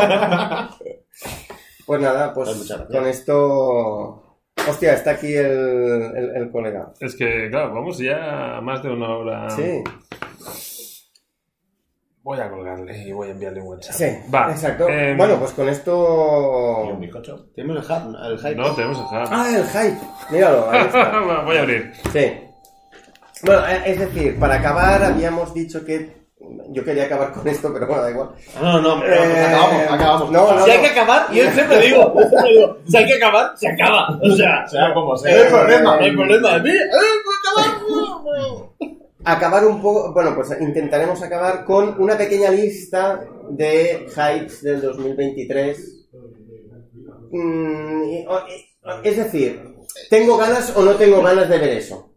[1.86, 4.22] Pues nada, pues Pues con esto...
[4.68, 5.46] Hostia, está aquí el,
[6.16, 6.92] el, el colega.
[6.98, 9.50] Es que, claro, vamos ya a más de una hora.
[9.50, 9.84] Sí.
[12.26, 13.94] Voy a colgarle y voy a enviarle un WhatsApp.
[13.94, 14.50] Sí, Va.
[14.50, 14.88] exacto.
[14.88, 16.88] em, bueno, pues con ¿Y esto...
[16.92, 17.46] un bizcocho?
[17.54, 18.54] Tenemos el, hype- el hype.
[18.56, 19.28] No, tenemos el hub.
[19.30, 19.98] Ah, el hype.
[20.30, 21.20] Míralo, ahí está.
[21.46, 21.92] voy a abrir.
[22.12, 22.32] Sí.
[23.44, 26.26] Bueno, eh, es decir, para acabar habíamos dicho que...
[26.70, 28.30] Yo quería acabar con esto, pero bueno, da igual.
[28.60, 30.30] No, no, hombre, pues Eh, acabamos, acabamos.
[30.32, 33.14] no, no, Si hay que acabar, yo siempre digo, yo siempre digo, si hay que
[33.14, 34.18] acabar, se acaba.
[34.20, 35.32] O sea, Sea como No sea.
[35.44, 35.96] hay problema.
[35.96, 36.58] no hay problema.
[36.58, 36.80] Mira,
[39.28, 40.12] Acabar un poco...
[40.12, 46.06] Bueno, pues intentaremos acabar con una pequeña lista de hypes del 2023.
[47.32, 48.02] Mm,
[49.02, 49.74] es decir,
[50.10, 52.12] ¿tengo ganas o no tengo ganas de ver eso?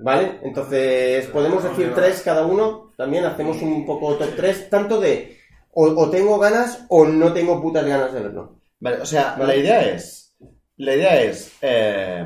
[0.00, 0.40] ¿Vale?
[0.42, 2.92] Entonces, podemos decir tres cada uno.
[2.96, 5.36] También hacemos un poco top 3, tanto de
[5.70, 8.60] o, o tengo ganas o no tengo putas ganas de verlo.
[8.80, 9.46] Vale, o sea, Vale.
[9.48, 10.34] la idea es.
[10.78, 11.52] La idea es.
[11.60, 12.24] eh,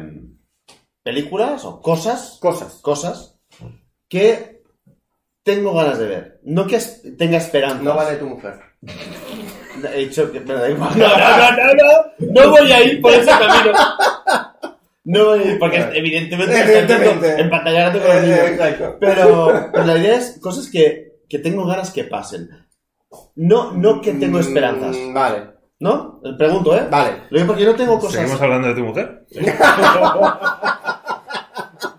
[1.02, 2.39] películas o cosas.
[2.40, 2.74] Cosas.
[2.82, 3.38] Cosas
[4.09, 4.62] que
[5.43, 6.40] tengo ganas de ver.
[6.44, 6.78] No que
[7.18, 7.82] tenga esperanza.
[7.82, 8.55] No vale tu mujer.
[9.94, 10.90] He dicho que me da igual.
[10.98, 13.72] no, no, no, no, no voy a ir por ese camino.
[15.05, 17.40] No voy a ir, porque evidentemente, Evidentemente.
[17.40, 18.39] en pantalla grande con los niños.
[18.40, 18.97] Eh, exacto.
[19.01, 22.51] Pero, pero la idea es cosas que, que tengo ganas que pasen.
[23.36, 24.97] No, no que tengo esperanzas.
[24.97, 26.20] Mm, Vale, ¿No?
[26.36, 26.86] Pregunto, ¿eh?
[26.90, 27.12] vale.
[27.30, 28.16] Lo digo porque no tengo cosas.
[28.20, 29.26] ¿Seguimos hablando de tu mujer?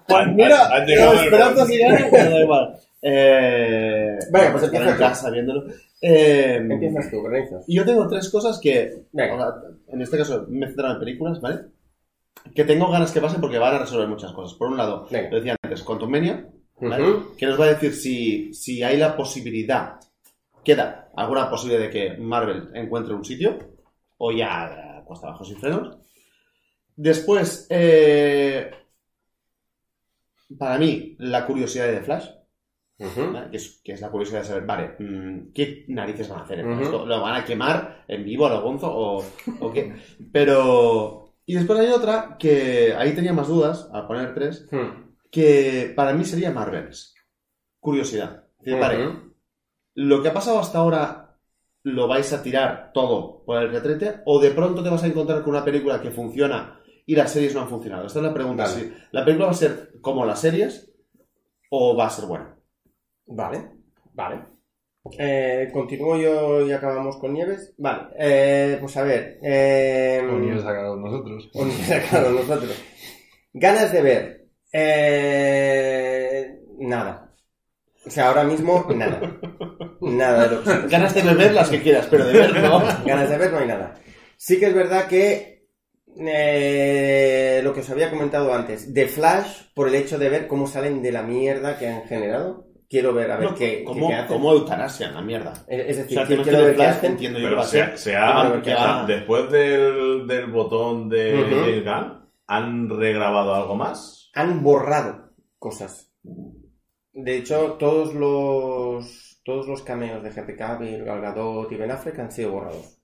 [0.09, 1.67] Pues mira, Han llegado y ganas,
[2.11, 2.75] pero da igual.
[3.01, 5.71] Eh, Venga, pues estar empieza en casa viéndolo.
[6.01, 7.63] Eh, Empiezas tú, Bernizos.
[7.65, 9.55] y yo tengo tres cosas que, Venga.
[9.87, 11.59] en este caso, me centran en películas, ¿vale?
[12.53, 14.57] Que tengo ganas que pasen porque van a resolver muchas cosas.
[14.57, 15.29] Por un lado, Venga.
[15.29, 16.45] lo decía antes, Quantum Mania,
[16.81, 17.05] ¿vale?
[17.37, 19.93] Que nos va a decir si, si hay la posibilidad,
[20.61, 23.57] queda alguna posibilidad de que Marvel encuentre un sitio,
[24.17, 25.97] o ya eh, cuesta abajo sin frenos.
[26.97, 28.69] Después, eh,
[30.57, 32.27] para mí, la curiosidad de The Flash,
[32.97, 36.59] que, es, que es la curiosidad de saber, vale, mm, ¿qué narices van a hacer?
[36.59, 37.05] esto?
[37.05, 39.23] ¿Lo van a quemar en vivo a lo Gonzo o,
[39.59, 39.93] o qué?
[40.33, 41.35] Pero...
[41.45, 45.15] Y después hay otra que ahí tenía más dudas, al poner tres, Hmm.
[45.31, 47.15] que para mí sería Marvels.
[47.79, 48.43] Curiosidad.
[48.59, 48.97] Decir, vale,
[49.95, 51.37] lo que ha pasado hasta ahora
[51.83, 55.41] lo vais a tirar todo por el retrete o de pronto te vas a encontrar
[55.41, 56.78] con una película que funciona
[57.11, 58.05] y las series no han funcionado.
[58.05, 58.63] Esta es la pregunta.
[58.65, 58.75] Vale.
[58.75, 60.91] Si ¿La película va a ser como las series
[61.71, 62.55] o va a ser buena?
[63.25, 63.71] Vale,
[64.13, 64.41] vale.
[65.17, 67.73] Eh, continúo yo y acabamos con Nieves.
[67.79, 69.39] Vale, eh, pues a ver.
[69.41, 71.49] Eh, Como ni os ha cagado nosotros.
[71.55, 71.71] un-
[72.09, 72.79] claro, nosotros.
[73.53, 74.45] Ganas de ver.
[74.71, 77.33] Eh, nada.
[78.05, 79.19] O sea, ahora mismo, nada.
[80.01, 82.79] Nada de lo que Ganas de beber las que quieras, pero de ver no.
[83.05, 83.95] Ganas de ver no hay nada.
[84.37, 85.58] Sí que es verdad que
[86.19, 90.67] eh, lo que os había comentado antes, de Flash, por el hecho de ver cómo
[90.67, 94.13] salen de la mierda que han generado, quiero ver a ver No, qué, como, qué-
[94.13, 94.27] qué hacen.
[94.37, 95.53] como eutanasia, la mierda.
[95.67, 97.11] Es es O decir, sea, quiero ver qué Flash hacen.
[97.11, 97.67] entiendo yo que Pero va a
[97.97, 98.61] se, ha,
[99.07, 104.31] que después del, del botón de Gunn, ¿han regrabado algo más?
[104.33, 106.11] Han borrado cosas.
[107.13, 112.19] De hecho, todos los todos los cameos de Henry Cavill, Gal Gadot y Ben Affleck
[112.19, 112.98] han sido borrados.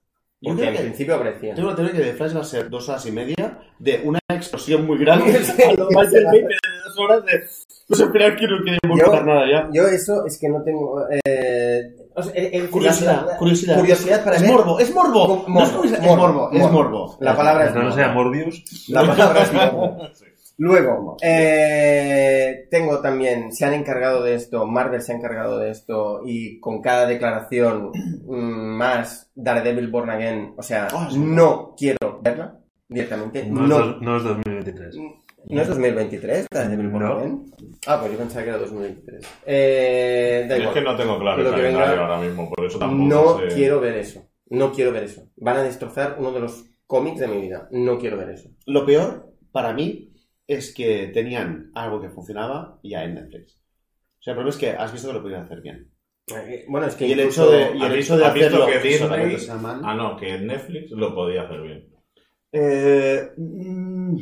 [0.45, 1.55] Yo Porque creo que- principio aparecían.
[1.55, 4.19] Tengo la teoría que The Flash va a ser dos horas y media de una
[4.30, 5.26] explosión muy grande.
[5.67, 6.55] A lo Michael Bay de
[6.85, 7.31] dos horas de...
[7.88, 9.69] No se espera que no queremos Yo- contar nada ya.
[9.73, 11.01] Yo eso es que no tengo...
[11.26, 13.77] eh, o sea, eh, eh, Curiosidad, la- curiosidad.
[13.80, 14.51] Curiosidad para es ver...
[14.51, 15.27] morbo, es morbo.
[15.27, 17.17] Morbo, No es curiosidad, es morbo, es morbo.
[17.19, 17.95] La palabra es No morbo.
[17.95, 18.89] sea Morbius.
[18.89, 19.97] La palabra es morbo.
[20.57, 26.22] Luego, eh, tengo también, se han encargado de esto, Marvel se ha encargado de esto
[26.26, 27.91] y con cada declaración
[28.26, 31.19] mm, más Daredevil Born Again, o sea, Ah, sí.
[31.19, 32.57] no quiero verla
[32.88, 34.95] directamente, No, no, es, dos- no es 2023.
[35.48, 37.14] ¿No es 2023 Daredevil Born No.
[37.18, 37.45] Again?
[37.88, 39.22] Ah, pues yo pensaba que era 2023.
[39.45, 42.65] Eh, da es que no tengo claro el Lo que calendario venga- ahora mismo, por
[42.65, 43.56] eso tampoco No sé.
[43.56, 44.23] quiero ver eso.
[44.49, 45.27] No quiero ver eso.
[45.38, 47.68] Van a destrozar uno de los cómics de mi vida.
[47.72, 48.49] No quiero ver eso.
[48.65, 50.14] Lo peor, para mí,
[50.47, 53.57] es que tenían algo que funcionaba ya en Netflix.
[54.19, 55.91] O sea, el problema es que has visto que lo podían hacer bien.
[56.27, 58.65] Eh, Bueno, es que Y el hecho de, y ¿Has el visto- hecho de hacerlo
[58.67, 59.47] que Disney-
[59.84, 61.89] Ah, no, que Netflix lo podía hacer bien.
[62.51, 64.17] Eh, mm,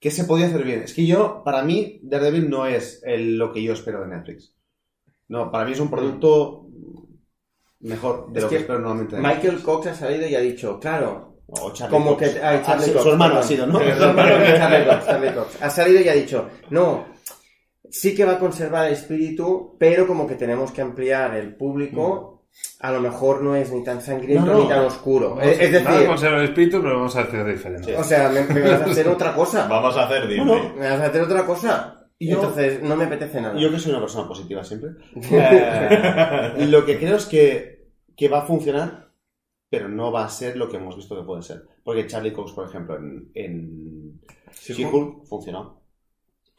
[0.00, 0.82] ¿Qué se podía hacer bien?
[0.82, 4.54] Es que yo, para mí, Daredevil no es el- lo que yo espero de Netflix.
[5.28, 6.66] No, para mí es un producto
[7.80, 9.16] mejor de Es lo que, que espero normalmente.
[9.16, 9.42] de Netflix.
[9.44, 12.30] Michael Cox ha salido y ha dicho, claro, O Charlie como Cox.
[12.30, 12.42] que...
[12.42, 13.44] ah, Ah, Charlie sí, Cox, su hermano perdón.
[13.44, 13.78] ha sido, ¿no?
[13.78, 15.62] Su hermano, Charlie Cox, Charlie Cox.
[15.62, 17.06] Ha salido y ha dicho, no,
[17.90, 22.46] sí que va a conservar el espíritu, pero como que tenemos que ampliar el público,
[22.80, 24.62] a lo mejor no es ni tan sangriento No, no.
[24.62, 25.30] ni tan oscuro.
[25.36, 27.96] Vamos, Es, es vamos a decir, conservar el espíritu, pero vamos a hacer diferente.
[27.96, 29.66] o sea, me, me vas a hacer otra cosa.
[29.68, 30.44] Vamos a hacer Disney.
[30.46, 32.00] No, Me vas a hacer otra cosa.
[32.18, 33.58] Y yo, Entonces, no me apetece nada.
[33.58, 34.90] yo que soy una persona positiva siempre,
[35.30, 39.03] eh, lo que creo es que, que va a funcionar,
[39.76, 41.66] pero no va a ser lo que hemos visto que puede ser.
[41.82, 44.20] Porque Charlie Cox, por ejemplo, en, en
[44.52, 45.80] She-Hulk funcionó.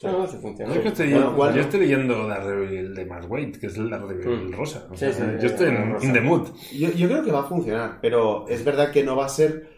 [0.03, 0.73] No, no, sí funciona.
[0.75, 1.55] Yo, estoy, Bueno, bueno.
[1.55, 4.51] yo estoy leyendo Daredevil de Mark Waid, que es el Daredevil Mm.
[4.53, 4.87] rosa.
[4.91, 6.05] O Sí, sea, sí, yo estoy en rosa.
[6.05, 6.49] in the mood.
[6.77, 9.69] Yo, yo creo que va a funcionar, pero es verdad que no va a ser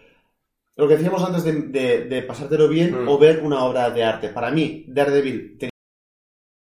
[0.75, 3.07] lo que decíamos antes de, de- de pasártelo bien Mm.
[3.07, 4.29] o ver una obra de arte.
[4.29, 5.57] Para mí, Daredevil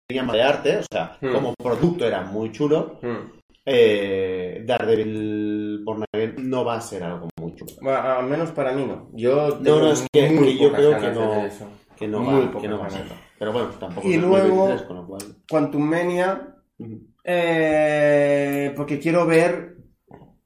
[0.07, 1.31] tenía más de arte, o sea, Mm.
[1.34, 2.99] como producto era muy chulo.
[3.02, 3.36] Mm.
[3.69, 7.72] Eh, Daredevil Born Again no va a ser algo muy chulo.
[7.81, 9.10] Bueno, al menos para mí no.
[9.14, 11.49] Yo No, tengo no, es que- muy que yo creo que no-.
[11.98, 13.06] Que no, Muy va, que no va a ser.
[13.38, 15.22] Pero bueno, tampoco Y luego- 2023, con lo cual.
[15.49, 16.56] Quantum Mania,
[17.23, 19.76] eh, porque quiero ver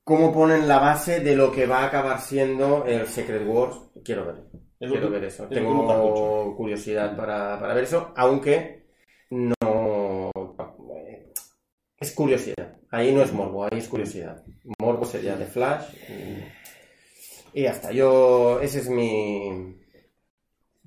[0.03, 3.75] cómo ponen la base de lo que va a acabar siendo el Secret Wars.
[4.03, 4.35] Quiero ver.
[4.79, 5.43] Es Quiero ver eso.
[5.43, 8.87] es Tengo curiosidad para, para ver eso, aunque
[9.29, 9.53] no.
[12.11, 12.75] Es curiosidad.
[12.89, 14.43] Ahí no es morbo, ahí es curiosidad.
[14.79, 15.85] Morbo sería de Flash.
[17.53, 17.93] Y, y ya está.
[17.93, 18.59] Yo.
[18.61, 19.77] Ese es mi.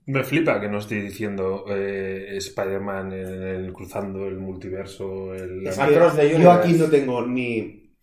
[0.07, 5.35] Me flipa que no estoy diciendo eh, Spider-Man en el- cruzando el multiverso.
[5.35, 5.95] El, Es que
[6.43, 7.97] yo aquí no tengo ni,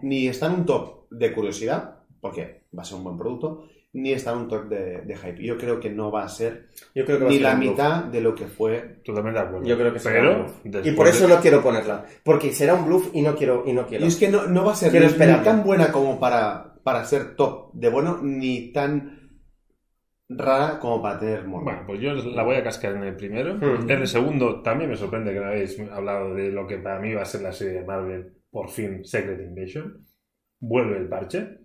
[0.00, 4.12] ni está en un top de curiosidad, porque va a ser un buen producto, ni
[4.12, 5.42] está en un top de, de hype.
[5.42, 7.54] Yo creo que no va a ser Yo creo que va a ni ser la
[7.54, 7.70] bluff.
[7.70, 9.00] mitad de lo que fue.
[9.04, 9.66] Totalmente de acuerdo.
[9.66, 10.20] Yo creo que será
[10.62, 10.82] Pero.
[10.84, 12.04] Y por eso de- no quiero ponerla.
[12.22, 13.64] Porque será un bluff y no quiero.
[13.66, 14.04] Y no quiero.
[14.04, 17.04] Y es que no, no va a ser ni, ni tan buena como para, para
[17.04, 19.30] ser top de bueno, ni tan
[20.28, 21.64] rara como para tener morbo.
[21.64, 23.54] Bueno, pues yo la voy a cascar en el primero.
[23.54, 23.88] Mm.
[23.90, 27.14] En el segundo también me sorprende que no habéis hablado de lo que para mí
[27.14, 30.04] va a ser la serie de Marvel, por fin, Secret Invasion.
[30.60, 31.60] Vuelve el parche.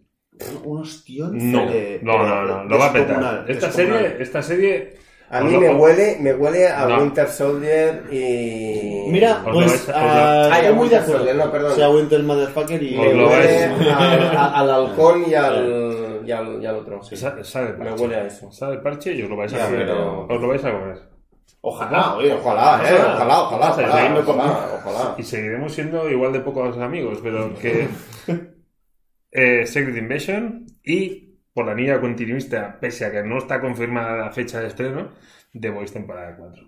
[0.63, 3.45] Unos tiones No, de- no, no, no, lo va a petar.
[3.47, 3.99] Esta descomunal.
[4.01, 4.93] serie, esta serie
[5.29, 6.99] A mí me huele, me huele a No.
[6.99, 9.05] Winter Soldier y.
[9.09, 11.15] Mira, Os pues a- lo- ah, Ay, estoy muy de Winter.
[11.17, 11.75] Soldier, no, perdón.
[11.75, 12.97] sea Winter Motherfucker y...
[12.97, 17.01] Me huele al, al halcón y al, y al, y al otro.
[17.03, 18.03] sale el Me parche.
[18.03, 18.51] huele a eso.
[18.51, 19.85] Sale el parche y os lo vais a comer.
[19.85, 20.97] pero- Os lo vais a comer.
[21.63, 23.13] Ojalá, oye, Ojalá, eh, Ojalá.
[23.15, 25.15] ojalá, ojalá, Sí, ojalá, sí, ojalá, ojalá.
[25.17, 27.87] Y seguiremos siendo igual de pocos amigos, pero que.
[29.31, 34.31] eh, Secret Invasion y, por la línea continuista, pese a que no está confirmada la
[34.31, 35.11] fecha de estreno,
[35.59, 36.67] The Voice temporada 4.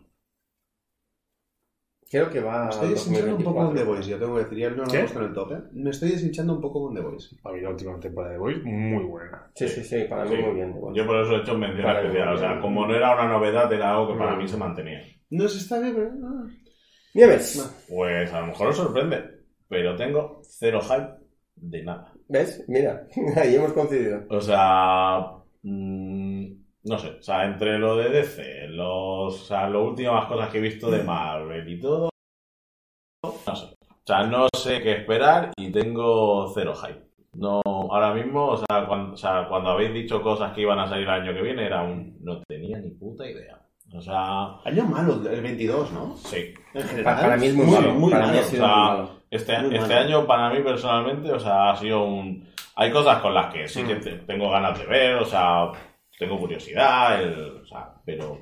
[2.12, 2.60] Creo que va.
[2.60, 3.66] Me a estoy deshinchando un poco 2024.
[3.66, 5.62] con The Voice, yo tengo que decir, ya no lo hemos con el top, ¿eh?
[5.74, 7.36] Me estoy deshinchando un poco con The Voice.
[7.44, 9.52] A mí la última temporada de The Voice, muy buena.
[9.56, 10.42] Sí, sí, sí, para mí Sí.
[10.44, 10.70] muy bien.
[10.70, 10.94] igual.
[10.96, 12.34] Yo por eso he hecho mención Vale, especial.
[12.34, 14.38] O sea, como no era una novedad, era algo que para Mm.
[14.38, 15.02] mí se mantenía.
[15.32, 16.12] No se está bien, pero...
[16.24, 16.48] ah.
[17.16, 19.24] Nieves, Pues a lo mejor os sorprende,
[19.68, 21.23] pero tengo cero hype
[21.70, 22.14] de nada.
[22.28, 22.66] ¿ves?
[22.68, 23.08] Mira,
[23.38, 24.24] ahí hemos coincidido.
[24.30, 26.46] O sea, mm,
[26.84, 30.58] no sé, o sea, entre lo de DC, los, o sea, las últimas cosas que
[30.58, 32.10] he visto de Marvel y todo,
[33.24, 33.66] no sé.
[33.66, 37.08] O sea, no sé qué esperar y tengo cero hype.
[37.36, 40.88] No, ahora mismo, o sea, cuando, o sea, cuando habéis dicho cosas que iban a
[40.88, 43.60] salir el año que viene, era un, no tenía ni puta idea.
[43.96, 46.18] O sea, Año malo, el 22, ¿no?
[46.18, 46.54] sí.
[46.74, 47.16] En general.
[47.16, 47.94] Para, mí es muy, muy, malo.
[47.94, 48.42] muy para mí malo.
[48.42, 49.23] ha sido o sea, muy malo.
[49.36, 52.48] Este, Muy este año para mí personalmente, o sea, ha sido un...
[52.76, 55.72] Hay cosas con las que sí que te- tengo ganas de ver, o sea,
[56.20, 58.42] tengo curiosidad, el- o sea, pero.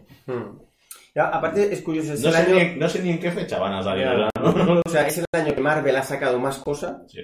[1.14, 2.56] Ya, aparte, es curioso, es no el sé, año.
[2.56, 4.06] ni, no sé ni en qué fecha van a salir.
[4.06, 4.30] Ya.
[4.44, 4.82] o sea, ¿no?
[4.86, 7.20] O sea, es el año que Marvel ha sacado más cosas Sí.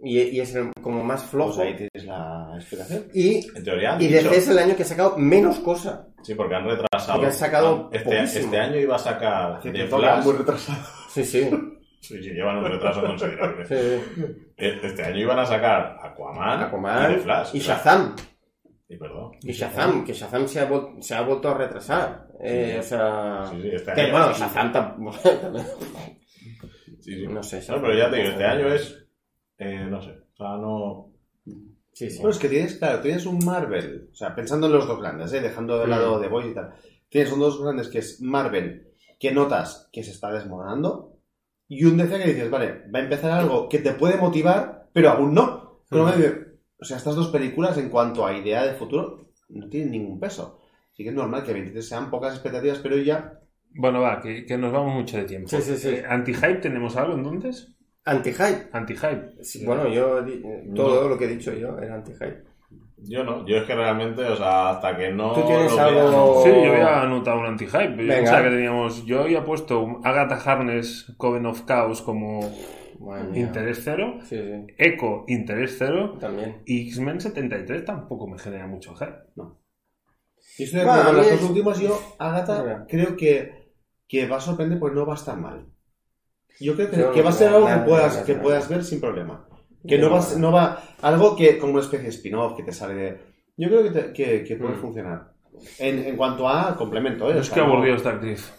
[0.00, 1.62] y, y es como más Pues flojo.
[1.62, 3.04] ahí tienes la explicación.
[3.12, 6.00] Y, En teoría y DC es el año que ha sacado menos cosas.
[6.22, 7.14] Sí, porque han retrasado.
[7.14, 10.24] Porque han sacado este, este año iba a sacar Que de Flash.
[10.24, 10.78] muy retrasado.
[11.08, 11.50] Sí, sí.
[12.06, 13.64] Sí, sí, llevan un retraso considerable.
[13.64, 13.74] sí,
[14.14, 14.24] sí.
[14.56, 17.54] Este año iban a sacar Aquaman, Aquaman y Flash.
[17.54, 18.14] y Shazam.
[18.88, 19.32] Y perdón.
[19.42, 20.68] Y Shazam, que Shazam se ha,
[21.00, 22.28] se ha vuelto a retrasar.
[22.40, 22.78] Eh, Sí.
[22.78, 23.44] o sea.
[23.50, 25.16] Sí, sí, este que año- bueno, Shazam tampoco.
[27.00, 27.26] Sí, sí.
[27.26, 27.60] no sé.
[27.68, 29.06] No, pero ya te digo, este año es.
[29.58, 30.10] eh, no sé.
[30.10, 31.10] O sea, no.
[31.92, 32.16] Sí, sí.
[32.18, 35.32] Bueno, es que tienes, claro, tienes un Marvel, o sea, pensando en los dos grandes,
[35.32, 35.40] ¿eh?
[35.40, 35.90] dejando de Mm.
[35.90, 36.74] lado The Voice y tal.
[37.08, 38.88] Tienes un dos grandes que es Marvel,
[39.20, 41.13] que notas que se está desmoronando,
[41.68, 45.10] y un DC que dices, vale, va a empezar algo que te puede motivar, pero
[45.10, 45.80] aún no.
[45.88, 46.44] Pero me
[46.80, 50.60] o sea, estas dos películas, en cuanto a idea de futuro, no tienen ningún peso.
[50.92, 53.40] Así que es normal que 23 sean pocas expectativas, pero ya.
[53.76, 55.48] Bueno, va, que, que nos vamos mucho de tiempo.
[55.48, 55.88] Sí, sí, sí.
[55.88, 57.74] Eh, ¿Anti-hype tenemos algo entonces?
[58.04, 58.68] Anti-hype.
[58.72, 59.42] Anti-hype.
[59.42, 60.22] Sí, Bueno, yo.
[60.22, 60.42] di-
[60.74, 62.44] Todo lo que he dicho yo era anti-hype.
[63.06, 63.46] Yo no.
[63.46, 65.32] Yo es que realmente, o sea, hasta que no.
[65.32, 66.42] ¿Tú tienes algo- no.
[66.42, 67.96] Sí, yo había anotado un anti-hype.
[68.02, 69.04] Yo pensaba que teníamos.
[69.04, 72.40] Yo había puesto un Agatha Harness Coven of Chaos como
[73.00, 73.40] Madre mía.
[73.42, 74.66] interés cero, Sí, sí.
[74.78, 76.62] Echo interés cero También.
[76.64, 79.12] y X-Men 73 tampoco me genera mucho hype.
[80.58, 81.80] Y estoy de acuerdo con es- dos últimas.
[81.80, 83.64] Yo, Agatha, creo que
[84.08, 85.66] que va a sorprender porque no va a estar mal.
[86.60, 88.42] Yo creo que, no va a ser algo nada, que puedas, nada, que nada.
[88.42, 89.48] puedas ver sin problema.
[89.86, 92.94] Que no va, no va, algo que como una especie de spin-off que te sale
[92.94, 93.18] de...
[93.56, 94.80] Yo creo que, te- que, que puede Mm.
[94.80, 95.32] funcionar.
[95.78, 97.36] En, en cuanto a complemento, ¿eh?
[97.36, 98.52] O Es sea, que no- aburrido esta actriz.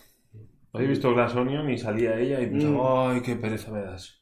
[0.71, 3.15] Hoy he visto Glass Onion y salía ella y pensaba, Mm.
[3.15, 4.21] ay, qué pereza me das.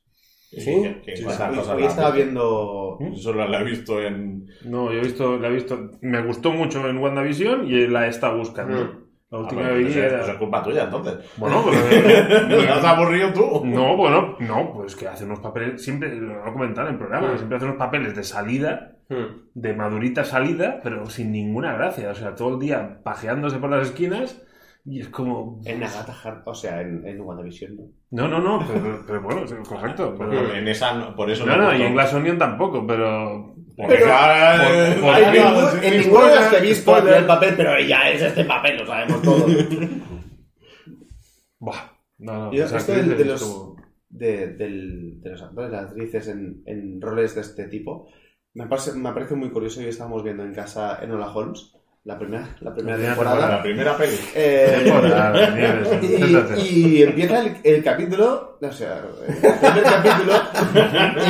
[0.52, 0.84] ¿Sí?
[1.04, 2.98] Que Sí, hoy, estaba viendo...
[3.00, 3.16] ¿Mm?
[3.16, 4.46] Solo la he visto en.
[4.66, 8.10] No, yo he visto, la he visto, me gustó mucho en WandaVision y la he
[8.10, 8.86] estado buscando.
[8.86, 9.03] Mm.
[9.34, 10.18] La Ah, última vi pues es- era...
[10.20, 11.16] pues es culpa tuya, entonces.
[11.38, 12.48] Bueno, pero...
[12.50, 13.66] ¿No te has aburrido tú?
[13.66, 17.28] No, bueno, no, pues que hace unos papeles, siempre, lo he comentado en el programa,
[17.28, 17.32] Mm.
[17.32, 19.50] que siempre hace unos papeles de salida, Hmm.
[19.54, 22.10] de madurita salida, pero sin ninguna gracia.
[22.12, 24.42] O sea, todo el día pajeándose por las esquinas
[24.86, 25.60] y es como...
[25.66, 27.84] En Agatha Harkness, o sea, en, en WandaVision, ¿no?
[28.12, 30.16] No, no, no, pero, pero bueno, correcto.
[30.20, 33.56] Pero en esa, no- por eso No, no, he y en Glass Onion tampoco, pero...
[33.76, 34.64] Porque, Pero- claro,
[34.94, 37.54] por- por- hay En ningún- en ninguno de los que he visto hacía el papel,
[37.58, 39.52] pero ya es este papel, lo sabemos todos.
[41.60, 43.76] Buah, no, no, Yo, esto de, de es los, como-
[44.10, 48.08] de, del- de los actores, las actrices en, en roles de este tipo,
[48.54, 51.74] me parece, me parece muy curioso y estábamos viendo en casa Enola Holmes,
[52.06, 53.50] la primera, la primera La temporada.
[53.50, 54.18] La primera peli.
[54.36, 56.00] Eh, Temporada,
[56.58, 60.34] y, y empieza el, el capítulo, o sea, el primer capítulo,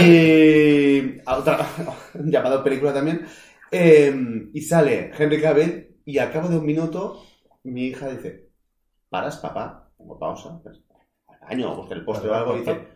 [0.01, 1.59] y otra,
[2.25, 3.25] llamado película también,
[3.71, 7.23] eh, y sale Henry Cavill, y al cabo de un minuto,
[7.63, 8.49] mi hija dice,
[9.09, 9.91] ¿paras, papá?
[9.95, 10.81] Pongo pausa, pues,
[11.27, 12.87] al baño, busca el postre o algo, y dice,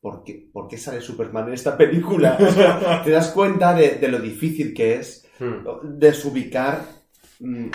[0.00, 2.36] ¿por qué, ¿por qué sale Superman en esta película?
[2.40, 5.64] O sea, te das cuenta de, de lo difícil que es Hmm.
[5.98, 6.99] desubicar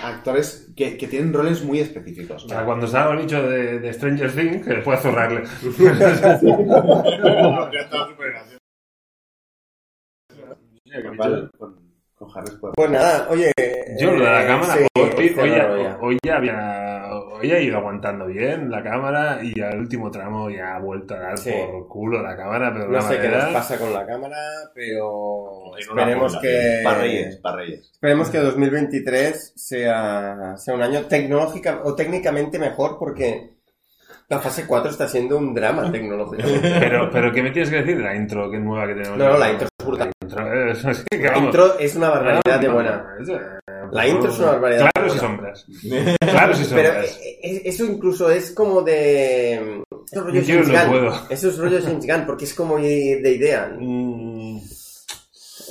[0.01, 2.45] actores que, que tienen roles muy específicos.
[2.45, 5.43] O sea, cuando estaba el bicho de, de Stranger Things, que puede zurrarle.
[7.71, 8.57] Ya está súper gracioso.
[11.17, 11.49] Vale,
[12.25, 13.51] con, Harris Pues nada, oye.
[13.99, 14.85] Yo lo de la eh, cámara, sí,
[15.39, 15.97] hoy, ya, ya.
[16.01, 17.07] hoy ya había,
[17.39, 21.19] hoy ha ido aguantando bien la cámara y al último tramo ya ha vuelto a
[21.19, 21.51] dar Sí.
[21.71, 24.37] por culo la cámara, pero No sé qué nos pasa con la cámara,
[24.73, 27.89] pero esperemos que Para Reyes, para Reyes.
[27.93, 33.51] esperemos que 2023 sea, sea un año tecnológica o técnicamente mejor porque
[34.27, 36.43] la fase 4 está siendo un drama tecnológico.
[36.79, 39.17] Pero, pero ¿qué me tienes que decir de la intro que es nueva que tenemos?
[39.19, 40.11] No, no, la intro es brutal.
[40.27, 43.05] La intro, eh, es- es que, La intro es una barbaridad de buena.
[43.21, 43.39] es, eh,
[43.91, 44.89] La intro es una barbaridad.
[44.93, 45.65] Claros y sombras.
[46.19, 47.19] Claros y Pero sombras.
[47.23, 49.81] eh, eh, eso incluso es como de...
[50.11, 51.13] Esos rollos Yo no puedo.
[51.29, 53.71] Esos rollos James Gunn, porque es como de de idea.
[53.79, 54.59] Mm,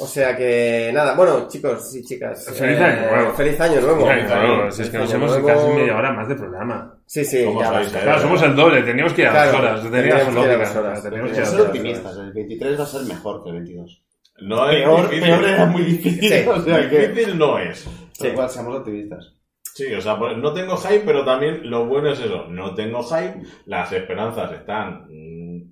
[0.01, 2.47] O sea que nada, bueno, chicos y chicas.
[2.53, 3.33] Feliz año nuevo.
[3.35, 4.09] Feliz año nuevo.
[4.09, 6.99] ay, claro, si es que nos Feliz hemos año casi media hora más de programa.
[7.07, 7.99] Sí, sí, ¿Cómo ya basta.
[7.99, 8.03] eh?
[8.03, 9.83] Claro, somos el doble, teníamos que ir a Claro, las horas.
[9.83, 11.03] Teníamos teníamos que ir a las horas.
[11.03, 11.67] Teníamos que ir Pero a ser las horas.
[11.67, 14.03] optimistas, el 23 va a ser mejor que el 22.
[14.41, 15.23] No es Peor, difícil.
[15.25, 16.29] peor era muy difícil.
[16.29, 16.45] Sí.
[16.49, 17.27] O sea que.
[17.37, 17.89] No es.
[18.13, 18.27] Sí.
[18.29, 19.33] Igual, seamos optimistas.
[19.75, 22.47] Sí, o sea, pues, no tengo hype, pero también lo bueno es eso.
[22.49, 25.07] No tengo hype, las esperanzas están.
[25.09, 25.63] mm,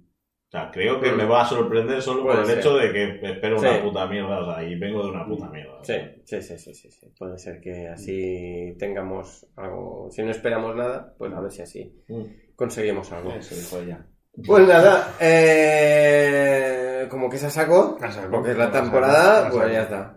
[0.48, 1.16] o sea, creo que Mm.
[1.16, 2.58] me va a sorprender solo por el ser.
[2.58, 3.66] hecho de que espero Sí.
[3.66, 4.40] una puta mierda.
[4.40, 5.78] O sea, y vengo de una puta mierda.
[5.82, 5.94] Sí,
[6.24, 7.06] sí, sí, sí, sí, sí.
[7.18, 10.08] Puede ser que así tengamos algo.
[10.10, 12.24] Si no esperamos nada, pues a ver si así Mm.
[12.56, 13.32] conseguimos algo.
[13.32, 14.06] Eso dijo ella.
[14.34, 18.30] Pues nada, eh, como que se sacó, A saco.
[18.30, 20.12] porque es la A saco, temporada, a pues ya está.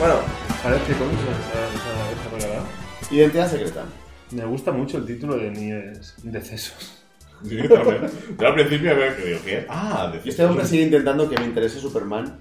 [0.00, 0.14] Bueno,
[0.62, 2.66] ¿Sabes qué cómic se ha regalado?
[3.10, 3.84] Identidad secreta.
[4.32, 7.02] Me gusta mucho el título de Nieves, Decesos.
[7.46, 8.10] Sí, también.
[8.38, 9.66] Yo al principio me digo, ¿qué?
[9.68, 12.40] Ah, de Este hombre sigue intentando que me interese Superman.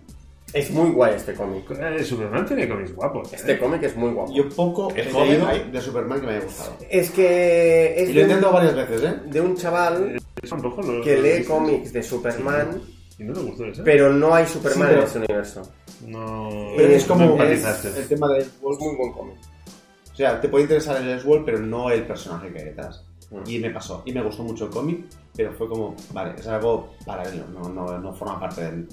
[0.55, 1.69] Es muy guay este cómic.
[1.71, 3.31] Eh, Superman tiene cómics guapos.
[3.33, 3.35] ¿eh?
[3.35, 4.33] Este cómic es muy guapo.
[4.33, 6.77] Yo poco ¿Es he joven, leído de Superman que me haya gustado.
[6.89, 9.15] Es que es Y lo he intentado varias veces, ¿eh?
[9.25, 12.81] de un chaval los que los lee cómics de Superman,
[13.19, 13.83] Y no gustó ese.
[13.83, 15.61] pero no hay Superman Sí, pero- en ese universo.
[16.07, 16.49] No.
[16.77, 19.35] Pero es como no es el tema de Es muy buen cómic.
[20.13, 23.03] O sea, te puede interesar el Elseworld, pero no el personaje que hay detrás.
[23.31, 23.49] Mm.
[23.49, 24.01] Y me pasó.
[24.05, 25.05] Y me gustó mucho el cómic,
[25.35, 28.87] pero fue como, vale, es algo paralelo, no, no, no forma parte del,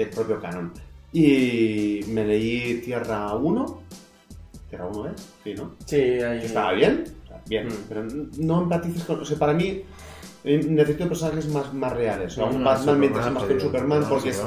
[0.00, 0.72] del propio canon.
[1.12, 3.82] Y me leí Tierra 1.
[4.68, 5.12] Tierra 1, ¿eh?
[5.44, 5.74] Sí, ¿no?
[5.84, 6.44] Sí, ahí.
[6.44, 7.04] Estaba bien.
[7.46, 7.66] bien.
[7.66, 7.70] Mm.
[7.88, 8.04] Pero
[8.38, 9.20] no empatices con.
[9.20, 9.82] O sea, para mí.
[10.44, 12.36] eh, Necesito personajes más, más reales.
[12.36, 13.60] Un No, Batman Superman, más jodido.
[13.60, 14.42] Superman No, porque es,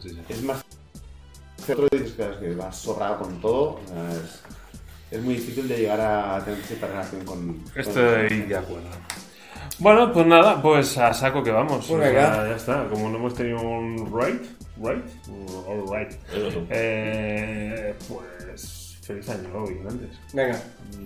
[0.00, 0.18] sí, sí.
[0.28, 0.64] es más.
[1.68, 3.80] Otro dices que, es que vas sobrado con todo.
[4.22, 4.42] Es,
[5.18, 7.46] es muy difícil de llegar a tener cierta relación con.
[7.54, 8.88] con- Estoy de acuerdo.
[9.80, 11.86] Bueno, pues nada, pues a saco que vamos.
[11.86, 12.48] Pues O sea, venga.
[12.50, 12.86] ya está.
[12.88, 14.06] Como no hemos tenido un
[14.78, 15.04] right,
[15.68, 16.12] all right.
[16.70, 20.10] Eh, pues feliz año nuevo, vigilantes.
[20.32, 20.54] Venga.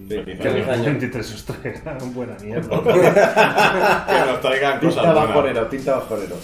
[0.08, 0.72] Feliz Feliz año.
[0.72, 0.84] año.
[0.84, 2.80] 23 os traiga buena mierda.
[4.08, 5.28] Que nos traigan cosas Tinta buenas.
[5.28, 6.36] bajorero, tinta bajorero.